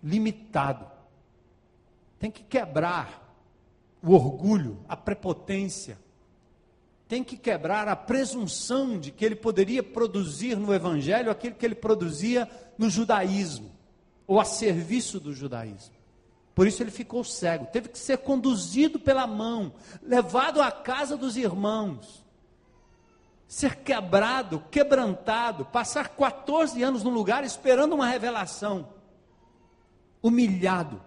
limitado. 0.02 0.89
Tem 2.17 2.32
que 2.32 2.43
quebrar 2.43 3.36
o 4.02 4.13
orgulho, 4.13 4.84
a 4.88 4.95
prepotência, 4.95 5.97
tem 7.12 7.26
que 7.26 7.36
quebrar 7.36 7.89
a 7.89 7.95
presunção 7.97 8.97
de 8.97 9.12
que 9.12 9.26
ele 9.26 9.36
poderia 9.36 9.84
produzir 9.84 10.56
no 10.56 10.74
Evangelho 10.74 11.30
aquilo 11.30 11.56
que 11.56 11.65
ele 11.65 11.76
produzia 11.76 12.50
no 12.78 12.89
judaísmo, 12.89 13.69
ou 14.26 14.39
a 14.39 14.45
serviço 14.45 15.19
do 15.19 15.34
judaísmo. 15.34 15.93
Por 16.56 16.65
isso 16.67 16.82
ele 16.82 16.89
ficou 16.89 17.21
cego, 17.26 17.65
teve 17.65 17.89
que 17.89 18.00
ser 18.00 18.19
conduzido 18.19 18.97
pela 18.97 19.28
mão, 19.28 19.74
levado 20.02 20.62
à 20.62 20.71
casa 20.71 21.17
dos 21.17 21.36
irmãos, 21.36 22.26
ser 23.45 23.76
quebrado, 23.76 24.63
quebrantado, 24.71 25.65
passar 25.65 26.15
14 26.15 26.82
anos 26.82 27.04
num 27.04 27.12
lugar 27.12 27.43
esperando 27.43 27.91
uma 27.91 28.08
revelação, 28.08 28.88
humilhado, 30.24 31.02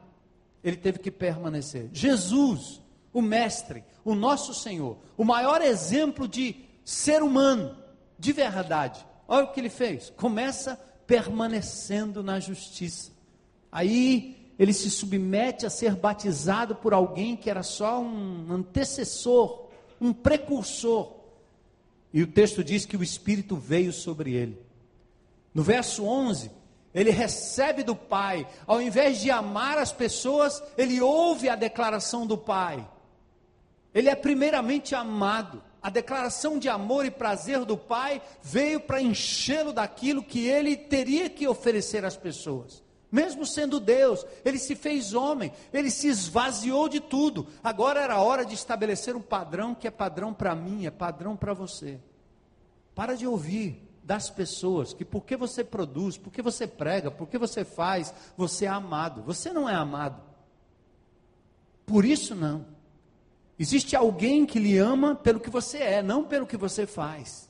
ele 0.62 0.76
teve 0.76 0.98
que 0.98 1.10
permanecer. 1.10 1.88
Jesus, 1.94 2.82
o 3.10 3.22
Mestre, 3.22 3.82
o 4.04 4.14
nosso 4.14 4.52
Senhor, 4.52 4.98
o 5.16 5.24
maior 5.24 5.62
exemplo 5.62 6.28
de 6.28 6.56
ser 6.84 7.22
humano, 7.22 7.76
de 8.18 8.32
verdade. 8.32 9.04
Olha 9.26 9.44
o 9.44 9.52
que 9.52 9.60
ele 9.60 9.70
fez: 9.70 10.10
começa 10.10 10.76
permanecendo 11.06 12.22
na 12.22 12.38
justiça. 12.38 13.12
Aí 13.72 14.52
ele 14.58 14.72
se 14.72 14.90
submete 14.90 15.66
a 15.66 15.70
ser 15.70 15.96
batizado 15.96 16.76
por 16.76 16.92
alguém 16.92 17.36
que 17.36 17.50
era 17.50 17.62
só 17.62 18.00
um 18.00 18.52
antecessor, 18.52 19.68
um 20.00 20.12
precursor. 20.12 21.12
E 22.12 22.22
o 22.22 22.26
texto 22.26 22.62
diz 22.62 22.84
que 22.84 22.96
o 22.96 23.02
Espírito 23.02 23.56
veio 23.56 23.92
sobre 23.92 24.34
ele. 24.34 24.58
No 25.52 25.62
verso 25.62 26.04
11, 26.04 26.50
ele 26.94 27.10
recebe 27.10 27.82
do 27.82 27.96
Pai, 27.96 28.46
ao 28.66 28.80
invés 28.80 29.20
de 29.20 29.30
amar 29.30 29.78
as 29.78 29.92
pessoas, 29.92 30.62
ele 30.78 31.00
ouve 31.00 31.48
a 31.48 31.56
declaração 31.56 32.24
do 32.24 32.38
Pai. 32.38 32.88
Ele 33.94 34.08
é 34.08 34.14
primeiramente 34.14 34.94
amado. 34.94 35.62
A 35.80 35.88
declaração 35.88 36.58
de 36.58 36.68
amor 36.68 37.06
e 37.06 37.10
prazer 37.10 37.64
do 37.64 37.76
Pai 37.76 38.20
veio 38.42 38.80
para 38.80 39.00
enchê-lo 39.00 39.72
daquilo 39.72 40.22
que 40.22 40.46
ele 40.46 40.76
teria 40.76 41.30
que 41.30 41.46
oferecer 41.46 42.04
às 42.04 42.16
pessoas. 42.16 42.82
Mesmo 43.12 43.46
sendo 43.46 43.78
Deus, 43.78 44.26
ele 44.44 44.58
se 44.58 44.74
fez 44.74 45.14
homem, 45.14 45.52
ele 45.72 45.88
se 45.88 46.08
esvaziou 46.08 46.88
de 46.88 46.98
tudo. 46.98 47.46
Agora 47.62 48.00
era 48.00 48.20
hora 48.20 48.44
de 48.44 48.54
estabelecer 48.54 49.14
um 49.14 49.20
padrão 49.20 49.72
que 49.72 49.86
é 49.86 49.90
padrão 49.90 50.34
para 50.34 50.52
mim, 50.54 50.84
é 50.84 50.90
padrão 50.90 51.36
para 51.36 51.54
você. 51.54 52.00
Para 52.92 53.14
de 53.14 53.24
ouvir 53.24 53.80
das 54.02 54.30
pessoas 54.30 54.92
que 54.92 55.04
porque 55.04 55.36
você 55.36 55.62
produz, 55.62 56.18
porque 56.18 56.42
você 56.42 56.66
prega, 56.66 57.10
porque 57.10 57.38
você 57.38 57.64
faz, 57.64 58.12
você 58.36 58.64
é 58.64 58.68
amado. 58.68 59.22
Você 59.22 59.52
não 59.52 59.68
é 59.68 59.74
amado. 59.74 60.20
Por 61.86 62.04
isso 62.04 62.34
não. 62.34 62.73
Existe 63.58 63.94
alguém 63.94 64.44
que 64.44 64.58
lhe 64.58 64.76
ama 64.78 65.14
pelo 65.14 65.38
que 65.38 65.50
você 65.50 65.78
é, 65.78 66.02
não 66.02 66.24
pelo 66.24 66.46
que 66.46 66.56
você 66.56 66.86
faz. 66.86 67.48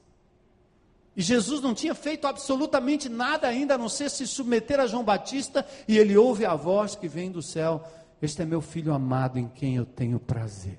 E 1.16 1.22
Jesus 1.22 1.60
não 1.60 1.74
tinha 1.74 1.94
feito 1.94 2.26
absolutamente 2.26 3.08
nada 3.08 3.46
ainda 3.46 3.74
a 3.74 3.78
não 3.78 3.88
ser 3.88 4.10
se 4.10 4.26
submeter 4.26 4.80
a 4.80 4.86
João 4.86 5.04
Batista, 5.04 5.64
e 5.86 5.96
ele 5.96 6.16
ouve 6.16 6.44
a 6.44 6.54
voz 6.54 6.94
que 6.94 7.08
vem 7.08 7.30
do 7.30 7.40
céu: 7.40 7.86
Este 8.20 8.42
é 8.42 8.44
meu 8.44 8.60
filho 8.60 8.92
amado 8.92 9.38
em 9.38 9.48
quem 9.48 9.76
eu 9.76 9.86
tenho 9.86 10.18
prazer. 10.18 10.78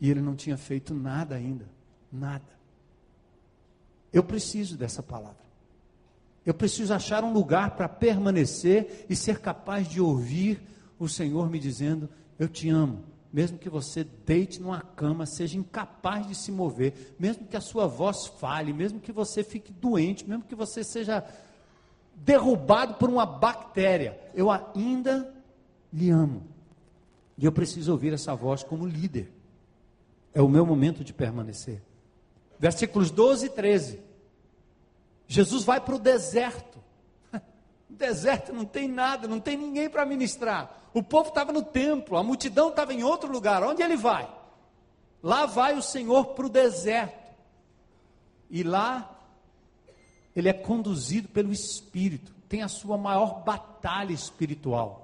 E 0.00 0.10
ele 0.10 0.20
não 0.20 0.36
tinha 0.36 0.56
feito 0.56 0.94
nada 0.94 1.34
ainda, 1.34 1.66
nada. 2.12 2.60
Eu 4.12 4.22
preciso 4.22 4.76
dessa 4.76 5.02
palavra. 5.02 5.40
Eu 6.44 6.54
preciso 6.54 6.92
achar 6.94 7.24
um 7.24 7.32
lugar 7.32 7.72
para 7.72 7.88
permanecer 7.88 9.06
e 9.08 9.16
ser 9.16 9.40
capaz 9.40 9.88
de 9.88 10.00
ouvir 10.00 10.62
o 10.98 11.08
Senhor 11.08 11.50
me 11.50 11.58
dizendo: 11.58 12.08
Eu 12.38 12.48
te 12.48 12.68
amo 12.68 13.09
mesmo 13.32 13.58
que 13.58 13.68
você 13.68 14.02
deite 14.02 14.60
numa 14.60 14.80
cama, 14.80 15.24
seja 15.24 15.56
incapaz 15.56 16.26
de 16.26 16.34
se 16.34 16.50
mover, 16.50 17.14
mesmo 17.18 17.46
que 17.46 17.56
a 17.56 17.60
sua 17.60 17.86
voz 17.86 18.26
fale, 18.26 18.72
mesmo 18.72 19.00
que 19.00 19.12
você 19.12 19.44
fique 19.44 19.72
doente, 19.72 20.28
mesmo 20.28 20.44
que 20.44 20.54
você 20.54 20.82
seja 20.82 21.24
derrubado 22.14 22.94
por 22.94 23.08
uma 23.08 23.24
bactéria, 23.24 24.20
eu 24.34 24.50
ainda 24.50 25.32
lhe 25.92 26.10
amo. 26.10 26.42
E 27.38 27.44
eu 27.44 27.52
preciso 27.52 27.92
ouvir 27.92 28.12
essa 28.12 28.34
voz 28.34 28.62
como 28.62 28.86
líder. 28.86 29.32
É 30.34 30.42
o 30.42 30.48
meu 30.48 30.66
momento 30.66 31.02
de 31.02 31.12
permanecer. 31.12 31.82
Versículos 32.58 33.10
12 33.10 33.46
e 33.46 33.48
13. 33.48 34.00
Jesus 35.26 35.64
vai 35.64 35.80
para 35.80 35.94
o 35.94 35.98
deserto. 35.98 36.78
Deserto 37.90 38.52
não 38.52 38.64
tem 38.64 38.88
nada, 38.88 39.28
não 39.28 39.40
tem 39.40 39.56
ninguém 39.56 39.88
para 39.88 40.06
ministrar. 40.06 40.78
O 40.92 41.02
povo 41.02 41.28
estava 41.28 41.52
no 41.52 41.62
templo, 41.62 42.16
a 42.16 42.22
multidão 42.22 42.70
estava 42.70 42.92
em 42.94 43.02
outro 43.02 43.30
lugar. 43.30 43.62
Onde 43.62 43.82
ele 43.82 43.96
vai? 43.96 44.28
Lá 45.22 45.46
vai 45.46 45.76
o 45.76 45.82
Senhor 45.82 46.28
para 46.28 46.46
o 46.46 46.50
deserto. 46.50 47.30
E 48.48 48.62
lá 48.62 49.10
ele 50.34 50.48
é 50.48 50.52
conduzido 50.52 51.28
pelo 51.28 51.52
Espírito. 51.52 52.32
Tem 52.48 52.62
a 52.62 52.68
sua 52.68 52.96
maior 52.96 53.44
batalha 53.44 54.12
espiritual. 54.12 54.99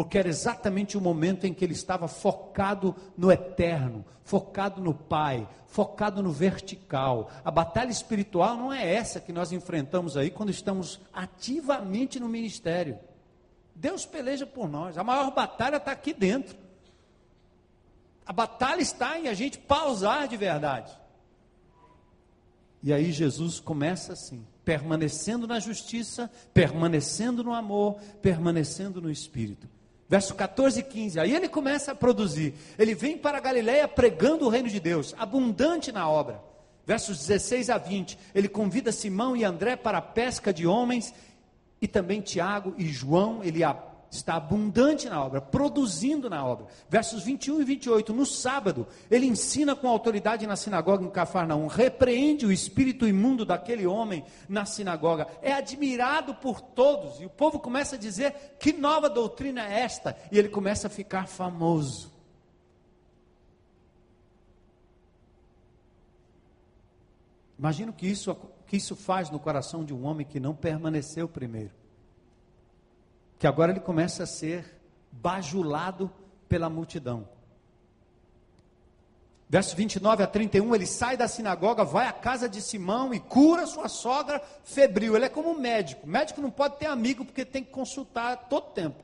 Porque 0.00 0.16
era 0.16 0.30
exatamente 0.30 0.96
o 0.96 1.00
momento 1.00 1.46
em 1.46 1.52
que 1.52 1.62
ele 1.62 1.74
estava 1.74 2.08
focado 2.08 2.96
no 3.18 3.30
eterno, 3.30 4.02
focado 4.24 4.80
no 4.80 4.94
Pai, 4.94 5.46
focado 5.66 6.22
no 6.22 6.32
vertical. 6.32 7.30
A 7.44 7.50
batalha 7.50 7.90
espiritual 7.90 8.56
não 8.56 8.72
é 8.72 8.94
essa 8.94 9.20
que 9.20 9.30
nós 9.30 9.52
enfrentamos 9.52 10.16
aí 10.16 10.30
quando 10.30 10.48
estamos 10.48 11.02
ativamente 11.12 12.18
no 12.18 12.30
ministério. 12.30 12.98
Deus 13.74 14.06
peleja 14.06 14.46
por 14.46 14.70
nós. 14.70 14.96
A 14.96 15.04
maior 15.04 15.34
batalha 15.34 15.76
está 15.76 15.92
aqui 15.92 16.14
dentro. 16.14 16.56
A 18.24 18.32
batalha 18.32 18.80
está 18.80 19.20
em 19.20 19.28
a 19.28 19.34
gente 19.34 19.58
pausar 19.58 20.26
de 20.28 20.36
verdade. 20.38 20.98
E 22.82 22.90
aí 22.90 23.12
Jesus 23.12 23.60
começa 23.60 24.14
assim, 24.14 24.46
permanecendo 24.64 25.46
na 25.46 25.60
justiça, 25.60 26.30
permanecendo 26.54 27.44
no 27.44 27.52
amor, 27.52 28.00
permanecendo 28.22 29.02
no 29.02 29.10
Espírito. 29.10 29.68
Verso 30.10 30.34
14 30.34 30.80
e 30.80 30.82
15, 30.82 31.20
aí 31.20 31.36
ele 31.36 31.48
começa 31.48 31.92
a 31.92 31.94
produzir. 31.94 32.52
Ele 32.76 32.96
vem 32.96 33.16
para 33.16 33.38
Galiléia 33.38 33.86
pregando 33.86 34.44
o 34.44 34.48
reino 34.48 34.68
de 34.68 34.80
Deus, 34.80 35.14
abundante 35.16 35.92
na 35.92 36.10
obra. 36.10 36.42
Versos 36.84 37.16
16 37.28 37.70
a 37.70 37.78
20, 37.78 38.18
ele 38.34 38.48
convida 38.48 38.90
Simão 38.90 39.36
e 39.36 39.44
André 39.44 39.76
para 39.76 39.98
a 39.98 40.02
pesca 40.02 40.52
de 40.52 40.66
homens 40.66 41.14
e 41.80 41.86
também 41.86 42.20
Tiago 42.20 42.74
e 42.76 42.88
João, 42.88 43.44
ele 43.44 43.62
está 44.10 44.34
abundante 44.34 45.08
na 45.08 45.24
obra, 45.24 45.40
produzindo 45.40 46.28
na 46.28 46.44
obra. 46.44 46.66
Versos 46.88 47.22
21 47.22 47.60
e 47.60 47.64
28, 47.64 48.12
no 48.12 48.26
sábado, 48.26 48.86
ele 49.10 49.26
ensina 49.26 49.76
com 49.76 49.88
autoridade 49.88 50.46
na 50.46 50.56
sinagoga 50.56 51.04
em 51.04 51.10
Cafarnaum, 51.10 51.66
repreende 51.66 52.44
o 52.44 52.52
espírito 52.52 53.06
imundo 53.06 53.44
daquele 53.44 53.86
homem 53.86 54.24
na 54.48 54.64
sinagoga, 54.64 55.28
é 55.42 55.52
admirado 55.52 56.34
por 56.34 56.60
todos, 56.60 57.20
e 57.20 57.26
o 57.26 57.30
povo 57.30 57.58
começa 57.58 57.96
a 57.96 57.98
dizer: 57.98 58.56
que 58.58 58.72
nova 58.72 59.08
doutrina 59.08 59.66
é 59.66 59.80
esta? 59.80 60.16
E 60.32 60.38
ele 60.38 60.48
começa 60.48 60.88
a 60.88 60.90
ficar 60.90 61.26
famoso. 61.28 62.10
Imagina 67.58 67.90
o 67.90 67.94
que 67.94 68.06
isso 68.06 68.34
que 68.66 68.76
isso 68.76 68.94
faz 68.94 69.28
no 69.30 69.40
coração 69.40 69.84
de 69.84 69.92
um 69.92 70.06
homem 70.06 70.24
que 70.24 70.38
não 70.38 70.54
permaneceu 70.54 71.28
primeiro. 71.28 71.79
Que 73.40 73.46
agora 73.48 73.72
ele 73.72 73.80
começa 73.80 74.22
a 74.22 74.26
ser 74.26 74.80
bajulado 75.10 76.12
pela 76.48 76.70
multidão. 76.70 77.26
Verso 79.48 79.74
29 79.74 80.22
a 80.22 80.28
31, 80.28 80.74
ele 80.76 80.86
sai 80.86 81.16
da 81.16 81.26
sinagoga, 81.26 81.82
vai 81.82 82.06
à 82.06 82.12
casa 82.12 82.48
de 82.48 82.62
Simão 82.62 83.12
e 83.12 83.18
cura 83.18 83.66
sua 83.66 83.88
sogra 83.88 84.40
febril. 84.62 85.16
Ele 85.16 85.24
é 85.24 85.28
como 85.28 85.50
um 85.50 85.58
médico. 85.58 86.06
Médico 86.06 86.40
não 86.40 86.52
pode 86.52 86.76
ter 86.76 86.86
amigo 86.86 87.24
porque 87.24 87.44
tem 87.44 87.64
que 87.64 87.70
consultar 87.70 88.48
todo 88.48 88.70
tempo. 88.72 89.02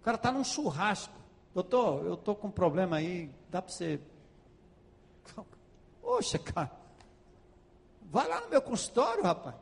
O 0.00 0.02
cara 0.02 0.16
está 0.16 0.30
num 0.30 0.44
churrasco. 0.44 1.14
Doutor, 1.54 2.04
eu 2.04 2.14
estou 2.14 2.34
com 2.34 2.48
um 2.48 2.50
problema 2.50 2.96
aí, 2.96 3.30
dá 3.48 3.62
para 3.62 3.72
você. 3.72 4.00
Poxa, 6.02 6.38
cara. 6.38 6.72
Vai 8.02 8.28
lá 8.28 8.40
no 8.40 8.50
meu 8.50 8.60
consultório, 8.60 9.22
rapaz. 9.22 9.54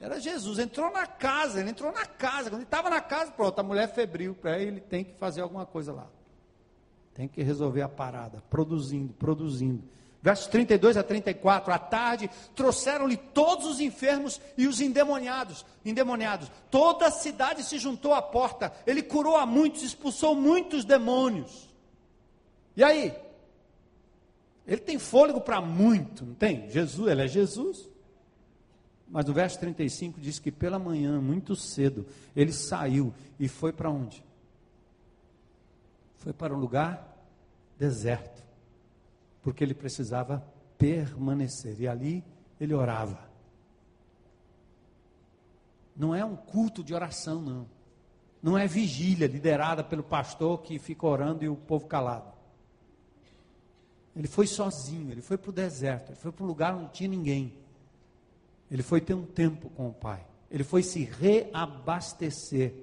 Era 0.00 0.20
Jesus, 0.20 0.58
entrou 0.58 0.92
na 0.92 1.06
casa, 1.06 1.60
ele 1.60 1.70
entrou 1.70 1.92
na 1.92 2.06
casa. 2.06 2.50
Quando 2.50 2.60
ele 2.60 2.62
estava 2.64 2.88
na 2.88 3.00
casa, 3.00 3.32
pronto, 3.32 3.58
a 3.58 3.62
mulher 3.62 3.92
febril, 3.92 4.34
para 4.34 4.58
ele 4.58 4.80
tem 4.80 5.04
que 5.04 5.14
fazer 5.14 5.40
alguma 5.40 5.66
coisa 5.66 5.92
lá. 5.92 6.06
Tem 7.14 7.26
que 7.26 7.42
resolver 7.42 7.82
a 7.82 7.88
parada, 7.88 8.42
produzindo, 8.48 9.12
produzindo. 9.14 9.82
Versos 10.22 10.46
32 10.48 10.96
a 10.96 11.02
34, 11.02 11.72
à 11.72 11.78
tarde, 11.78 12.30
trouxeram-lhe 12.54 13.16
todos 13.16 13.66
os 13.66 13.80
enfermos 13.80 14.40
e 14.56 14.66
os 14.66 14.80
endemoniados, 14.80 15.64
endemoniados. 15.84 16.50
Toda 16.70 17.06
a 17.06 17.10
cidade 17.10 17.62
se 17.62 17.78
juntou 17.78 18.14
à 18.14 18.22
porta. 18.22 18.72
Ele 18.86 19.02
curou 19.02 19.36
a 19.36 19.46
muitos, 19.46 19.82
expulsou 19.82 20.34
muitos 20.34 20.84
demônios. 20.84 21.68
E 22.76 22.84
aí? 22.84 23.14
Ele 24.66 24.80
tem 24.80 24.98
fôlego 24.98 25.40
para 25.40 25.60
muito, 25.60 26.26
não 26.26 26.34
tem? 26.34 26.68
Jesus, 26.68 27.10
ele 27.10 27.24
é 27.24 27.28
Jesus. 27.28 27.88
Mas 29.10 29.24
no 29.24 29.32
verso 29.32 29.58
35 29.58 30.20
diz 30.20 30.38
que 30.38 30.52
pela 30.52 30.78
manhã, 30.78 31.20
muito 31.20 31.56
cedo, 31.56 32.06
ele 32.36 32.52
saiu 32.52 33.12
e 33.40 33.48
foi 33.48 33.72
para 33.72 33.90
onde? 33.90 34.22
Foi 36.18 36.32
para 36.32 36.54
um 36.54 36.58
lugar 36.58 37.16
deserto 37.78 38.38
porque 39.48 39.64
ele 39.64 39.72
precisava 39.72 40.44
permanecer. 40.76 41.80
E 41.80 41.88
ali 41.88 42.22
ele 42.60 42.74
orava. 42.74 43.18
Não 45.96 46.14
é 46.14 46.22
um 46.24 46.36
culto 46.36 46.84
de 46.84 46.94
oração, 46.94 47.40
não. 47.40 47.66
Não 48.42 48.58
é 48.58 48.66
vigília 48.66 49.26
liderada 49.26 49.82
pelo 49.82 50.02
pastor 50.02 50.60
que 50.60 50.78
fica 50.78 51.06
orando 51.06 51.44
e 51.44 51.48
o 51.48 51.56
povo 51.56 51.86
calado. 51.86 52.30
Ele 54.14 54.28
foi 54.28 54.46
sozinho, 54.46 55.10
ele 55.10 55.22
foi 55.22 55.38
para 55.38 55.50
o 55.50 55.52
deserto, 55.52 56.10
ele 56.10 56.18
foi 56.18 56.30
para 56.30 56.44
um 56.44 56.46
lugar 56.46 56.74
onde 56.74 56.82
não 56.82 56.90
tinha 56.90 57.08
ninguém. 57.08 57.54
Ele 58.70 58.82
foi 58.82 59.00
ter 59.00 59.14
um 59.14 59.24
tempo 59.24 59.70
com 59.70 59.88
o 59.88 59.92
Pai. 59.92 60.24
Ele 60.50 60.64
foi 60.64 60.82
se 60.82 61.04
reabastecer. 61.04 62.74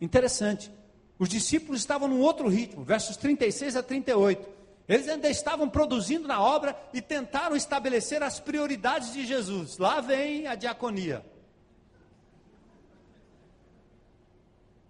Interessante. 0.00 0.70
Os 1.18 1.28
discípulos 1.28 1.80
estavam 1.80 2.08
num 2.08 2.20
outro 2.20 2.48
ritmo, 2.48 2.84
versos 2.84 3.16
36 3.16 3.76
a 3.76 3.82
38. 3.82 4.56
Eles 4.88 5.08
ainda 5.08 5.28
estavam 5.28 5.68
produzindo 5.68 6.28
na 6.28 6.40
obra 6.40 6.78
e 6.92 7.00
tentaram 7.00 7.56
estabelecer 7.56 8.22
as 8.22 8.38
prioridades 8.38 9.12
de 9.12 9.26
Jesus. 9.26 9.78
Lá 9.78 10.00
vem 10.00 10.46
a 10.46 10.54
diaconia. 10.54 11.24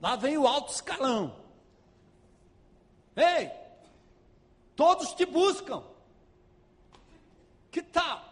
Lá 0.01 0.17
vem 0.17 0.37
o 0.37 0.47
alto 0.47 0.73
escalão. 0.73 1.35
Ei, 3.17 3.51
todos 4.75 5.15
te 5.15 5.25
buscam. 5.25 5.83
Que 7.71 7.81
tal? 7.81 8.26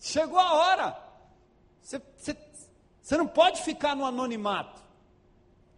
Chegou 0.00 0.38
a 0.38 0.54
hora. 0.54 1.08
Você 1.82 3.16
não 3.16 3.26
pode 3.26 3.62
ficar 3.62 3.96
no 3.96 4.04
anonimato. 4.04 4.80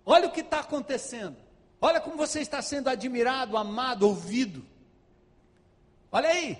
Olha 0.05 0.29
o 0.29 0.33
que 0.33 0.41
está 0.41 0.61
acontecendo. 0.61 1.37
Olha 1.81 2.01
como 2.01 2.17
você 2.17 2.41
está 2.41 2.61
sendo 2.61 2.89
admirado, 2.89 3.57
amado, 3.57 4.07
ouvido. 4.07 4.65
Olha 6.13 6.29
aí, 6.29 6.59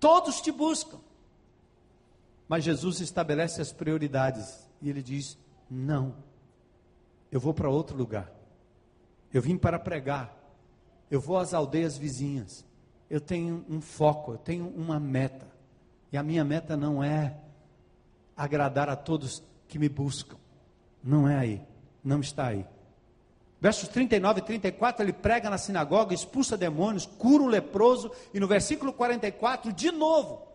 todos 0.00 0.40
te 0.40 0.50
buscam. 0.50 0.98
Mas 2.48 2.64
Jesus 2.64 3.00
estabelece 3.00 3.60
as 3.60 3.72
prioridades 3.72 4.66
e 4.80 4.90
ele 4.90 5.02
diz: 5.02 5.38
Não, 5.70 6.16
eu 7.30 7.38
vou 7.38 7.54
para 7.54 7.68
outro 7.68 7.96
lugar. 7.96 8.32
Eu 9.32 9.42
vim 9.42 9.56
para 9.56 9.78
pregar. 9.78 10.34
Eu 11.10 11.20
vou 11.20 11.36
às 11.36 11.54
aldeias 11.54 11.96
vizinhas. 11.96 12.64
Eu 13.08 13.20
tenho 13.20 13.64
um 13.68 13.80
foco, 13.80 14.32
eu 14.32 14.38
tenho 14.38 14.68
uma 14.68 14.98
meta. 14.98 15.53
E 16.14 16.16
a 16.16 16.22
minha 16.22 16.44
meta 16.44 16.76
não 16.76 17.02
é 17.02 17.34
agradar 18.36 18.88
a 18.88 18.94
todos 18.94 19.42
que 19.66 19.80
me 19.80 19.88
buscam. 19.88 20.36
Não 21.02 21.28
é 21.28 21.36
aí. 21.36 21.60
Não 22.04 22.20
está 22.20 22.46
aí. 22.46 22.64
Versos 23.60 23.88
39 23.88 24.38
e 24.38 24.44
34, 24.44 25.04
ele 25.04 25.12
prega 25.12 25.50
na 25.50 25.58
sinagoga, 25.58 26.14
expulsa 26.14 26.56
demônios, 26.56 27.04
cura 27.04 27.42
o 27.42 27.48
leproso, 27.48 28.12
e 28.32 28.38
no 28.38 28.46
versículo 28.46 28.92
44, 28.92 29.72
de 29.72 29.90
novo, 29.90 30.46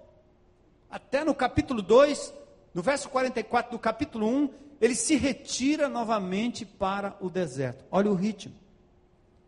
até 0.89 1.25
no 1.25 1.35
capítulo 1.35 1.81
2, 1.81 2.33
no 2.73 2.81
verso 2.81 3.09
44 3.09 3.73
do 3.73 3.79
capítulo 3.79 4.29
1, 4.29 4.49
ele 4.79 4.95
se 4.95 5.17
retira 5.17 5.89
novamente 5.89 6.65
para 6.65 7.17
o 7.19 7.29
deserto. 7.29 7.83
Olha 7.91 8.09
o 8.09 8.15
ritmo. 8.15 8.55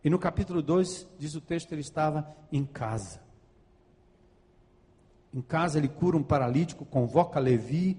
E 0.04 0.10
no 0.10 0.18
capítulo 0.18 0.60
2, 0.60 1.06
diz 1.18 1.34
o 1.34 1.40
texto, 1.40 1.72
ele 1.72 1.80
estava 1.80 2.36
em 2.52 2.66
casa. 2.66 3.21
Em 5.34 5.40
casa 5.40 5.78
ele 5.78 5.88
cura 5.88 6.16
um 6.16 6.22
paralítico, 6.22 6.84
convoca 6.84 7.40
Levi, 7.40 7.98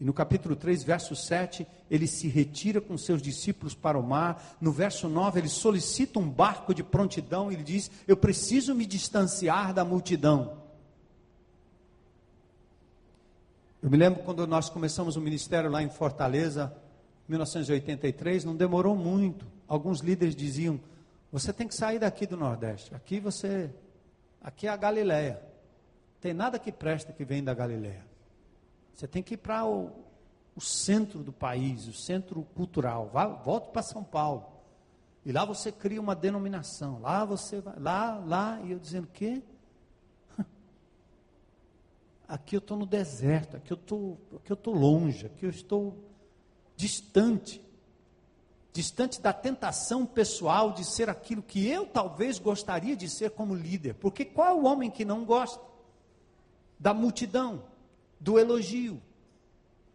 e 0.00 0.04
no 0.04 0.14
capítulo 0.14 0.56
3, 0.56 0.82
verso 0.82 1.14
7, 1.14 1.66
ele 1.90 2.06
se 2.06 2.26
retira 2.26 2.80
com 2.80 2.96
seus 2.96 3.20
discípulos 3.20 3.74
para 3.74 3.98
o 3.98 4.02
mar. 4.02 4.56
No 4.58 4.72
verso 4.72 5.06
9, 5.10 5.38
ele 5.38 5.48
solicita 5.48 6.18
um 6.18 6.26
barco 6.26 6.72
de 6.72 6.82
prontidão. 6.82 7.52
Ele 7.52 7.62
diz: 7.62 7.90
Eu 8.08 8.16
preciso 8.16 8.74
me 8.74 8.86
distanciar 8.86 9.74
da 9.74 9.84
multidão. 9.84 10.56
Eu 13.82 13.90
me 13.90 13.96
lembro 13.98 14.22
quando 14.22 14.46
nós 14.46 14.70
começamos 14.70 15.16
o 15.16 15.20
ministério 15.20 15.70
lá 15.70 15.82
em 15.82 15.90
Fortaleza, 15.90 16.74
1983, 17.28 18.44
não 18.44 18.56
demorou 18.56 18.96
muito. 18.96 19.44
Alguns 19.68 20.00
líderes 20.00 20.34
diziam: 20.34 20.80
Você 21.30 21.52
tem 21.52 21.68
que 21.68 21.74
sair 21.74 21.98
daqui 21.98 22.26
do 22.26 22.38
Nordeste. 22.38 22.94
Aqui 22.94 23.20
você. 23.20 23.68
Aqui 24.42 24.66
é 24.66 24.70
a 24.70 24.76
Galileia. 24.78 25.49
Tem 26.20 26.34
nada 26.34 26.58
que 26.58 26.70
presta 26.70 27.12
que 27.12 27.24
vem 27.24 27.42
da 27.42 27.54
Galileia. 27.54 28.04
Você 28.94 29.08
tem 29.08 29.22
que 29.22 29.34
ir 29.34 29.38
para 29.38 29.64
o, 29.64 29.90
o, 30.54 30.60
centro 30.60 31.22
do 31.22 31.32
país, 31.32 31.88
o 31.88 31.94
centro 31.94 32.42
cultural. 32.54 33.08
Vá, 33.10 33.26
volte 33.26 33.70
para 33.70 33.82
São 33.82 34.04
Paulo. 34.04 34.46
E 35.24 35.32
lá 35.32 35.44
você 35.46 35.72
cria 35.72 36.00
uma 36.00 36.14
denominação. 36.14 37.00
Lá 37.00 37.24
você 37.24 37.62
vai, 37.62 37.78
lá, 37.78 38.18
lá, 38.18 38.60
e 38.62 38.72
eu 38.72 38.78
dizendo 38.78 39.06
que 39.06 39.42
aqui 42.28 42.56
eu 42.56 42.60
estou 42.60 42.76
no 42.76 42.84
deserto, 42.84 43.56
aqui 43.56 43.72
eu 43.72 43.76
estou, 43.76 44.18
aqui 44.36 44.52
eu 44.52 44.54
estou 44.54 44.74
longe, 44.74 45.24
aqui 45.24 45.46
eu 45.46 45.50
estou 45.50 45.96
distante, 46.76 47.64
distante 48.74 49.18
da 49.18 49.32
tentação 49.32 50.04
pessoal 50.04 50.72
de 50.72 50.84
ser 50.84 51.08
aquilo 51.08 51.42
que 51.42 51.66
eu 51.66 51.86
talvez 51.86 52.38
gostaria 52.38 52.94
de 52.94 53.08
ser 53.08 53.30
como 53.30 53.54
líder. 53.54 53.94
Porque 53.94 54.26
qual 54.26 54.48
é 54.48 54.52
o 54.52 54.66
homem 54.66 54.90
que 54.90 55.06
não 55.06 55.24
gosta 55.24 55.69
da 56.80 56.92
multidão? 56.92 57.70
do 58.20 58.38
elogio, 58.38 59.00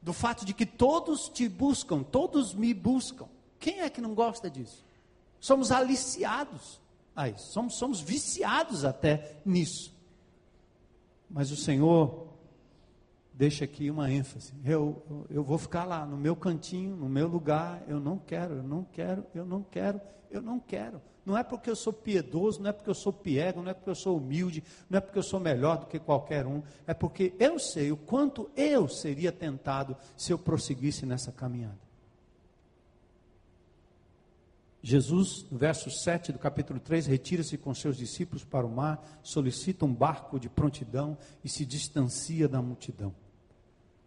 do 0.02 0.12
fato 0.12 0.44
de 0.44 0.54
que 0.54 0.66
todos 0.66 1.30
te 1.30 1.48
buscam, 1.48 2.02
todos 2.02 2.54
me 2.54 2.74
buscam. 2.74 3.28
Quem 3.60 3.82
é 3.82 3.90
que 3.90 4.02
não 4.02 4.16
gosta 4.16 4.50
disso? 4.50 4.84
Somos 5.40 5.72
aliciados 5.72 6.82
a 7.16 7.30
isso, 7.30 7.52
somos, 7.52 7.78
somos 7.78 8.02
viciados 8.02 8.84
até 8.84 9.38
nisso. 9.46 9.94
Mas 11.30 11.52
o 11.52 11.56
Senhor 11.56 12.25
deixa 13.38 13.66
aqui 13.66 13.92
uma 13.92 14.10
ênfase. 14.10 14.54
Eu, 14.64 15.26
eu 15.30 15.44
vou 15.44 15.58
ficar 15.58 15.84
lá 15.86 16.06
no 16.06 16.18
meu 16.18 16.36
cantinho, 16.36 16.96
no 16.96 17.10
meu 17.10 17.28
lugar. 17.28 17.84
Eu 17.88 18.00
não 18.00 18.18
quero, 18.18 18.56
eu 18.56 18.64
não 18.64 18.84
quero, 18.84 19.26
eu 19.36 19.46
não 19.46 19.62
quero, 19.62 20.02
eu 20.32 20.42
não 20.42 20.60
quero. 20.60 21.02
Não 21.26 21.38
é 21.38 21.44
porque 21.44 21.70
eu 21.70 21.76
sou 21.76 21.92
piedoso, 21.92 22.62
não 22.62 22.70
é 22.70 22.74
porque 22.74 22.90
eu 22.90 22.96
sou 22.96 23.12
piego, 23.12 23.62
não 23.62 23.72
é 23.72 23.74
porque 23.74 23.90
eu 23.90 23.96
sou 23.96 24.18
humilde, 24.18 24.64
não 24.90 24.98
é 24.98 25.02
porque 25.02 25.18
eu 25.18 25.24
sou 25.24 25.40
melhor 25.40 25.80
do 25.80 25.88
que 25.88 26.00
qualquer 26.00 26.46
um. 26.46 26.62
É 26.86 26.94
porque 26.94 27.34
eu 27.40 27.60
sei 27.60 27.92
o 27.92 27.98
quanto 27.98 28.50
eu 28.56 28.88
seria 28.88 29.32
tentado 29.32 29.98
se 30.16 30.32
eu 30.32 30.38
prosseguisse 30.38 31.06
nessa 31.06 31.32
caminhada. 31.32 31.84
Jesus, 34.84 35.48
no 35.50 35.58
verso 35.58 35.90
7 35.90 36.32
do 36.32 36.38
capítulo 36.38 36.80
3, 36.80 37.08
retira-se 37.08 37.58
com 37.58 37.74
seus 37.74 37.98
discípulos 37.98 38.44
para 38.44 38.68
o 38.68 38.70
mar, 38.70 39.04
solicita 39.24 39.84
um 39.84 39.92
barco 39.92 40.40
de 40.40 40.48
prontidão 40.48 41.18
e 41.44 41.50
se 41.50 41.66
distancia 41.66 42.48
da 42.48 42.62
multidão. 42.62 43.12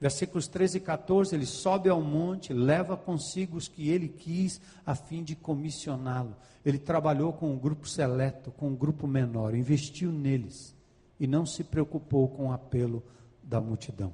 Versículos 0.00 0.46
13 0.46 0.78
e 0.78 0.80
14, 0.80 1.34
ele 1.34 1.46
sobe 1.46 1.88
ao 1.88 2.00
monte, 2.00 2.52
leva 2.52 2.96
consigo 2.96 3.56
os 3.56 3.66
que 3.66 3.88
ele 3.88 4.08
quis, 4.08 4.60
a 4.86 4.94
fim 4.94 5.24
de 5.24 5.34
comissioná-lo. 5.34 6.36
Ele 6.64 6.78
trabalhou 6.78 7.32
com 7.32 7.50
um 7.50 7.58
grupo 7.58 7.88
seleto, 7.88 8.52
com 8.52 8.68
um 8.68 8.76
grupo 8.76 9.08
menor, 9.08 9.54
investiu 9.54 10.12
neles 10.12 10.74
e 11.18 11.26
não 11.26 11.44
se 11.44 11.64
preocupou 11.64 12.28
com 12.28 12.48
o 12.48 12.52
apelo 12.52 13.02
da 13.42 13.60
multidão. 13.60 14.12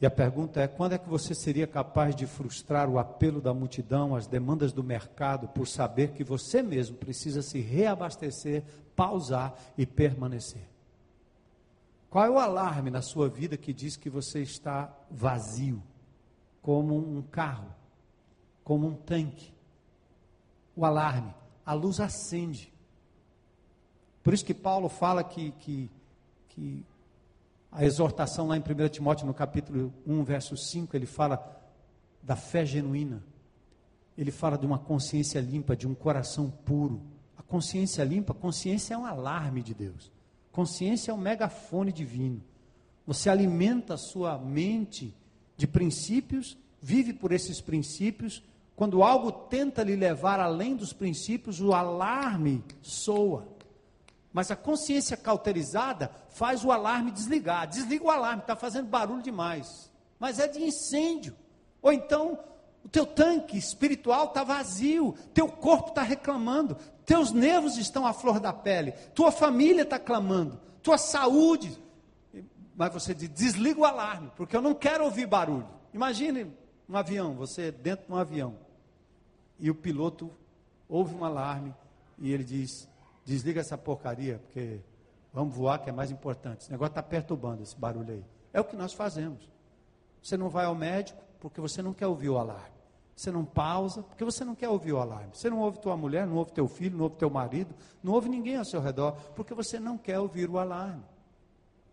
E 0.00 0.06
a 0.06 0.10
pergunta 0.10 0.60
é: 0.60 0.68
quando 0.68 0.92
é 0.92 0.98
que 0.98 1.08
você 1.08 1.34
seria 1.34 1.66
capaz 1.66 2.14
de 2.14 2.26
frustrar 2.26 2.88
o 2.88 2.98
apelo 2.98 3.40
da 3.40 3.54
multidão, 3.54 4.14
as 4.14 4.26
demandas 4.26 4.72
do 4.72 4.84
mercado, 4.84 5.48
por 5.48 5.66
saber 5.66 6.12
que 6.12 6.22
você 6.22 6.62
mesmo 6.62 6.96
precisa 6.96 7.42
se 7.42 7.60
reabastecer, 7.60 8.62
pausar 8.94 9.56
e 9.76 9.86
permanecer? 9.86 10.77
Qual 12.10 12.24
é 12.24 12.30
o 12.30 12.38
alarme 12.38 12.90
na 12.90 13.02
sua 13.02 13.28
vida 13.28 13.56
que 13.56 13.72
diz 13.72 13.96
que 13.96 14.08
você 14.08 14.40
está 14.40 14.94
vazio, 15.10 15.82
como 16.62 16.96
um 16.96 17.20
carro, 17.22 17.68
como 18.64 18.86
um 18.86 18.94
tanque? 18.94 19.52
O 20.74 20.86
alarme, 20.86 21.34
a 21.66 21.74
luz 21.74 22.00
acende. 22.00 22.72
Por 24.22 24.32
isso 24.32 24.44
que 24.44 24.54
Paulo 24.54 24.88
fala 24.88 25.22
que, 25.22 25.52
que, 25.52 25.90
que 26.48 26.84
a 27.70 27.84
exortação 27.84 28.48
lá 28.48 28.56
em 28.56 28.60
1 28.60 28.88
Timóteo, 28.88 29.26
no 29.26 29.34
capítulo 29.34 29.92
1, 30.06 30.24
verso 30.24 30.56
5, 30.56 30.96
ele 30.96 31.06
fala 31.06 31.62
da 32.22 32.36
fé 32.36 32.64
genuína. 32.64 33.22
Ele 34.16 34.30
fala 34.30 34.56
de 34.56 34.66
uma 34.66 34.78
consciência 34.78 35.40
limpa, 35.40 35.76
de 35.76 35.86
um 35.86 35.94
coração 35.94 36.50
puro. 36.50 37.02
A 37.36 37.42
consciência 37.42 38.02
limpa, 38.02 38.32
consciência 38.32 38.94
é 38.94 38.98
um 38.98 39.04
alarme 39.04 39.62
de 39.62 39.74
Deus. 39.74 40.10
Consciência 40.52 41.10
é 41.10 41.14
um 41.14 41.18
megafone 41.18 41.92
divino. 41.92 42.42
Você 43.06 43.30
alimenta 43.30 43.94
a 43.94 43.98
sua 43.98 44.38
mente 44.38 45.14
de 45.56 45.66
princípios, 45.66 46.58
vive 46.80 47.12
por 47.12 47.32
esses 47.32 47.60
princípios. 47.60 48.42
Quando 48.76 49.02
algo 49.02 49.32
tenta 49.32 49.82
lhe 49.82 49.96
levar 49.96 50.38
além 50.40 50.76
dos 50.76 50.92
princípios, 50.92 51.60
o 51.60 51.72
alarme 51.72 52.62
soa. 52.82 53.48
Mas 54.32 54.50
a 54.50 54.56
consciência 54.56 55.16
cauterizada 55.16 56.10
faz 56.28 56.64
o 56.64 56.70
alarme 56.70 57.10
desligar. 57.10 57.66
Desliga 57.66 58.04
o 58.04 58.10
alarme, 58.10 58.42
está 58.42 58.54
fazendo 58.54 58.86
barulho 58.86 59.22
demais. 59.22 59.90
Mas 60.18 60.38
é 60.38 60.46
de 60.46 60.62
incêndio. 60.62 61.34
Ou 61.80 61.92
então, 61.92 62.38
o 62.88 62.90
teu 62.90 63.04
tanque 63.04 63.58
espiritual 63.58 64.28
está 64.28 64.42
vazio, 64.42 65.14
teu 65.34 65.46
corpo 65.46 65.90
está 65.90 66.00
reclamando, 66.00 66.74
teus 67.04 67.32
nervos 67.32 67.76
estão 67.76 68.06
à 68.06 68.14
flor 68.14 68.40
da 68.40 68.50
pele, 68.50 68.92
tua 69.14 69.30
família 69.30 69.82
está 69.82 69.98
clamando, 69.98 70.58
tua 70.82 70.96
saúde. 70.96 71.78
Mas 72.74 72.90
você 72.90 73.14
diz, 73.14 73.28
desliga 73.28 73.78
o 73.78 73.84
alarme, 73.84 74.32
porque 74.34 74.56
eu 74.56 74.62
não 74.62 74.72
quero 74.72 75.04
ouvir 75.04 75.26
barulho. 75.26 75.68
Imagine 75.92 76.50
um 76.88 76.96
avião, 76.96 77.34
você 77.34 77.70
dentro 77.70 78.06
de 78.06 78.12
um 78.12 78.16
avião, 78.16 78.56
e 79.60 79.70
o 79.70 79.74
piloto 79.74 80.30
ouve 80.88 81.14
um 81.14 81.24
alarme 81.24 81.74
e 82.16 82.32
ele 82.32 82.42
diz: 82.42 82.88
desliga 83.22 83.60
essa 83.60 83.76
porcaria, 83.76 84.38
porque 84.38 84.80
vamos 85.30 85.54
voar 85.54 85.78
que 85.80 85.90
é 85.90 85.92
mais 85.92 86.10
importante. 86.10 86.62
Esse 86.62 86.70
negócio 86.70 86.92
está 86.92 87.02
perturbando 87.02 87.62
esse 87.62 87.76
barulho 87.76 88.14
aí. 88.14 88.24
É 88.50 88.62
o 88.62 88.64
que 88.64 88.76
nós 88.76 88.94
fazemos. 88.94 89.46
Você 90.22 90.38
não 90.38 90.48
vai 90.48 90.64
ao 90.64 90.74
médico 90.74 91.22
porque 91.38 91.60
você 91.60 91.82
não 91.82 91.92
quer 91.92 92.06
ouvir 92.06 92.30
o 92.30 92.38
alarme. 92.38 92.77
Você 93.18 93.32
não 93.32 93.44
pausa 93.44 94.04
porque 94.04 94.24
você 94.24 94.44
não 94.44 94.54
quer 94.54 94.68
ouvir 94.68 94.92
o 94.92 95.00
alarme. 95.00 95.30
Você 95.34 95.50
não 95.50 95.58
ouve 95.58 95.80
tua 95.80 95.96
mulher, 95.96 96.24
não 96.24 96.36
ouve 96.36 96.52
teu 96.52 96.68
filho, 96.68 96.96
não 96.96 97.02
ouve 97.06 97.16
teu 97.16 97.28
marido, 97.28 97.74
não 98.00 98.12
ouve 98.12 98.28
ninguém 98.28 98.56
ao 98.56 98.64
seu 98.64 98.80
redor 98.80 99.10
porque 99.34 99.52
você 99.52 99.80
não 99.80 99.98
quer 99.98 100.20
ouvir 100.20 100.48
o 100.48 100.56
alarme. 100.56 101.02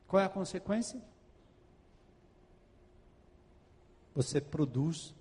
Qual 0.07 0.21
é 0.21 0.26
a 0.26 0.30
consequência? 0.30 1.01
Você 4.13 4.39
produz 4.39 5.15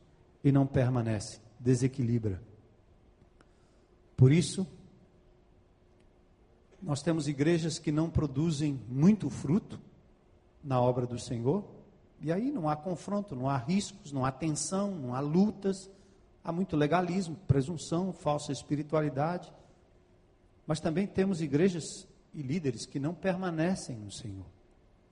e 0.44 0.52
não 0.52 0.66
permanece, 0.66 1.40
desequilibra. 1.58 2.38
Por 4.14 4.30
isso, 4.30 4.66
nós 6.82 7.00
temos 7.00 7.28
igrejas 7.28 7.78
que 7.78 7.90
não 7.90 8.10
produzem 8.10 8.78
muito 8.90 9.30
fruto 9.30 9.80
na 10.62 10.78
obra 10.78 11.06
do 11.06 11.18
Senhor, 11.18 11.64
e 12.24 12.32
aí 12.32 12.50
não 12.50 12.70
há 12.70 12.74
confronto, 12.74 13.36
não 13.36 13.50
há 13.50 13.58
riscos, 13.58 14.10
não 14.10 14.24
há 14.24 14.32
tensão, 14.32 14.90
não 14.92 15.14
há 15.14 15.20
lutas, 15.20 15.90
há 16.42 16.50
muito 16.50 16.74
legalismo, 16.74 17.36
presunção, 17.46 18.14
falsa 18.14 18.50
espiritualidade. 18.50 19.52
Mas 20.66 20.80
também 20.80 21.06
temos 21.06 21.42
igrejas 21.42 22.08
e 22.32 22.40
líderes 22.40 22.86
que 22.86 22.98
não 22.98 23.12
permanecem 23.12 23.96
no 23.96 24.10
Senhor. 24.10 24.46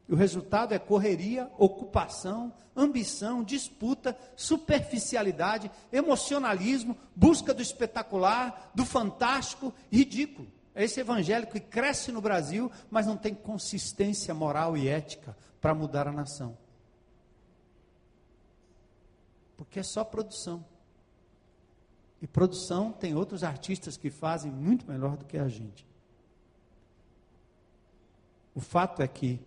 E 0.09 0.15
o 0.15 0.17
resultado 0.17 0.73
é 0.73 0.79
correria, 0.79 1.51
ocupação, 1.59 2.51
ambição, 2.75 3.45
disputa, 3.45 4.17
superficialidade, 4.35 5.71
emocionalismo, 5.93 6.97
busca 7.15 7.53
do 7.53 7.61
espetacular, 7.61 8.73
do 8.75 8.87
fantástico, 8.87 9.71
ridículo. 9.91 10.49
É 10.75 10.83
esse 10.83 11.01
evangélico 11.01 11.53
que 11.53 11.61
cresce 11.61 12.11
no 12.11 12.23
Brasil, 12.23 12.73
mas 12.91 13.07
não 13.07 13.19
tem 13.19 13.35
consistência 13.35 14.33
moral 14.33 14.79
e 14.79 14.89
ética 14.89 15.37
para 15.61 15.75
mudar 15.75 16.09
a 16.09 16.13
nação. 16.13 16.62
Porque 19.65 19.79
é 19.79 19.83
só 19.83 20.05
produção. 20.05 20.65
E 22.21 22.27
produção 22.27 22.93
tem 22.93 23.15
outros 23.15 23.43
artistas 23.43 23.97
que 23.97 24.11
fazem 24.11 24.51
muito 24.51 24.87
melhor 24.91 25.17
do 25.17 25.25
que 25.25 25.39
a 25.39 25.49
gente. 25.49 25.87
O 28.55 28.61
fato 28.61 29.03
é 29.03 29.09
que 29.09 29.41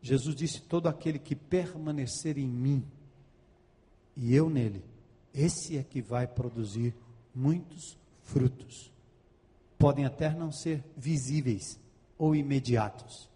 Jesus 0.00 0.34
disse: 0.34 0.62
Todo 0.62 0.88
aquele 0.88 1.18
que 1.18 1.36
permanecer 1.36 2.38
em 2.38 2.48
mim 2.48 2.84
e 4.16 4.34
eu 4.34 4.48
nele, 4.48 4.84
esse 5.32 5.76
é 5.76 5.82
que 5.82 6.00
vai 6.00 6.26
produzir 6.26 6.94
muitos 7.34 7.96
frutos 8.22 8.92
podem 9.78 10.04
até 10.04 10.34
não 10.34 10.50
ser 10.50 10.84
visíveis 10.96 11.78
ou 12.18 12.34
imediatos, 12.34 13.30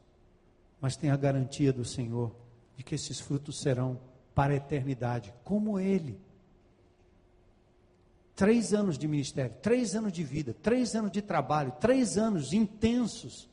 mas 0.81 0.97
tem 0.97 1.11
a 1.11 1.17
garantia 1.17 1.73
do 1.73 1.85
Senhor 1.85 2.35
de 2.77 2.83
que 2.83 2.97
esses 2.97 3.21
frutos 3.21 3.61
serão 3.61 4.01
para 4.35 4.53
a 4.53 4.57
eternidade, 4.57 5.33
como 5.45 5.79
Ele. 5.79 6.19
Três 8.35 8.73
anos 8.73 8.99
de 8.99 9.07
ministério, 9.07 9.55
três 9.61 9.95
anos 9.95 10.13
de 10.13 10.25
vida, 10.25 10.55
três 10.63 10.95
anos 10.95 11.13
de 11.13 11.21
trabalho, 11.21 11.73
três 11.81 12.17
anos 12.17 12.53
intensos, 12.53 13.49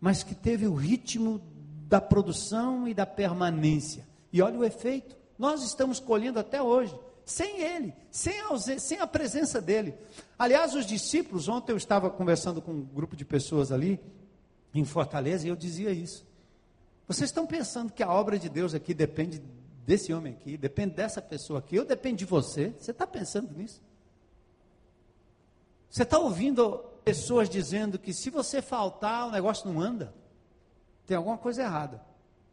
mas 0.00 0.22
que 0.22 0.34
teve 0.34 0.66
o 0.66 0.74
ritmo 0.74 1.40
da 1.86 2.00
produção 2.00 2.88
e 2.88 2.94
da 2.94 3.04
permanência. 3.04 4.06
E 4.32 4.40
olha 4.40 4.58
o 4.58 4.64
efeito, 4.64 5.16
nós 5.38 5.62
estamos 5.62 6.00
colhendo 6.00 6.38
até 6.38 6.62
hoje 6.62 6.98
sem 7.24 7.60
ele, 7.60 7.94
sem 8.10 8.40
a, 8.40 8.58
sem 8.58 8.98
a 8.98 9.06
presença 9.06 9.60
dele. 9.60 9.94
Aliás, 10.38 10.74
os 10.74 10.84
discípulos, 10.84 11.48
ontem 11.48 11.72
eu 11.72 11.76
estava 11.76 12.10
conversando 12.10 12.60
com 12.60 12.72
um 12.72 12.82
grupo 12.82 13.14
de 13.14 13.24
pessoas 13.24 13.70
ali, 13.70 14.00
em 14.74 14.84
Fortaleza, 14.84 15.46
e 15.46 15.50
eu 15.50 15.56
dizia 15.56 15.90
isso. 15.90 16.26
Vocês 17.06 17.30
estão 17.30 17.46
pensando 17.46 17.92
que 17.92 18.02
a 18.02 18.10
obra 18.10 18.38
de 18.38 18.48
Deus 18.48 18.74
aqui 18.74 18.94
depende 18.94 19.40
desse 19.86 20.12
homem 20.12 20.34
aqui, 20.34 20.56
depende 20.56 20.94
dessa 20.94 21.20
pessoa 21.20 21.58
aqui, 21.58 21.78
ou 21.78 21.84
depende 21.84 22.18
de 22.18 22.24
você? 22.24 22.74
Você 22.78 22.90
está 22.90 23.06
pensando 23.06 23.52
nisso? 23.56 23.82
Você 25.88 26.04
está 26.04 26.18
ouvindo 26.18 26.78
pessoas 27.04 27.48
dizendo 27.48 27.98
que 27.98 28.12
se 28.12 28.30
você 28.30 28.62
faltar, 28.62 29.26
o 29.26 29.32
negócio 29.32 29.70
não 29.70 29.80
anda? 29.80 30.14
Tem 31.06 31.16
alguma 31.16 31.36
coisa 31.36 31.62
errada. 31.62 32.00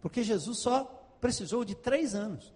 Porque 0.01 0.23
Jesus 0.23 0.59
só 0.59 0.84
precisou 1.21 1.63
de 1.63 1.75
três 1.75 2.15
anos. 2.15 2.51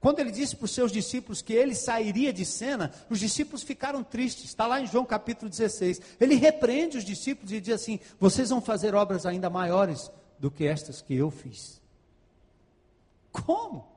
Quando 0.00 0.18
ele 0.18 0.32
disse 0.32 0.56
para 0.56 0.64
os 0.64 0.72
seus 0.72 0.90
discípulos 0.90 1.42
que 1.42 1.52
ele 1.52 1.74
sairia 1.74 2.32
de 2.32 2.44
cena, 2.44 2.90
os 3.08 3.20
discípulos 3.20 3.62
ficaram 3.62 4.02
tristes. 4.02 4.46
Está 4.46 4.66
lá 4.66 4.80
em 4.80 4.86
João 4.86 5.04
capítulo 5.04 5.48
16. 5.48 6.00
Ele 6.18 6.34
repreende 6.34 6.98
os 6.98 7.04
discípulos 7.04 7.52
e 7.52 7.60
diz 7.60 7.74
assim: 7.74 8.00
Vocês 8.18 8.50
vão 8.50 8.60
fazer 8.60 8.94
obras 8.94 9.26
ainda 9.26 9.48
maiores 9.48 10.10
do 10.40 10.50
que 10.50 10.66
estas 10.66 11.00
que 11.00 11.14
eu 11.14 11.30
fiz. 11.30 11.80
Como? 13.30 13.91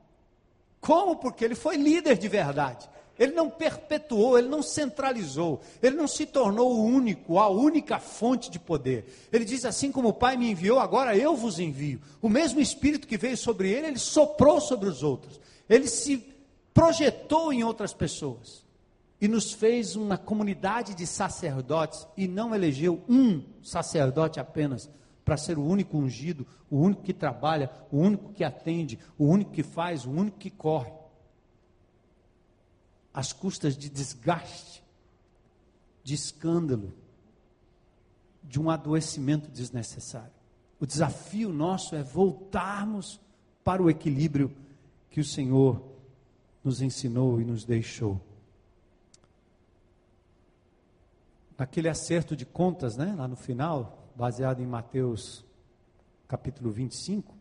Como? 0.80 1.16
Porque 1.16 1.44
ele 1.44 1.54
foi 1.54 1.76
líder 1.76 2.16
de 2.16 2.28
verdade. 2.28 2.88
Ele 3.18 3.32
não 3.32 3.48
perpetuou, 3.48 4.38
ele 4.38 4.48
não 4.48 4.62
centralizou, 4.62 5.62
ele 5.82 5.96
não 5.96 6.06
se 6.06 6.26
tornou 6.26 6.74
o 6.74 6.84
único, 6.84 7.38
a 7.38 7.48
única 7.48 7.98
fonte 7.98 8.50
de 8.50 8.58
poder. 8.58 9.28
Ele 9.32 9.44
diz 9.44 9.64
assim: 9.64 9.90
como 9.90 10.08
o 10.08 10.12
Pai 10.12 10.36
me 10.36 10.50
enviou, 10.50 10.78
agora 10.78 11.16
eu 11.16 11.34
vos 11.34 11.58
envio. 11.58 11.98
O 12.20 12.28
mesmo 12.28 12.60
Espírito 12.60 13.06
que 13.06 13.16
veio 13.16 13.36
sobre 13.36 13.70
ele, 13.70 13.86
ele 13.86 13.98
soprou 13.98 14.60
sobre 14.60 14.88
os 14.88 15.02
outros 15.02 15.40
ele 15.68 15.88
se 15.88 16.24
projetou 16.72 17.52
em 17.52 17.64
outras 17.64 17.92
pessoas 17.92 18.64
e 19.20 19.26
nos 19.26 19.52
fez 19.52 19.96
uma 19.96 20.18
comunidade 20.18 20.94
de 20.94 21.06
sacerdotes 21.06 22.06
e 22.16 22.28
não 22.28 22.54
elegeu 22.54 23.02
um 23.08 23.42
sacerdote 23.62 24.38
apenas 24.38 24.88
para 25.26 25.36
ser 25.36 25.58
o 25.58 25.64
único 25.64 25.98
ungido, 25.98 26.46
o 26.70 26.78
único 26.78 27.02
que 27.02 27.12
trabalha, 27.12 27.68
o 27.90 27.98
único 27.98 28.32
que 28.32 28.44
atende, 28.44 28.96
o 29.18 29.24
único 29.24 29.50
que 29.50 29.64
faz, 29.64 30.06
o 30.06 30.10
único 30.10 30.38
que 30.38 30.50
corre. 30.50 30.92
Às 33.12 33.32
custas 33.32 33.76
de 33.76 33.90
desgaste, 33.90 34.84
de 36.04 36.14
escândalo, 36.14 36.94
de 38.40 38.60
um 38.60 38.70
adoecimento 38.70 39.50
desnecessário. 39.50 40.30
O 40.78 40.86
desafio 40.86 41.52
nosso 41.52 41.96
é 41.96 42.04
voltarmos 42.04 43.20
para 43.64 43.82
o 43.82 43.90
equilíbrio 43.90 44.56
que 45.10 45.18
o 45.18 45.24
Senhor 45.24 45.82
nos 46.62 46.80
ensinou 46.80 47.40
e 47.40 47.44
nos 47.44 47.64
deixou. 47.64 48.20
Naquele 51.58 51.88
acerto 51.88 52.36
de 52.36 52.46
contas, 52.46 52.96
né, 52.96 53.12
lá 53.18 53.26
no 53.26 53.34
final, 53.34 54.05
baseado 54.16 54.60
em 54.60 54.66
Mateus 54.66 55.44
capítulo 56.26 56.70
25, 56.70 57.34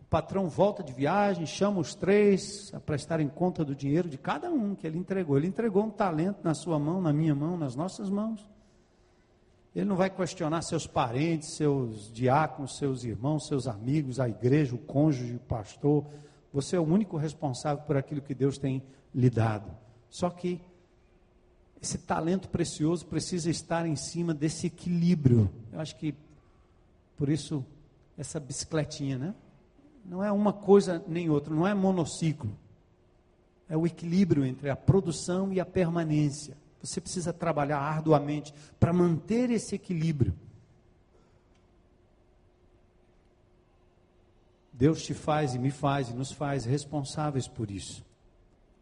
o 0.00 0.04
patrão 0.10 0.48
volta 0.48 0.82
de 0.82 0.92
viagem, 0.92 1.46
chama 1.46 1.80
os 1.80 1.94
três 1.94 2.72
a 2.74 2.80
prestarem 2.80 3.28
conta 3.28 3.64
do 3.64 3.74
dinheiro 3.74 4.08
de 4.08 4.18
cada 4.18 4.50
um 4.50 4.74
que 4.74 4.86
ele 4.86 4.98
entregou. 4.98 5.36
Ele 5.36 5.46
entregou 5.46 5.84
um 5.84 5.90
talento 5.90 6.40
na 6.42 6.54
sua 6.54 6.78
mão, 6.78 7.00
na 7.00 7.12
minha 7.12 7.34
mão, 7.34 7.56
nas 7.56 7.74
nossas 7.74 8.10
mãos. 8.10 8.46
Ele 9.74 9.84
não 9.84 9.96
vai 9.96 10.10
questionar 10.10 10.62
seus 10.62 10.86
parentes, 10.86 11.56
seus 11.56 12.12
diáconos, 12.12 12.76
seus 12.78 13.04
irmãos, 13.04 13.46
seus 13.46 13.66
amigos, 13.66 14.18
a 14.18 14.28
igreja, 14.28 14.74
o 14.74 14.78
cônjuge, 14.78 15.36
o 15.36 15.40
pastor, 15.40 16.04
você 16.52 16.76
é 16.76 16.80
o 16.80 16.84
único 16.84 17.16
responsável 17.16 17.84
por 17.84 17.96
aquilo 17.96 18.22
que 18.22 18.34
Deus 18.34 18.58
tem 18.58 18.82
lhe 19.14 19.28
dado. 19.28 19.70
Só 20.08 20.30
que 20.30 20.60
esse 21.86 21.98
talento 21.98 22.48
precioso 22.48 23.06
precisa 23.06 23.48
estar 23.48 23.86
em 23.86 23.94
cima 23.94 24.34
desse 24.34 24.66
equilíbrio. 24.66 25.48
Eu 25.72 25.80
acho 25.80 25.94
que 25.96 26.12
por 27.16 27.28
isso 27.28 27.64
essa 28.18 28.40
bicicletinha, 28.40 29.16
né? 29.16 29.34
Não 30.04 30.22
é 30.22 30.32
uma 30.32 30.52
coisa 30.52 31.02
nem 31.06 31.30
outra, 31.30 31.54
não 31.54 31.66
é 31.66 31.72
monociclo. 31.72 32.50
É 33.68 33.76
o 33.76 33.86
equilíbrio 33.86 34.44
entre 34.44 34.68
a 34.68 34.74
produção 34.74 35.52
e 35.52 35.60
a 35.60 35.64
permanência. 35.64 36.56
Você 36.82 37.00
precisa 37.00 37.32
trabalhar 37.32 37.78
arduamente 37.78 38.52
para 38.80 38.92
manter 38.92 39.50
esse 39.50 39.76
equilíbrio. 39.76 40.34
Deus 44.72 45.02
te 45.02 45.14
faz 45.14 45.54
e 45.54 45.58
me 45.58 45.70
faz 45.70 46.10
e 46.10 46.14
nos 46.14 46.32
faz 46.32 46.64
responsáveis 46.64 47.46
por 47.46 47.70
isso. 47.70 48.04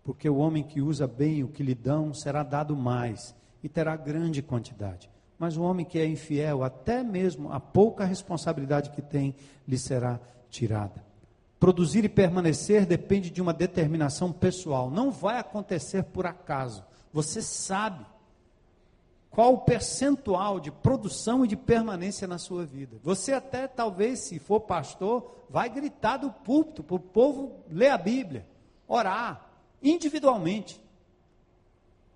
Porque 0.04 0.28
o 0.28 0.36
homem 0.36 0.62
que 0.62 0.82
usa 0.82 1.06
bem 1.06 1.42
o 1.42 1.48
que 1.48 1.62
lhe 1.62 1.74
dão 1.74 2.12
será 2.12 2.42
dado 2.42 2.76
mais 2.76 3.34
e 3.62 3.68
terá 3.68 3.96
grande 3.96 4.42
quantidade. 4.42 5.10
Mas 5.38 5.56
o 5.56 5.62
homem 5.62 5.84
que 5.84 5.98
é 5.98 6.06
infiel, 6.06 6.62
até 6.62 7.02
mesmo 7.02 7.50
a 7.50 7.58
pouca 7.58 8.04
responsabilidade 8.04 8.90
que 8.90 9.00
tem, 9.00 9.34
lhe 9.66 9.78
será 9.78 10.20
tirada. 10.50 11.02
Produzir 11.58 12.04
e 12.04 12.08
permanecer 12.08 12.84
depende 12.84 13.30
de 13.30 13.40
uma 13.40 13.54
determinação 13.54 14.30
pessoal. 14.30 14.90
Não 14.90 15.10
vai 15.10 15.38
acontecer 15.38 16.04
por 16.04 16.26
acaso. 16.26 16.84
Você 17.10 17.40
sabe 17.40 18.04
qual 19.30 19.54
o 19.54 19.58
percentual 19.58 20.60
de 20.60 20.70
produção 20.70 21.44
e 21.44 21.48
de 21.48 21.56
permanência 21.56 22.28
na 22.28 22.36
sua 22.36 22.66
vida. 22.66 22.98
Você 23.02 23.32
até 23.32 23.66
talvez, 23.66 24.20
se 24.20 24.38
for 24.38 24.60
pastor, 24.60 25.46
vai 25.48 25.70
gritar 25.70 26.18
do 26.18 26.30
púlpito 26.30 26.82
para 26.82 26.96
o 26.96 27.00
povo 27.00 27.64
ler 27.70 27.88
a 27.88 27.98
Bíblia, 27.98 28.46
orar 28.86 29.53
individualmente. 29.84 30.82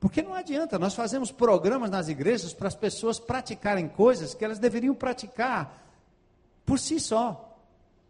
Porque 0.01 0.23
não 0.23 0.33
adianta, 0.33 0.79
nós 0.79 0.95
fazemos 0.95 1.31
programas 1.31 1.91
nas 1.91 2.09
igrejas 2.09 2.53
para 2.53 2.69
as 2.69 2.75
pessoas 2.75 3.19
praticarem 3.19 3.89
coisas 3.89 4.33
que 4.33 4.45
elas 4.45 4.59
deveriam 4.59 4.95
praticar 4.95 5.87
por 6.65 6.79
si 6.79 7.01
só, 7.01 7.59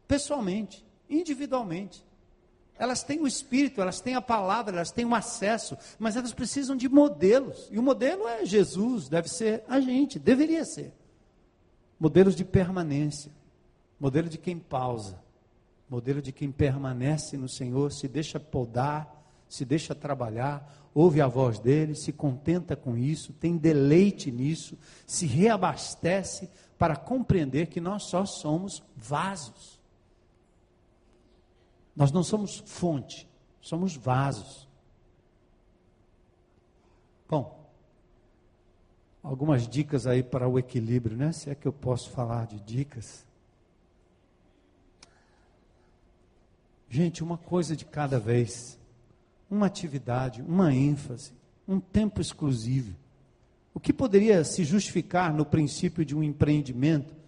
pessoalmente, 0.06 0.84
individualmente. 1.08 2.04
Elas 2.78 3.02
têm 3.02 3.20
o 3.20 3.26
Espírito, 3.26 3.80
elas 3.80 4.00
têm 4.00 4.14
a 4.14 4.22
palavra, 4.22 4.76
elas 4.76 4.92
têm 4.92 5.04
o 5.04 5.14
acesso, 5.14 5.76
mas 5.98 6.16
elas 6.16 6.32
precisam 6.32 6.76
de 6.76 6.88
modelos. 6.88 7.68
E 7.70 7.78
o 7.78 7.82
modelo 7.82 8.28
é 8.28 8.44
Jesus, 8.44 9.08
deve 9.08 9.28
ser 9.28 9.64
a 9.66 9.80
gente, 9.80 10.18
deveria 10.18 10.64
ser. 10.64 10.92
Modelos 11.98 12.36
de 12.36 12.44
permanência, 12.44 13.32
modelo 13.98 14.28
de 14.28 14.38
quem 14.38 14.58
pausa, 14.58 15.20
modelo 15.88 16.22
de 16.22 16.30
quem 16.30 16.52
permanece 16.52 17.36
no 17.36 17.48
Senhor, 17.48 17.90
se 17.90 18.06
deixa 18.06 18.38
podar, 18.38 19.17
se 19.48 19.64
deixa 19.64 19.94
trabalhar, 19.94 20.90
ouve 20.94 21.20
a 21.20 21.26
voz 21.26 21.58
dele, 21.58 21.94
se 21.94 22.12
contenta 22.12 22.76
com 22.76 22.96
isso, 22.96 23.32
tem 23.32 23.56
deleite 23.56 24.30
nisso, 24.30 24.76
se 25.06 25.26
reabastece 25.26 26.48
para 26.76 26.96
compreender 26.96 27.66
que 27.66 27.80
nós 27.80 28.04
só 28.04 28.24
somos 28.24 28.82
vasos. 28.96 29.78
Nós 31.94 32.12
não 32.12 32.22
somos 32.22 32.62
fonte, 32.64 33.28
somos 33.60 33.96
vasos. 33.96 34.68
Bom, 37.28 37.68
algumas 39.22 39.66
dicas 39.68 40.06
aí 40.06 40.22
para 40.22 40.48
o 40.48 40.58
equilíbrio, 40.58 41.16
né? 41.16 41.32
Se 41.32 41.50
é 41.50 41.54
que 41.54 41.66
eu 41.66 41.72
posso 41.72 42.10
falar 42.10 42.46
de 42.46 42.60
dicas. 42.60 43.26
Gente, 46.88 47.22
uma 47.22 47.36
coisa 47.36 47.76
de 47.76 47.84
cada 47.84 48.18
vez. 48.18 48.77
Uma 49.50 49.66
atividade, 49.66 50.42
uma 50.42 50.74
ênfase, 50.74 51.32
um 51.66 51.80
tempo 51.80 52.20
exclusivo. 52.20 52.94
O 53.72 53.80
que 53.80 53.92
poderia 53.92 54.44
se 54.44 54.64
justificar 54.64 55.32
no 55.32 55.46
princípio 55.46 56.04
de 56.04 56.16
um 56.16 56.22
empreendimento 56.22 57.18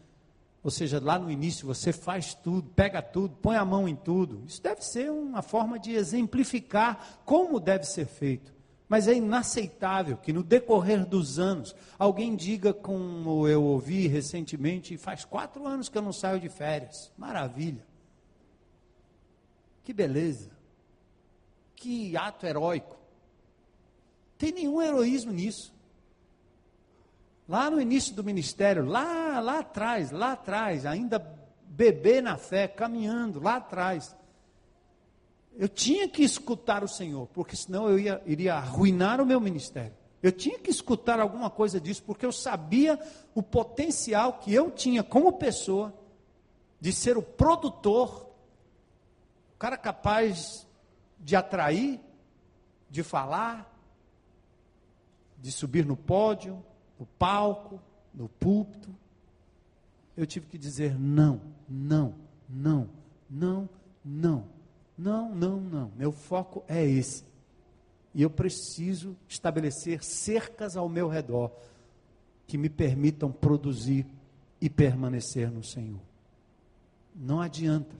ou 0.63 0.71
seja, 0.71 1.01
lá 1.03 1.19
no 1.19 1.31
início 1.31 1.67
você 1.67 1.93
faz 1.93 2.35
tudo, 2.35 2.69
pega 2.71 3.01
tudo, 3.01 3.35
põe 3.37 3.57
a 3.57 3.65
mão 3.65 3.89
em 3.89 3.97
tudo. 3.97 4.43
Isso 4.47 4.63
deve 4.63 4.85
ser 4.85 5.11
uma 5.11 5.41
forma 5.41 5.79
de 5.79 5.93
exemplificar 5.93 7.21
como 7.25 7.59
deve 7.59 7.85
ser 7.85 8.07
feito. 8.07 8.53
Mas 8.87 9.09
é 9.09 9.15
inaceitável 9.15 10.17
que 10.17 10.33
no 10.33 10.43
decorrer 10.43 11.07
dos 11.07 11.39
anos 11.39 11.75
alguém 11.99 12.37
diga, 12.37 12.75
como 12.75 13.49
eu 13.49 13.63
ouvi 13.63 14.07
recentemente, 14.07 14.99
faz 14.99 15.25
quatro 15.25 15.67
anos 15.67 15.89
que 15.89 15.97
eu 15.97 16.03
não 16.03 16.13
saio 16.13 16.41
de 16.41 16.49
férias. 16.49 17.11
Maravilha. 17.17 17.87
Que 19.85 19.95
beleza. 19.95 20.51
Que 21.81 22.15
ato 22.15 22.47
heróico. 22.47 22.95
Tem 24.37 24.53
nenhum 24.53 24.83
heroísmo 24.83 25.33
nisso. 25.33 25.75
Lá 27.49 27.71
no 27.71 27.81
início 27.81 28.15
do 28.15 28.23
ministério, 28.23 28.85
lá, 28.85 29.41
lá 29.41 29.61
atrás, 29.61 30.11
lá 30.11 30.33
atrás, 30.33 30.85
ainda 30.85 31.19
bebê 31.65 32.21
na 32.21 32.37
fé, 32.37 32.69
caminhando 32.69 33.41
lá 33.41 33.57
atrás. 33.57 34.15
Eu 35.57 35.69
tinha 35.69 36.07
que 36.07 36.23
escutar 36.23 36.85
o 36.85 36.89
Senhor, 36.89 37.27
porque 37.29 37.57
senão 37.57 37.89
eu 37.89 37.99
ia, 37.99 38.23
iria 38.27 38.55
arruinar 38.55 39.19
o 39.19 39.27
meu 39.27 39.41
ministério. 39.41 39.95
Eu 40.23 40.31
tinha 40.31 40.59
que 40.59 40.71
escutar 40.71 41.19
alguma 41.19 41.49
coisa 41.49 41.81
disso, 41.81 42.03
porque 42.03 42.27
eu 42.27 42.33
sabia 42.33 43.01
o 43.35 43.43
potencial 43.43 44.35
que 44.35 44.53
eu 44.53 44.71
tinha 44.71 45.03
como 45.03 45.33
pessoa 45.33 45.95
de 46.79 46.93
ser 46.93 47.17
o 47.17 47.23
produtor, 47.23 48.29
o 49.55 49.59
cara 49.59 49.79
capaz 49.79 50.69
de 51.21 51.37
atrair, 51.37 52.01
de 52.91 53.03
falar, 53.03 53.71
de 55.39 55.53
subir 55.53 55.85
no 55.87 55.97
pódio, 55.97 56.63
no 56.99 57.07
palco, 57.07 57.81
no 58.13 58.29
púlpito, 58.29 58.95
eu 60.17 60.27
tive 60.27 60.47
que 60.47 60.59
dizer 60.59 60.99
não, 60.99 61.41
não, 61.69 62.15
não, 62.49 62.89
não, 63.29 63.69
não, 64.05 64.45
não, 64.99 65.35
não, 65.35 65.61
não. 65.61 65.93
Meu 65.97 66.13
foco 66.13 66.65
é 66.69 66.85
esse. 66.85 67.25
E 68.15 68.23
eu 68.23 68.29
preciso 68.29 69.17
estabelecer 69.29 70.03
cercas 70.03 70.77
ao 70.77 70.89
meu 70.89 71.09
redor 71.09 71.53
que 72.47 72.59
me 72.59 72.69
permitam 72.69 73.31
produzir 73.31 74.05
e 74.61 74.69
permanecer 74.69 75.51
no 75.51 75.63
Senhor. 75.63 76.01
Não 77.15 77.41
adianta. 77.41 77.97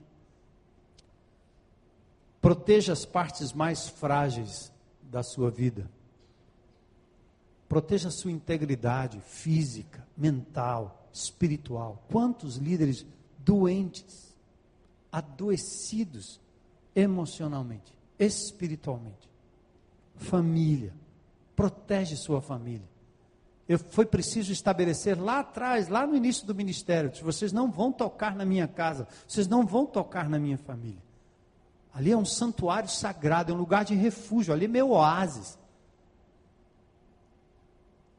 Proteja 2.41 2.91
as 2.91 3.05
partes 3.05 3.53
mais 3.53 3.87
frágeis 3.87 4.73
da 5.03 5.21
sua 5.21 5.51
vida. 5.51 5.89
Proteja 7.69 8.09
a 8.09 8.11
sua 8.11 8.31
integridade 8.31 9.21
física, 9.21 10.05
mental, 10.17 11.07
espiritual. 11.13 12.03
Quantos 12.11 12.57
líderes 12.57 13.05
doentes, 13.37 14.35
adoecidos 15.11 16.41
emocionalmente, 16.95 17.93
espiritualmente? 18.17 19.29
Família. 20.15 20.93
Protege 21.55 22.15
sua 22.15 22.41
família. 22.41 22.89
Eu, 23.69 23.77
foi 23.77 24.05
preciso 24.05 24.51
estabelecer 24.51 25.17
lá 25.17 25.39
atrás, 25.39 25.87
lá 25.87 26.05
no 26.05 26.15
início 26.15 26.45
do 26.45 26.55
ministério, 26.55 27.11
vocês 27.23 27.53
não 27.53 27.71
vão 27.71 27.91
tocar 27.91 28.35
na 28.35 28.43
minha 28.43 28.67
casa, 28.67 29.07
vocês 29.27 29.47
não 29.47 29.65
vão 29.65 29.85
tocar 29.85 30.27
na 30.27 30.39
minha 30.39 30.57
família. 30.57 31.10
Ali 31.93 32.11
é 32.11 32.17
um 32.17 32.25
santuário 32.25 32.89
sagrado, 32.89 33.51
é 33.51 33.55
um 33.55 33.57
lugar 33.57 33.83
de 33.83 33.95
refúgio, 33.95 34.53
ali 34.53 34.65
é 34.65 34.67
meu 34.67 34.91
oásis. 34.91 35.59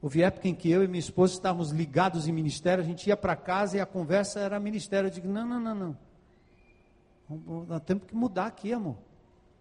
Houve 0.00 0.22
época 0.22 0.48
em 0.48 0.54
que 0.54 0.68
eu 0.68 0.82
e 0.82 0.88
minha 0.88 0.98
esposa 0.98 1.32
estávamos 1.32 1.70
ligados 1.70 2.26
em 2.26 2.32
ministério, 2.32 2.82
a 2.82 2.86
gente 2.86 3.06
ia 3.06 3.16
para 3.16 3.36
casa 3.36 3.76
e 3.76 3.80
a 3.80 3.86
conversa 3.86 4.40
era 4.40 4.58
ministério. 4.58 5.06
Eu 5.06 5.12
digo, 5.12 5.28
não, 5.28 5.46
não, 5.46 5.60
não, 5.60 5.74
não. 5.74 7.66
Nós 7.66 7.80
temos 7.84 8.04
que 8.04 8.14
mudar 8.14 8.46
aqui, 8.46 8.72
amor. 8.72 8.96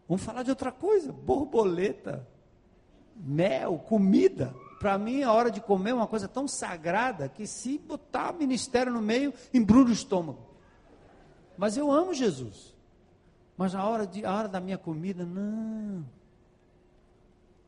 Vamos 0.10 0.24
falar 0.24 0.44
de 0.44 0.50
outra 0.50 0.72
coisa. 0.72 1.14
Borboleta, 1.14 2.28
mel, 3.16 3.78
comida. 3.78 4.54
Para 4.80 4.98
mim, 4.98 5.22
a 5.22 5.32
hora 5.32 5.52
de 5.52 5.62
comer 5.62 5.92
é 5.92 5.94
uma 5.94 6.08
coisa 6.08 6.28
tão 6.28 6.48
sagrada 6.48 7.30
que 7.30 7.46
se 7.46 7.78
botar 7.78 8.34
ministério 8.34 8.92
no 8.92 9.02
meio, 9.02 9.32
embrulha 9.54 9.90
o 9.90 9.94
estômago. 9.94 10.40
Mas 11.56 11.78
eu 11.78 11.92
amo 11.92 12.14
Jesus. 12.14 12.76
Mas 13.62 13.76
a 13.76 13.86
hora, 13.86 14.08
de, 14.08 14.26
a 14.26 14.36
hora 14.36 14.48
da 14.48 14.60
minha 14.60 14.78
comida, 14.80 15.24
não 15.24 16.04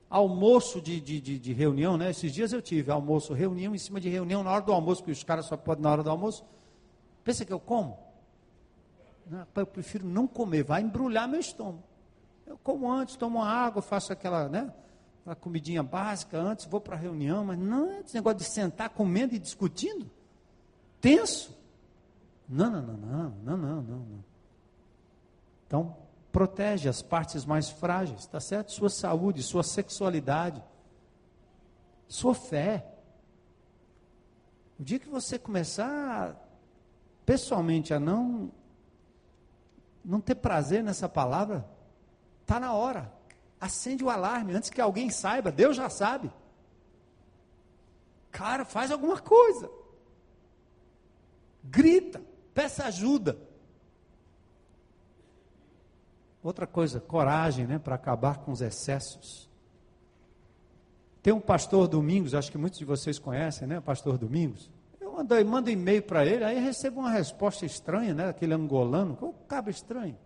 almoço 0.09 0.81
de, 0.81 0.99
de, 0.99 1.21
de, 1.21 1.37
de, 1.37 1.53
reunião, 1.53 1.97
né? 1.97 2.09
Esses 2.09 2.33
dias 2.33 2.51
eu 2.51 2.63
tive 2.63 2.89
almoço, 2.89 3.31
reunião 3.31 3.75
em 3.75 3.77
cima 3.77 4.01
de 4.01 4.09
reunião 4.09 4.41
na 4.41 4.51
hora 4.51 4.63
do 4.63 4.71
almoço, 4.71 5.03
que 5.03 5.11
os 5.11 5.23
caras 5.23 5.45
só 5.45 5.55
podem 5.55 5.83
na 5.83 5.91
hora 5.91 6.01
do 6.01 6.09
almoço. 6.09 6.43
Pensa 7.23 7.45
que 7.45 7.53
eu 7.53 7.59
como? 7.59 7.99
Eu 9.55 9.67
prefiro 9.67 10.07
não 10.07 10.25
comer, 10.25 10.63
vai 10.63 10.81
embrulhar 10.81 11.27
meu 11.27 11.39
estômago. 11.39 11.83
Eu 12.47 12.57
como 12.63 12.91
antes, 12.91 13.15
tomo 13.15 13.43
água, 13.43 13.79
faço 13.79 14.11
aquela, 14.11 14.49
né? 14.49 14.73
Aquela 15.21 15.35
comidinha 15.35 15.83
básica 15.83 16.39
antes, 16.39 16.65
vou 16.65 16.81
para 16.81 16.95
a 16.95 16.99
reunião, 16.99 17.45
mas 17.45 17.59
não 17.59 17.99
esse 17.99 18.15
negócio 18.15 18.39
de 18.39 18.45
sentar 18.45 18.89
comendo 18.89 19.35
e 19.35 19.37
discutindo. 19.37 20.09
Tenso. 20.99 21.55
Não, 22.49 22.71
não, 22.71 22.81
não, 22.81 22.97
não, 22.97 23.29
não, 23.29 23.57
não, 23.57 23.81
não. 23.83 23.99
não. 23.99 24.32
Então, 25.67 25.97
protege 26.31 26.89
as 26.89 27.01
partes 27.01 27.45
mais 27.45 27.69
frágeis, 27.69 28.25
tá 28.25 28.39
certo? 28.39 28.71
Sua 28.71 28.89
saúde, 28.89 29.43
sua 29.43 29.63
sexualidade, 29.63 30.63
sua 32.07 32.33
fé. 32.33 32.85
O 34.79 34.83
dia 34.83 34.99
que 34.99 35.09
você 35.09 35.37
começar 35.37 36.35
pessoalmente 37.25 37.93
a 37.93 37.99
não 37.99 38.51
não 40.03 40.19
ter 40.19 40.35
prazer 40.35 40.83
nessa 40.83 41.07
palavra, 41.07 41.65
tá 42.45 42.59
na 42.59 42.73
hora. 42.73 43.11
Acende 43.59 44.03
o 44.03 44.09
alarme 44.09 44.53
antes 44.53 44.69
que 44.69 44.81
alguém 44.81 45.09
saiba, 45.09 45.51
Deus 45.51 45.77
já 45.77 45.89
sabe. 45.89 46.29
Cara, 48.29 48.65
faz 48.65 48.91
alguma 48.91 49.19
coisa. 49.19 49.69
Grita, 51.63 52.21
peça 52.53 52.85
ajuda. 52.85 53.37
Outra 56.43 56.67
coisa, 56.67 56.99
coragem, 56.99 57.65
né, 57.65 57.79
para 57.79 57.95
acabar 57.95 58.39
com 58.39 58.51
os 58.51 58.61
excessos. 58.61 59.49
Tem 61.21 61.31
um 61.31 61.39
pastor 61.39 61.87
Domingos, 61.87 62.35
acho 62.35 62.51
que 62.51 62.57
muitos 62.57 62.77
de 62.77 62.83
vocês 62.83 63.17
conhecem, 63.17 63.65
né, 63.65 63.79
pastor 63.79 64.17
Domingos. 64.17 64.69
Eu 64.99 65.13
mando, 65.13 65.45
mando 65.45 65.69
e-mail 65.69 66.03
para 66.03 66.25
ele, 66.25 66.43
aí 66.43 66.59
recebo 66.59 66.99
uma 66.99 67.11
resposta 67.11 67.65
estranha, 67.65 68.13
né, 68.13 68.27
aquele 68.27 68.53
angolano, 68.53 69.15
que 69.15 69.23
é 69.23 69.33
cabo 69.47 69.69
estranho. 69.69 70.17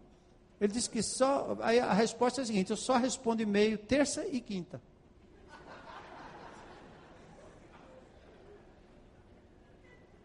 Ele 0.59 0.74
disse 0.74 0.89
que 0.89 1.03
só, 1.03 1.55
aí 1.61 1.80
a 1.80 1.93
resposta 1.93 2.41
é 2.41 2.43
a 2.43 2.45
seguinte, 2.47 2.72
eu 2.72 2.78
só 2.78 2.97
respondo 2.97 3.43
e-mail 3.43 3.78
terça 3.78 4.26
e 4.26 4.41
quinta. 4.41 4.82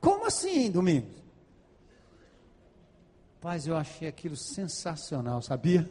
Como 0.00 0.26
assim, 0.26 0.70
Domingos? 0.70 1.21
Paz, 3.42 3.66
eu 3.66 3.76
achei 3.76 4.06
aquilo 4.06 4.36
sensacional, 4.36 5.42
sabia? 5.42 5.90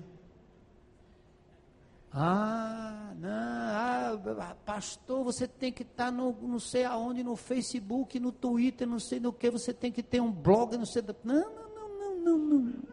Ah, 2.09 3.13
não, 3.17 3.29
ah, 3.29 4.55
pastor, 4.65 5.21
você 5.25 5.45
tem 5.49 5.69
que 5.69 5.81
estar 5.81 6.05
tá 6.05 6.11
no 6.11 6.31
não 6.31 6.59
sei 6.59 6.85
aonde, 6.85 7.21
no 7.21 7.35
Facebook, 7.35 8.17
no 8.21 8.31
Twitter, 8.31 8.87
não 8.87 8.99
sei 8.99 9.19
no 9.19 9.33
que, 9.33 9.51
você 9.51 9.73
tem 9.73 9.91
que 9.91 10.01
ter 10.01 10.21
um 10.21 10.31
blog, 10.31 10.77
não 10.77 10.85
sei. 10.85 11.03
Não, 11.25 11.33
não, 11.35 11.75
não, 11.75 12.15
não, 12.15 12.37
não, 12.37 12.59
não. 12.59 12.83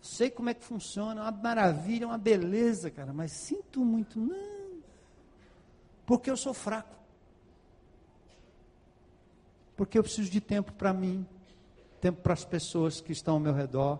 Sei 0.00 0.30
como 0.30 0.48
é 0.48 0.54
que 0.54 0.64
funciona, 0.64 1.22
é 1.22 1.24
uma 1.24 1.32
maravilha, 1.32 2.04
é 2.04 2.06
uma 2.06 2.18
beleza, 2.18 2.88
cara, 2.88 3.12
mas 3.12 3.32
sinto 3.32 3.84
muito, 3.84 4.16
não. 4.16 4.80
Porque 6.06 6.30
eu 6.30 6.36
sou 6.36 6.54
fraco. 6.54 6.94
Porque 9.76 9.98
eu 9.98 10.04
preciso 10.04 10.30
de 10.30 10.40
tempo 10.40 10.72
para 10.72 10.92
mim 10.92 11.26
tempo 12.00 12.20
para 12.22 12.32
as 12.32 12.44
pessoas 12.44 13.00
que 13.00 13.12
estão 13.12 13.34
ao 13.34 13.40
meu 13.40 13.52
redor, 13.52 13.98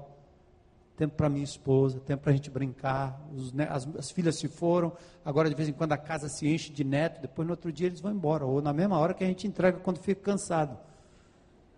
tempo 0.97 1.15
para 1.15 1.29
minha 1.29 1.45
esposa, 1.45 2.01
tempo 2.01 2.23
para 2.23 2.33
a 2.33 2.35
gente 2.35 2.51
brincar. 2.51 3.21
Os, 3.35 3.53
né, 3.53 3.69
as, 3.71 3.87
as, 3.97 4.11
filhas 4.11 4.37
se 4.37 4.49
foram, 4.49 4.93
agora 5.25 5.49
de 5.49 5.55
vez 5.55 5.69
em 5.69 5.73
quando 5.73 5.93
a 5.93 5.99
casa 5.99 6.29
se 6.29 6.49
enche 6.49 6.73
de 6.73 6.83
neto, 6.83 7.21
depois 7.21 7.47
no 7.47 7.53
outro 7.53 7.71
dia 7.71 7.87
eles 7.87 8.01
vão 8.01 8.13
embora, 8.13 8.45
ou 8.47 8.63
na 8.63 8.73
mesma 8.73 8.99
hora 8.99 9.15
que 9.15 9.23
a 9.23 9.27
gente 9.27 9.47
entrega 9.47 9.79
quando 9.79 9.99
fica 9.99 10.21
cansado. 10.23 10.79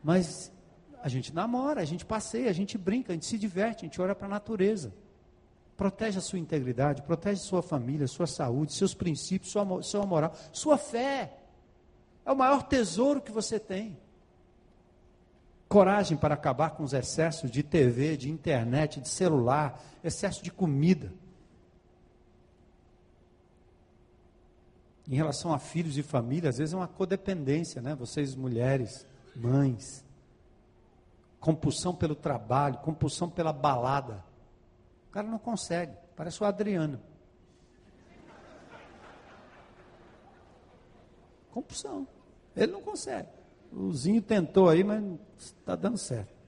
Mas 0.02 0.52
a 1.02 1.08
gente 1.08 1.34
namora, 1.34 1.80
a 1.80 1.84
gente 1.84 2.04
passeia, 2.04 2.48
a 2.48 2.54
gente 2.54 2.78
brinca, 2.78 3.12
a 3.12 3.14
gente 3.14 3.26
se 3.26 3.38
diverte, 3.38 3.84
a 3.84 3.88
gente 3.88 4.00
olha 4.00 4.14
para 4.14 4.26
a 4.26 4.30
natureza. 4.30 4.92
Protege 5.76 6.18
a 6.18 6.20
sua 6.22 6.38
integridade, 6.38 7.02
protege 7.02 7.40
sua 7.40 7.62
família, 7.62 8.06
sua 8.08 8.26
saúde, 8.26 8.74
seus 8.74 8.94
princípios, 8.94 9.52
sua, 9.52 9.82
sua 9.82 10.06
moral, 10.06 10.32
sua 10.52 10.76
fé. 10.76 11.38
É 12.24 12.32
o 12.32 12.36
maior 12.36 12.64
tesouro 12.64 13.20
que 13.20 13.30
você 13.30 13.58
tem 13.58 13.96
coragem 15.68 16.16
para 16.16 16.34
acabar 16.34 16.70
com 16.70 16.82
os 16.82 16.92
excessos 16.92 17.50
de 17.50 17.62
TV, 17.62 18.16
de 18.16 18.30
internet, 18.30 19.00
de 19.00 19.08
celular, 19.08 19.80
excesso 20.02 20.42
de 20.42 20.50
comida. 20.50 21.12
Em 25.06 25.14
relação 25.14 25.52
a 25.52 25.58
filhos 25.58 25.96
e 25.98 26.02
família, 26.02 26.50
às 26.50 26.58
vezes 26.58 26.74
é 26.74 26.76
uma 26.76 26.88
codependência, 26.88 27.80
né? 27.82 27.94
Vocês 27.94 28.34
mulheres, 28.34 29.06
mães, 29.36 30.04
compulsão 31.38 31.94
pelo 31.94 32.14
trabalho, 32.14 32.78
compulsão 32.78 33.28
pela 33.28 33.52
balada. 33.52 34.24
O 35.08 35.10
cara 35.10 35.26
não 35.26 35.38
consegue, 35.38 35.92
parece 36.16 36.42
o 36.42 36.46
Adriano. 36.46 37.00
Compulsão. 41.50 42.06
Ele 42.54 42.72
não 42.72 42.82
consegue. 42.82 43.37
O 43.72 43.92
Zinho 43.92 44.22
tentou 44.22 44.68
aí, 44.68 44.82
mas 44.82 45.02
está 45.36 45.76
dando 45.76 45.98
certo. 45.98 46.38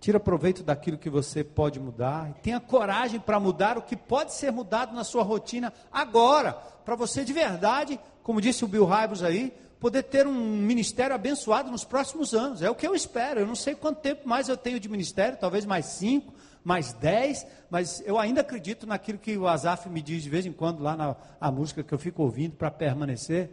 Tira 0.00 0.18
proveito 0.18 0.62
daquilo 0.62 0.96
que 0.96 1.10
você 1.10 1.44
pode 1.44 1.78
mudar. 1.78 2.32
Tenha 2.42 2.58
coragem 2.58 3.20
para 3.20 3.38
mudar 3.38 3.76
o 3.76 3.82
que 3.82 3.96
pode 3.96 4.32
ser 4.32 4.50
mudado 4.50 4.94
na 4.94 5.04
sua 5.04 5.22
rotina 5.22 5.72
agora. 5.92 6.54
Para 6.54 6.96
você 6.96 7.22
de 7.22 7.32
verdade, 7.32 8.00
como 8.22 8.40
disse 8.40 8.64
o 8.64 8.68
Bill 8.68 8.86
Hybels 8.86 9.22
aí, 9.22 9.52
poder 9.78 10.04
ter 10.04 10.26
um 10.26 10.32
ministério 10.32 11.14
abençoado 11.14 11.70
nos 11.70 11.84
próximos 11.84 12.32
anos. 12.32 12.62
É 12.62 12.70
o 12.70 12.74
que 12.74 12.86
eu 12.86 12.94
espero. 12.94 13.40
Eu 13.40 13.46
não 13.46 13.54
sei 13.54 13.74
quanto 13.74 14.00
tempo 14.00 14.26
mais 14.26 14.48
eu 14.48 14.56
tenho 14.56 14.80
de 14.80 14.88
ministério, 14.88 15.38
talvez 15.38 15.66
mais 15.66 15.86
cinco, 15.86 16.32
mais 16.64 16.92
dez, 16.94 17.46
mas 17.70 18.02
eu 18.06 18.18
ainda 18.18 18.40
acredito 18.40 18.86
naquilo 18.86 19.18
que 19.18 19.36
o 19.36 19.46
Azaf 19.48 19.88
me 19.88 20.00
diz 20.00 20.22
de 20.22 20.30
vez 20.30 20.46
em 20.46 20.52
quando 20.52 20.82
lá 20.82 21.16
na 21.40 21.50
música 21.50 21.82
que 21.82 21.92
eu 21.92 21.98
fico 21.98 22.22
ouvindo 22.22 22.56
para 22.56 22.70
permanecer 22.70 23.50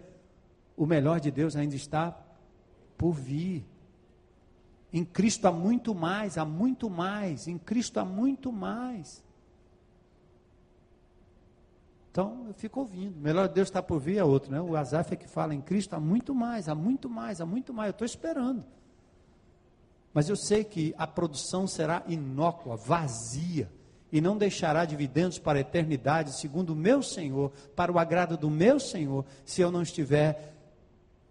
o 0.78 0.86
melhor 0.86 1.20
de 1.20 1.32
Deus 1.32 1.56
ainda 1.56 1.76
está 1.76 2.16
por 2.96 3.12
vir. 3.12 3.66
Em 4.94 5.04
Cristo 5.04 5.48
há 5.48 5.52
muito 5.52 5.94
mais, 5.94 6.38
há 6.38 6.46
muito 6.46 6.90
mais, 6.90 7.48
em 7.48 7.58
Cristo 7.58 8.00
há 8.00 8.06
muito 8.06 8.52
mais. 8.52 9.24
Então 12.12 12.46
eu 12.48 12.54
fico 12.54 12.80
ouvindo. 12.80 13.18
O 13.18 13.20
melhor 13.20 13.48
de 13.48 13.56
Deus 13.56 13.68
está 13.68 13.82
por 13.82 14.00
vir 14.00 14.18
é 14.18 14.24
outro, 14.24 14.52
né? 14.52 14.62
O 14.62 14.76
Azaf 14.78 15.14
é 15.14 15.18
que 15.18 15.28
fala 15.28 15.54
em 15.54 15.62
Cristo 15.62 15.96
há 15.96 16.00
muito 16.00 16.34
mais, 16.34 16.70
há 16.70 16.76
muito 16.76 17.10
mais, 17.10 17.42
há 17.42 17.46
muito 17.46 17.74
mais. 17.74 17.90
Eu 17.90 17.92
estou 17.92 18.06
esperando. 18.06 18.64
Mas 20.14 20.30
eu 20.30 20.36
sei 20.36 20.64
que 20.64 20.96
a 20.98 21.06
produção 21.06 21.68
será 21.68 22.04
inócua, 22.08 22.76
vazia, 22.76 23.70
e 24.12 24.22
não 24.22 24.38
deixará 24.38 24.86
dividendos 24.86 25.38
para 25.38 25.60
a 25.60 25.62
eternidade, 25.62 26.40
segundo 26.40 26.72
o 26.72 26.76
meu 26.76 27.04
Senhor, 27.04 27.52
para 27.76 27.92
o 27.92 28.00
agrado 28.00 28.38
do 28.38 28.50
meu 28.50 28.80
Senhor, 28.80 29.26
se 29.46 29.62
eu 29.62 29.70
não 29.70 29.82
estiver 29.82 30.57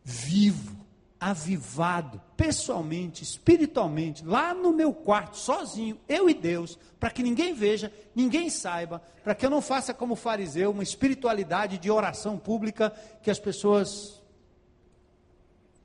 vivo, 0.08 0.76
avivado, 1.18 2.22
pessoalmente, 2.36 3.24
espiritualmente, 3.24 4.24
lá 4.24 4.54
no 4.54 4.72
meu 4.72 4.94
quarto, 4.94 5.36
sozinho, 5.36 5.98
eu 6.08 6.30
e 6.30 6.34
Deus, 6.34 6.78
para 7.00 7.10
que 7.10 7.24
ninguém 7.24 7.52
veja, 7.52 7.92
ninguém 8.14 8.48
saiba, 8.48 9.02
para 9.24 9.34
que 9.34 9.44
eu 9.44 9.50
não 9.50 9.60
faça 9.60 9.92
como 9.92 10.14
fariseu, 10.14 10.70
uma 10.70 10.84
espiritualidade 10.84 11.76
de 11.76 11.90
oração 11.90 12.38
pública 12.38 12.90
que 13.20 13.32
as 13.32 13.40
pessoas 13.40 14.22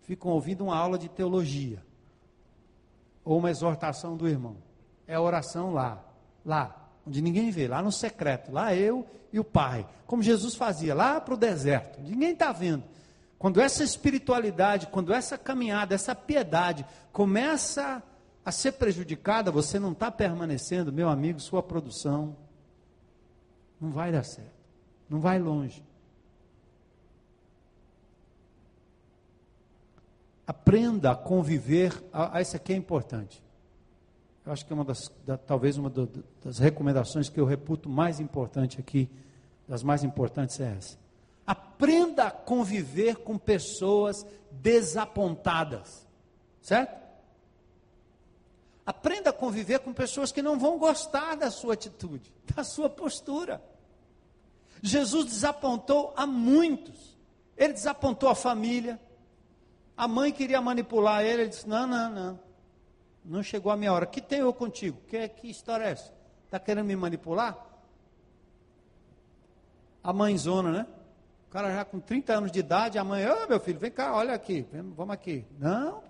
ficam 0.03 0.29
ouvindo 0.33 0.65
uma 0.65 0.77
aula 0.77 0.99
de 0.99 1.09
teologia 1.09 1.83
ou 3.25 3.39
uma 3.39 3.49
exortação 3.49 4.15
do 4.15 4.27
irmão. 4.27 4.57
É 5.07 5.15
a 5.15 5.21
oração 5.21 5.73
lá, 5.73 6.05
lá, 6.45 6.91
onde 7.07 7.23
ninguém 7.23 7.49
vê, 7.49 7.67
lá 7.67 7.81
no 7.81 7.91
secreto, 7.91 8.51
lá 8.51 8.75
eu 8.75 9.03
e 9.33 9.39
o 9.39 9.43
Pai, 9.43 9.87
como 10.05 10.21
Jesus 10.21 10.53
fazia, 10.53 10.93
lá 10.93 11.19
para 11.19 11.33
o 11.33 11.37
deserto, 11.37 11.99
ninguém 11.99 12.33
está 12.33 12.51
vendo. 12.51 12.83
Quando 13.41 13.59
essa 13.59 13.83
espiritualidade, 13.83 14.85
quando 14.85 15.11
essa 15.11 15.35
caminhada, 15.35 15.95
essa 15.95 16.13
piedade 16.13 16.85
começa 17.11 18.03
a 18.45 18.51
ser 18.51 18.73
prejudicada, 18.73 19.49
você 19.49 19.79
não 19.79 19.93
está 19.93 20.11
permanecendo, 20.11 20.93
meu 20.93 21.09
amigo, 21.09 21.39
sua 21.39 21.63
produção 21.63 22.37
não 23.79 23.89
vai 23.89 24.11
dar 24.11 24.23
certo, 24.23 24.53
não 25.09 25.19
vai 25.19 25.39
longe. 25.39 25.83
Aprenda 30.45 31.09
a 31.09 31.15
conviver, 31.15 31.99
ah, 32.13 32.39
essa 32.39 32.57
aqui 32.57 32.73
é 32.73 32.75
importante. 32.75 33.43
Eu 34.45 34.51
acho 34.51 34.63
que 34.63 34.71
é 34.71 34.75
uma 34.75 34.85
das, 34.85 35.11
da, 35.25 35.35
talvez 35.35 35.79
uma 35.79 35.89
do, 35.89 36.07
das 36.45 36.59
recomendações 36.59 37.27
que 37.27 37.39
eu 37.39 37.45
reputo 37.45 37.89
mais 37.89 38.19
importante 38.19 38.79
aqui, 38.79 39.09
das 39.67 39.81
mais 39.81 40.03
importantes 40.03 40.59
é 40.59 40.75
essa. 40.77 41.00
Aprenda 41.45 42.25
a 42.27 42.31
conviver 42.31 43.17
com 43.17 43.37
pessoas 43.37 44.25
desapontadas. 44.51 46.07
Certo? 46.61 47.01
Aprenda 48.85 49.29
a 49.29 49.33
conviver 49.33 49.79
com 49.79 49.93
pessoas 49.93 50.31
que 50.31 50.41
não 50.41 50.57
vão 50.57 50.77
gostar 50.77 51.35
da 51.35 51.51
sua 51.51 51.73
atitude, 51.73 52.33
da 52.55 52.63
sua 52.63 52.89
postura. 52.89 53.61
Jesus 54.81 55.25
desapontou 55.25 56.13
a 56.15 56.25
muitos. 56.25 57.17
Ele 57.55 57.73
desapontou 57.73 58.29
a 58.29 58.35
família. 58.35 58.99
A 59.95 60.07
mãe 60.07 60.31
queria 60.31 60.59
manipular 60.61 61.23
ele. 61.23 61.43
Ele 61.43 61.49
disse: 61.49 61.67
Não, 61.67 61.85
não, 61.85 62.09
não. 62.09 62.39
Não 63.23 63.43
chegou 63.43 63.71
a 63.71 63.77
minha 63.77 63.93
hora. 63.93 64.05
Que 64.05 64.19
tem 64.19 64.39
eu 64.39 64.51
contigo? 64.51 64.99
Que, 65.07 65.27
que 65.29 65.49
história 65.49 65.85
é 65.85 65.91
essa? 65.91 66.11
Está 66.45 66.59
querendo 66.59 66.87
me 66.87 66.95
manipular? 66.95 67.55
A 70.03 70.11
mãezona, 70.11 70.71
né? 70.71 70.87
O 71.51 71.53
cara 71.53 71.69
já 71.69 71.83
com 71.83 71.99
30 71.99 72.33
anos 72.33 72.49
de 72.49 72.59
idade, 72.59 72.97
a 72.97 73.03
mãe, 73.03 73.27
ô 73.27 73.43
oh, 73.43 73.47
meu 73.49 73.59
filho, 73.59 73.77
vem 73.77 73.91
cá, 73.91 74.15
olha 74.15 74.33
aqui, 74.33 74.65
vamos 74.95 75.13
aqui. 75.13 75.45
Não. 75.59 76.01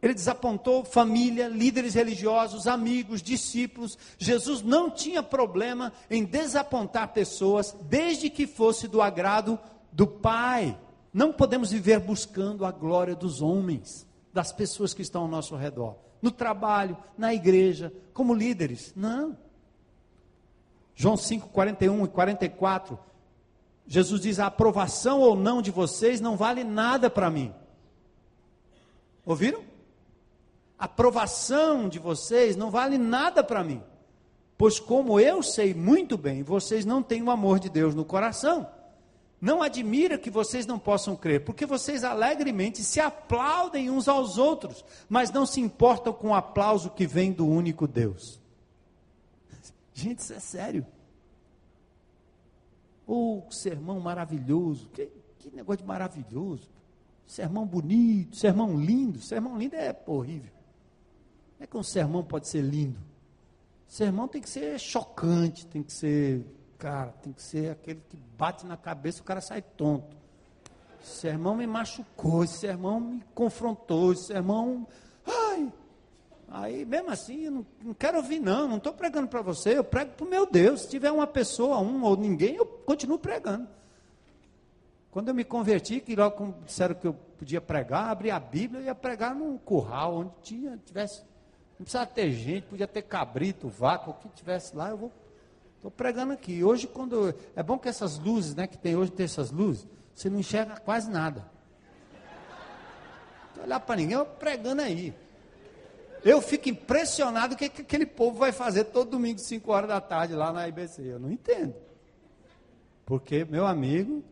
Ele 0.00 0.14
desapontou 0.14 0.84
família, 0.84 1.48
líderes 1.48 1.94
religiosos, 1.94 2.68
amigos, 2.68 3.20
discípulos. 3.20 3.98
Jesus 4.16 4.62
não 4.62 4.88
tinha 4.88 5.20
problema 5.20 5.92
em 6.08 6.24
desapontar 6.24 7.12
pessoas, 7.12 7.76
desde 7.88 8.30
que 8.30 8.46
fosse 8.46 8.86
do 8.86 9.02
agrado 9.02 9.58
do 9.90 10.06
Pai. 10.06 10.78
Não 11.12 11.32
podemos 11.32 11.72
viver 11.72 11.98
buscando 11.98 12.64
a 12.64 12.70
glória 12.70 13.16
dos 13.16 13.42
homens, 13.42 14.06
das 14.32 14.52
pessoas 14.52 14.94
que 14.94 15.02
estão 15.02 15.22
ao 15.22 15.28
nosso 15.28 15.56
redor, 15.56 15.96
no 16.22 16.30
trabalho, 16.30 16.96
na 17.18 17.34
igreja, 17.34 17.92
como 18.14 18.32
líderes. 18.32 18.92
Não. 18.94 19.36
João 20.96 21.16
5, 21.16 21.50
41 21.50 22.06
e 22.06 22.08
44. 22.08 22.98
Jesus 23.86 24.22
diz: 24.22 24.40
a 24.40 24.46
aprovação 24.46 25.20
ou 25.20 25.36
não 25.36 25.60
de 25.60 25.70
vocês 25.70 26.20
não 26.20 26.36
vale 26.36 26.64
nada 26.64 27.10
para 27.10 27.30
mim. 27.30 27.54
Ouviram? 29.24 29.60
A 30.78 30.86
aprovação 30.86 31.88
de 31.88 31.98
vocês 31.98 32.56
não 32.56 32.70
vale 32.70 32.96
nada 32.96 33.44
para 33.44 33.62
mim. 33.62 33.82
Pois, 34.58 34.80
como 34.80 35.20
eu 35.20 35.42
sei 35.42 35.74
muito 35.74 36.16
bem, 36.16 36.42
vocês 36.42 36.84
não 36.84 37.02
têm 37.02 37.22
o 37.22 37.30
amor 37.30 37.58
de 37.58 37.68
Deus 37.68 37.94
no 37.94 38.04
coração. 38.04 38.66
Não 39.38 39.62
admira 39.62 40.16
que 40.16 40.30
vocês 40.30 40.66
não 40.66 40.78
possam 40.78 41.14
crer, 41.14 41.44
porque 41.44 41.66
vocês 41.66 42.04
alegremente 42.04 42.82
se 42.82 43.00
aplaudem 43.00 43.90
uns 43.90 44.08
aos 44.08 44.38
outros, 44.38 44.82
mas 45.10 45.30
não 45.30 45.44
se 45.44 45.60
importam 45.60 46.12
com 46.12 46.28
o 46.28 46.34
aplauso 46.34 46.88
que 46.90 47.06
vem 47.06 47.32
do 47.32 47.46
único 47.46 47.86
Deus. 47.86 48.40
Gente, 49.96 50.18
isso 50.18 50.34
é 50.34 50.38
sério. 50.38 50.86
Oh, 53.06 53.42
sermão 53.50 53.98
maravilhoso. 53.98 54.90
Que, 54.90 55.10
que 55.38 55.50
negócio 55.56 55.78
de 55.80 55.88
maravilhoso. 55.88 56.68
Sermão 57.26 57.66
bonito, 57.66 58.36
sermão 58.36 58.78
lindo. 58.78 59.18
Sermão 59.22 59.56
lindo 59.56 59.74
é 59.74 59.96
horrível. 60.06 60.52
Como 61.52 61.64
é 61.64 61.66
que 61.66 61.76
um 61.78 61.82
sermão 61.82 62.22
pode 62.22 62.46
ser 62.46 62.60
lindo? 62.60 62.98
Sermão 63.88 64.28
tem 64.28 64.42
que 64.42 64.50
ser 64.50 64.78
chocante, 64.78 65.66
tem 65.66 65.82
que 65.82 65.94
ser, 65.94 66.44
cara, 66.76 67.12
tem 67.22 67.32
que 67.32 67.40
ser 67.40 67.70
aquele 67.70 68.02
que 68.06 68.18
bate 68.36 68.66
na 68.66 68.76
cabeça 68.76 69.20
e 69.20 69.22
o 69.22 69.24
cara 69.24 69.40
sai 69.40 69.62
tonto. 69.62 70.14
sermão 71.00 71.56
me 71.56 71.66
machucou, 71.66 72.44
esse 72.44 72.58
sermão 72.58 73.00
me 73.00 73.24
confrontou, 73.34 74.12
esse 74.12 74.24
sermão. 74.24 74.86
Ai! 75.24 75.72
Aí, 76.48 76.84
mesmo 76.84 77.10
assim, 77.10 77.44
eu 77.44 77.50
não, 77.50 77.66
não 77.82 77.94
quero 77.94 78.18
ouvir, 78.18 78.40
não. 78.40 78.68
Não 78.68 78.76
estou 78.76 78.92
pregando 78.92 79.28
para 79.28 79.42
você, 79.42 79.76
eu 79.76 79.84
prego 79.84 80.12
para 80.12 80.26
o 80.26 80.28
meu 80.28 80.46
Deus. 80.46 80.82
Se 80.82 80.88
tiver 80.88 81.10
uma 81.10 81.26
pessoa, 81.26 81.78
um 81.78 82.02
ou 82.04 82.16
ninguém, 82.16 82.56
eu 82.56 82.66
continuo 82.66 83.18
pregando. 83.18 83.68
Quando 85.10 85.28
eu 85.28 85.34
me 85.34 85.44
converti, 85.44 86.00
que 86.00 86.14
logo 86.14 86.54
disseram 86.64 86.94
que 86.94 87.06
eu 87.06 87.14
podia 87.38 87.60
pregar, 87.60 88.10
abri 88.10 88.30
a 88.30 88.38
Bíblia 88.38 88.82
e 88.82 88.84
ia 88.84 88.94
pregar 88.94 89.34
num 89.34 89.56
curral, 89.58 90.16
onde 90.16 90.30
tinha, 90.42 90.78
tivesse 90.84 91.22
não 91.78 91.84
precisava 91.84 92.06
ter 92.06 92.30
gente, 92.32 92.66
podia 92.66 92.86
ter 92.86 93.02
cabrito, 93.02 93.68
vaca, 93.68 94.10
o 94.10 94.14
que 94.14 94.28
tivesse 94.30 94.74
lá, 94.74 94.88
eu 94.90 94.96
vou. 94.96 95.12
Estou 95.76 95.90
pregando 95.90 96.32
aqui. 96.32 96.64
Hoje, 96.64 96.86
quando. 96.86 97.34
É 97.54 97.62
bom 97.62 97.78
que 97.78 97.88
essas 97.88 98.18
luzes, 98.18 98.54
né, 98.54 98.66
que 98.66 98.78
tem 98.78 98.96
hoje, 98.96 99.12
tem 99.12 99.24
essas 99.24 99.50
luzes, 99.50 99.86
você 100.14 100.30
não 100.30 100.38
enxerga 100.38 100.80
quase 100.80 101.10
nada. 101.10 101.44
Não 103.54 103.64
olhar 103.64 103.80
para 103.80 103.96
ninguém, 103.96 104.16
eu 104.16 104.24
pregando 104.24 104.80
aí. 104.80 105.14
Eu 106.26 106.42
fico 106.42 106.68
impressionado 106.68 107.54
o 107.54 107.56
que, 107.56 107.68
que 107.68 107.82
aquele 107.82 108.04
povo 108.04 108.36
vai 108.36 108.50
fazer 108.50 108.86
todo 108.86 109.12
domingo, 109.12 109.38
5 109.38 109.70
horas 109.70 109.88
da 109.88 110.00
tarde, 110.00 110.34
lá 110.34 110.52
na 110.52 110.66
IBC. 110.66 111.02
Eu 111.02 111.20
não 111.20 111.30
entendo. 111.30 111.72
Porque, 113.04 113.44
meu 113.44 113.64
amigo. 113.64 114.24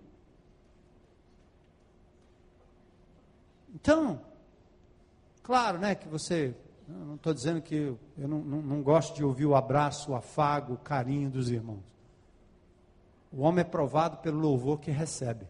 Então, 3.73 4.21
claro, 5.41 5.79
né, 5.79 5.95
que 5.95 6.09
você 6.09 6.53
não 6.89 7.15
estou 7.15 7.33
dizendo 7.33 7.63
que 7.63 7.97
eu 8.19 8.27
não, 8.27 8.39
não, 8.41 8.61
não 8.61 8.83
gosto 8.83 9.15
de 9.15 9.23
ouvir 9.23 9.47
o 9.47 9.55
abraço, 9.55 10.11
o 10.11 10.17
afago, 10.17 10.75
o 10.75 10.79
carinho 10.79 11.31
dos 11.31 11.49
irmãos. 11.49 11.85
O 13.31 13.43
homem 13.43 13.61
é 13.61 13.65
provado 13.65 14.17
pelo 14.17 14.41
louvor 14.41 14.81
que 14.81 14.91
recebe. 14.91 15.47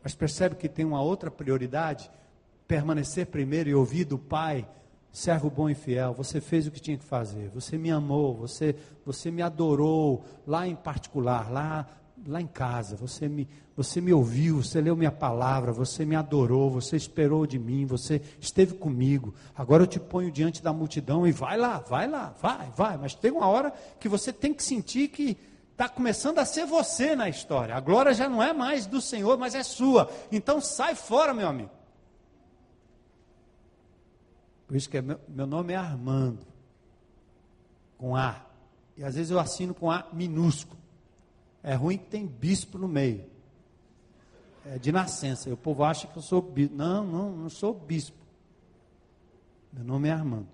Mas 0.00 0.14
percebe 0.14 0.54
que 0.54 0.68
tem 0.68 0.84
uma 0.84 1.02
outra 1.02 1.28
prioridade? 1.28 2.08
Permanecer 2.68 3.26
primeiro 3.26 3.68
e 3.68 3.74
ouvir 3.74 4.04
do 4.04 4.16
Pai, 4.16 4.68
servo 5.16 5.48
bom 5.48 5.70
e 5.70 5.74
fiel, 5.74 6.12
você 6.12 6.42
fez 6.42 6.66
o 6.66 6.70
que 6.70 6.78
tinha 6.78 6.98
que 6.98 7.04
fazer, 7.04 7.48
você 7.48 7.78
me 7.78 7.90
amou, 7.90 8.34
você, 8.34 8.76
você 9.04 9.30
me 9.30 9.40
adorou, 9.40 10.22
lá 10.46 10.68
em 10.68 10.76
particular, 10.76 11.50
lá 11.50 11.86
lá 12.26 12.40
em 12.40 12.46
casa, 12.46 12.96
você 12.96 13.28
me, 13.28 13.48
você 13.76 14.00
me 14.00 14.12
ouviu, 14.12 14.62
você 14.62 14.80
leu 14.80 14.96
minha 14.96 15.12
palavra, 15.12 15.70
você 15.70 16.04
me 16.04 16.16
adorou, 16.16 16.70
você 16.70 16.96
esperou 16.96 17.46
de 17.46 17.58
mim, 17.58 17.86
você 17.86 18.20
esteve 18.40 18.74
comigo. 18.74 19.32
Agora 19.54 19.84
eu 19.84 19.86
te 19.86 20.00
ponho 20.00 20.30
diante 20.30 20.62
da 20.62 20.72
multidão 20.72 21.26
e 21.26 21.30
vai 21.30 21.56
lá, 21.56 21.78
vai 21.78 22.08
lá, 22.08 22.34
vai, 22.40 22.68
vai. 22.74 22.96
Mas 22.96 23.14
tem 23.14 23.30
uma 23.30 23.46
hora 23.46 23.72
que 24.00 24.08
você 24.08 24.32
tem 24.32 24.52
que 24.52 24.64
sentir 24.64 25.08
que 25.08 25.36
está 25.70 25.88
começando 25.88 26.38
a 26.40 26.44
ser 26.44 26.66
você 26.66 27.14
na 27.14 27.28
história. 27.28 27.76
A 27.76 27.80
glória 27.80 28.12
já 28.12 28.28
não 28.28 28.42
é 28.42 28.52
mais 28.52 28.86
do 28.86 29.00
Senhor, 29.00 29.38
mas 29.38 29.54
é 29.54 29.62
sua. 29.62 30.10
Então 30.32 30.60
sai 30.60 30.94
fora, 30.94 31.32
meu 31.32 31.46
amigo. 31.46 31.75
Por 34.66 34.76
isso 34.76 34.88
que 34.90 34.96
é 34.96 35.02
meu, 35.02 35.20
meu 35.28 35.46
nome 35.46 35.72
é 35.72 35.76
Armando, 35.76 36.46
com 37.96 38.16
A. 38.16 38.44
E 38.96 39.04
às 39.04 39.14
vezes 39.14 39.30
eu 39.30 39.38
assino 39.38 39.74
com 39.74 39.90
A 39.90 40.08
minúsculo. 40.12 40.80
É 41.62 41.74
ruim 41.74 41.98
que 41.98 42.06
tem 42.06 42.26
bispo 42.26 42.78
no 42.78 42.88
meio. 42.88 43.24
É 44.64 44.78
de 44.78 44.90
nascença. 44.90 45.48
E 45.48 45.52
o 45.52 45.56
povo 45.56 45.84
acha 45.84 46.06
que 46.06 46.16
eu 46.16 46.22
sou 46.22 46.40
bispo. 46.40 46.74
Não, 46.74 47.04
não, 47.04 47.30
não 47.32 47.48
sou 47.48 47.74
bispo. 47.74 48.16
Meu 49.72 49.84
nome 49.84 50.08
é 50.08 50.12
Armando. 50.12 50.48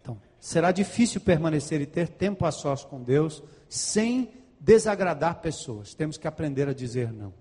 Então, 0.00 0.20
será 0.38 0.70
difícil 0.72 1.20
permanecer 1.20 1.80
e 1.80 1.86
ter 1.86 2.08
tempo 2.08 2.46
a 2.46 2.52
sós 2.52 2.84
com 2.84 3.02
Deus 3.02 3.42
sem 3.68 4.30
desagradar 4.58 5.40
pessoas. 5.40 5.94
Temos 5.94 6.16
que 6.16 6.28
aprender 6.28 6.68
a 6.68 6.74
dizer 6.74 7.12
não. 7.12 7.32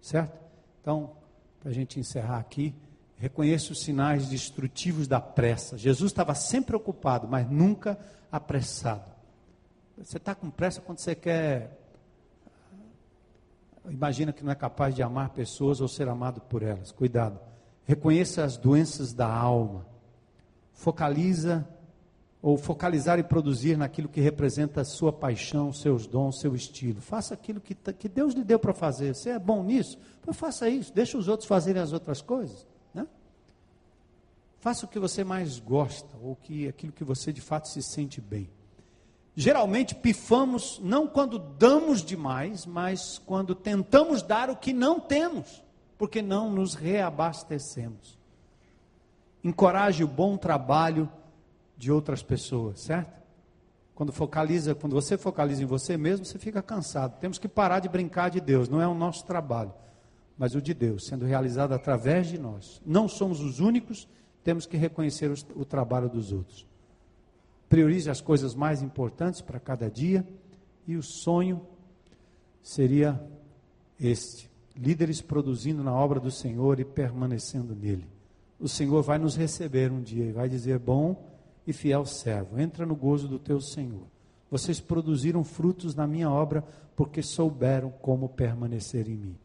Certo? 0.00 0.38
Então, 0.80 1.16
para 1.60 1.70
a 1.70 1.74
gente 1.74 1.98
encerrar 1.98 2.38
aqui, 2.38 2.74
reconheça 3.16 3.72
os 3.72 3.80
sinais 3.82 4.28
destrutivos 4.28 5.08
da 5.08 5.20
pressa. 5.20 5.78
Jesus 5.78 6.12
estava 6.12 6.34
sempre 6.34 6.76
ocupado, 6.76 7.26
mas 7.26 7.48
nunca 7.50 7.98
apressado. 8.30 9.10
Você 9.98 10.18
está 10.18 10.34
com 10.34 10.50
pressa 10.50 10.80
quando 10.80 10.98
você 10.98 11.14
quer. 11.14 11.80
Imagina 13.88 14.32
que 14.32 14.44
não 14.44 14.52
é 14.52 14.54
capaz 14.54 14.94
de 14.94 15.02
amar 15.02 15.30
pessoas 15.30 15.80
ou 15.80 15.88
ser 15.88 16.08
amado 16.08 16.40
por 16.42 16.62
elas. 16.62 16.92
Cuidado. 16.92 17.40
Reconheça 17.84 18.44
as 18.44 18.56
doenças 18.56 19.14
da 19.14 19.26
alma. 19.26 19.86
Focaliza 20.72 21.66
ou 22.42 22.58
focalizar 22.58 23.18
e 23.18 23.22
produzir 23.22 23.78
naquilo 23.78 24.08
que 24.08 24.20
representa 24.20 24.82
a 24.82 24.84
sua 24.84 25.12
paixão, 25.12 25.72
seus 25.72 26.06
dons, 26.06 26.40
seu 26.40 26.54
estilo. 26.54 27.00
Faça 27.00 27.32
aquilo 27.32 27.60
que, 27.60 27.74
que 27.74 28.08
Deus 28.08 28.34
lhe 28.34 28.44
deu 28.44 28.58
para 28.58 28.74
fazer. 28.74 29.14
Você 29.14 29.30
é 29.30 29.38
bom 29.38 29.62
nisso? 29.62 29.98
Então 30.20 30.34
faça 30.34 30.68
isso. 30.68 30.92
Deixa 30.92 31.16
os 31.16 31.28
outros 31.28 31.48
fazerem 31.48 31.80
as 31.80 31.92
outras 31.92 32.20
coisas. 32.20 32.66
Faça 34.66 34.84
o 34.84 34.88
que 34.88 34.98
você 34.98 35.22
mais 35.22 35.60
gosta, 35.60 36.08
ou 36.20 36.34
que, 36.34 36.66
aquilo 36.66 36.92
que 36.92 37.04
você 37.04 37.32
de 37.32 37.40
fato 37.40 37.68
se 37.68 37.80
sente 37.80 38.20
bem. 38.20 38.50
Geralmente 39.36 39.94
pifamos 39.94 40.80
não 40.82 41.06
quando 41.06 41.38
damos 41.38 42.02
demais, 42.02 42.66
mas 42.66 43.16
quando 43.24 43.54
tentamos 43.54 44.22
dar 44.22 44.50
o 44.50 44.56
que 44.56 44.72
não 44.72 44.98
temos, 44.98 45.62
porque 45.96 46.20
não 46.20 46.50
nos 46.50 46.74
reabastecemos. 46.74 48.18
Encoraje 49.44 50.02
o 50.02 50.08
bom 50.08 50.36
trabalho 50.36 51.08
de 51.76 51.92
outras 51.92 52.20
pessoas, 52.20 52.80
certo? 52.80 53.22
Quando 53.94 54.10
focaliza, 54.10 54.74
quando 54.74 54.94
você 54.94 55.16
focaliza 55.16 55.62
em 55.62 55.66
você 55.66 55.96
mesmo, 55.96 56.26
você 56.26 56.40
fica 56.40 56.60
cansado. 56.60 57.20
Temos 57.20 57.38
que 57.38 57.46
parar 57.46 57.78
de 57.78 57.88
brincar 57.88 58.30
de 58.30 58.40
Deus, 58.40 58.68
não 58.68 58.82
é 58.82 58.88
o 58.88 58.94
nosso 58.94 59.24
trabalho, 59.24 59.72
mas 60.36 60.56
o 60.56 60.60
de 60.60 60.74
Deus, 60.74 61.06
sendo 61.06 61.24
realizado 61.24 61.72
através 61.72 62.26
de 62.26 62.36
nós. 62.36 62.82
Não 62.84 63.06
somos 63.06 63.40
os 63.40 63.60
únicos, 63.60 64.08
temos 64.46 64.64
que 64.64 64.76
reconhecer 64.76 65.28
o, 65.28 65.60
o 65.60 65.64
trabalho 65.64 66.08
dos 66.08 66.30
outros. 66.30 66.64
Priorize 67.68 68.08
as 68.08 68.20
coisas 68.20 68.54
mais 68.54 68.80
importantes 68.80 69.40
para 69.40 69.58
cada 69.58 69.90
dia. 69.90 70.24
E 70.86 70.94
o 70.94 71.02
sonho 71.02 71.66
seria 72.62 73.20
este: 73.98 74.48
líderes 74.76 75.20
produzindo 75.20 75.82
na 75.82 75.92
obra 75.92 76.20
do 76.20 76.30
Senhor 76.30 76.78
e 76.78 76.84
permanecendo 76.84 77.74
nele. 77.74 78.06
O 78.60 78.68
Senhor 78.68 79.02
vai 79.02 79.18
nos 79.18 79.34
receber 79.34 79.90
um 79.90 80.00
dia 80.00 80.26
e 80.26 80.32
vai 80.32 80.48
dizer: 80.48 80.78
Bom 80.78 81.28
e 81.66 81.72
fiel 81.72 82.06
servo, 82.06 82.60
entra 82.60 82.86
no 82.86 82.94
gozo 82.94 83.26
do 83.26 83.40
teu 83.40 83.60
Senhor. 83.60 84.06
Vocês 84.48 84.78
produziram 84.78 85.42
frutos 85.42 85.96
na 85.96 86.06
minha 86.06 86.30
obra 86.30 86.64
porque 86.94 87.20
souberam 87.20 87.90
como 87.90 88.28
permanecer 88.28 89.08
em 89.08 89.16
mim. 89.16 89.36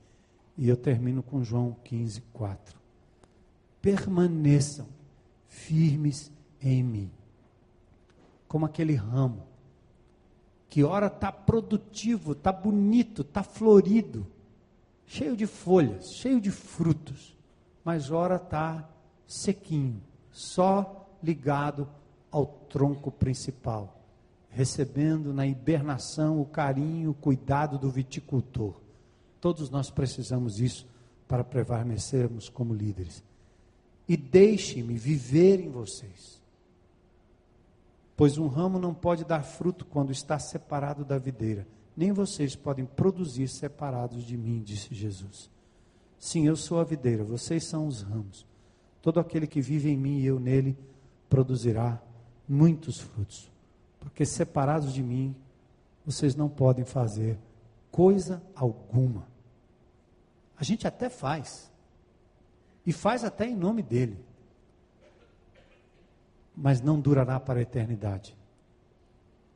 E 0.55 0.69
eu 0.69 0.77
termino 0.77 1.23
com 1.23 1.43
João 1.43 1.75
15, 1.83 2.21
4. 2.31 2.80
Permaneçam 3.81 4.87
firmes 5.47 6.31
em 6.61 6.83
mim 6.83 7.11
como 8.51 8.65
aquele 8.65 8.95
ramo, 8.95 9.43
que 10.69 10.83
ora 10.83 11.07
está 11.07 11.31
produtivo, 11.31 12.33
está 12.33 12.51
bonito, 12.51 13.21
está 13.21 13.43
florido, 13.43 14.27
cheio 15.07 15.37
de 15.37 15.47
folhas, 15.47 16.11
cheio 16.15 16.41
de 16.41 16.51
frutos, 16.51 17.33
mas 17.81 18.11
ora 18.11 18.35
está 18.35 18.89
sequinho, 19.25 20.01
só 20.33 21.07
ligado 21.23 21.87
ao 22.29 22.45
tronco 22.45 23.09
principal, 23.09 24.01
recebendo 24.49 25.33
na 25.33 25.47
hibernação 25.47 26.41
o 26.41 26.45
carinho, 26.45 27.11
o 27.11 27.13
cuidado 27.13 27.77
do 27.79 27.89
viticultor. 27.89 28.73
Todos 29.39 29.69
nós 29.69 29.89
precisamos 29.89 30.57
disso 30.57 30.85
para 31.25 31.41
prevalecermos 31.41 32.49
como 32.49 32.73
líderes. 32.73 33.23
E 34.11 34.17
deixe-me 34.17 34.97
viver 34.97 35.61
em 35.61 35.69
vocês 35.69 36.41
Pois 38.21 38.37
um 38.37 38.45
ramo 38.45 38.77
não 38.77 38.93
pode 38.93 39.25
dar 39.25 39.41
fruto 39.41 39.83
quando 39.83 40.11
está 40.11 40.37
separado 40.37 41.03
da 41.03 41.17
videira, 41.17 41.67
nem 41.97 42.11
vocês 42.11 42.55
podem 42.55 42.85
produzir 42.85 43.47
separados 43.47 44.23
de 44.23 44.37
mim, 44.37 44.61
disse 44.61 44.93
Jesus. 44.93 45.49
Sim, 46.19 46.45
eu 46.45 46.55
sou 46.55 46.79
a 46.79 46.83
videira, 46.83 47.23
vocês 47.23 47.63
são 47.63 47.87
os 47.87 48.03
ramos. 48.03 48.45
Todo 49.01 49.19
aquele 49.19 49.47
que 49.47 49.59
vive 49.59 49.89
em 49.89 49.97
mim 49.97 50.19
e 50.19 50.27
eu 50.27 50.39
nele 50.39 50.77
produzirá 51.27 51.99
muitos 52.47 52.99
frutos, 52.99 53.51
porque 53.99 54.23
separados 54.23 54.93
de 54.93 55.01
mim, 55.01 55.35
vocês 56.05 56.35
não 56.35 56.47
podem 56.47 56.85
fazer 56.85 57.39
coisa 57.89 58.39
alguma. 58.53 59.27
A 60.55 60.63
gente 60.63 60.85
até 60.85 61.09
faz, 61.09 61.70
e 62.85 62.91
faz 62.91 63.23
até 63.23 63.47
em 63.47 63.55
nome 63.55 63.81
dele, 63.81 64.17
mas 66.55 66.81
não 66.81 66.99
durará 66.99 67.39
para 67.39 67.59
a 67.59 67.61
eternidade, 67.61 68.35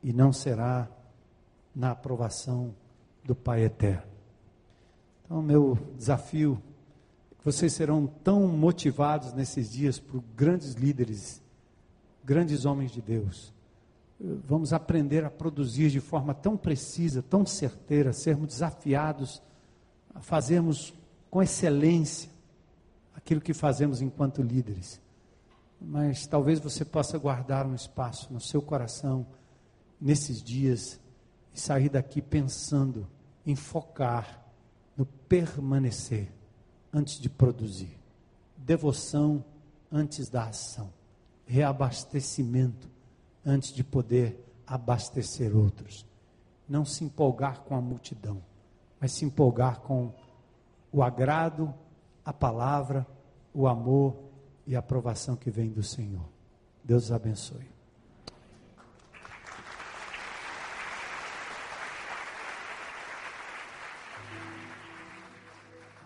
e 0.03 0.13
não 0.13 0.31
será 0.31 0.87
na 1.75 1.91
aprovação 1.91 2.73
do 3.23 3.35
Pai 3.35 3.63
eterno. 3.63 4.03
Então, 5.25 5.41
meu 5.41 5.77
desafio 5.97 6.61
é 6.71 6.75
vocês 7.45 7.73
serão 7.73 8.07
tão 8.07 8.47
motivados 8.47 9.31
nesses 9.31 9.71
dias 9.71 9.99
por 9.99 10.23
grandes 10.35 10.73
líderes, 10.73 11.43
grandes 12.23 12.65
homens 12.65 12.91
de 12.91 13.03
Deus. 13.03 13.53
Vamos 14.19 14.73
aprender 14.73 15.23
a 15.23 15.29
produzir 15.29 15.91
de 15.91 15.99
forma 15.99 16.33
tão 16.33 16.57
precisa, 16.57 17.21
tão 17.21 17.45
certeira, 17.45 18.13
sermos 18.13 18.47
desafiados 18.47 19.43
a 20.15 20.21
fazermos 20.21 20.91
com 21.29 21.43
excelência 21.43 22.31
aquilo 23.25 23.41
que 23.41 23.55
fazemos 23.55 24.03
enquanto 24.03 24.43
líderes. 24.43 25.01
Mas 25.81 26.27
talvez 26.27 26.59
você 26.59 26.85
possa 26.85 27.17
guardar 27.17 27.65
um 27.65 27.73
espaço 27.73 28.31
no 28.31 28.39
seu 28.39 28.61
coração 28.61 29.25
nesses 29.99 30.43
dias 30.43 30.99
e 31.51 31.59
sair 31.59 31.89
daqui 31.89 32.21
pensando 32.21 33.07
em 33.43 33.55
focar 33.55 34.45
no 34.95 35.07
permanecer 35.07 36.31
antes 36.93 37.19
de 37.19 37.27
produzir, 37.27 37.97
devoção 38.55 39.43
antes 39.91 40.29
da 40.29 40.45
ação, 40.45 40.93
reabastecimento 41.47 42.87
antes 43.43 43.73
de 43.73 43.83
poder 43.83 44.39
abastecer 44.67 45.55
outros. 45.55 46.05
Não 46.69 46.85
se 46.85 47.03
empolgar 47.03 47.61
com 47.61 47.75
a 47.75 47.81
multidão, 47.81 48.41
mas 48.99 49.13
se 49.13 49.25
empolgar 49.25 49.79
com 49.79 50.13
o 50.91 51.01
agrado, 51.01 51.73
a 52.23 52.31
palavra, 52.31 53.05
o 53.55 53.67
amor 53.67 54.15
e 54.67 54.75
a 54.75 54.79
aprovação 54.79 55.35
que 55.35 55.49
vem 55.49 55.69
do 55.69 55.81
Senhor. 55.81 56.27
Deus 56.83 57.11
abençoe. 57.11 57.74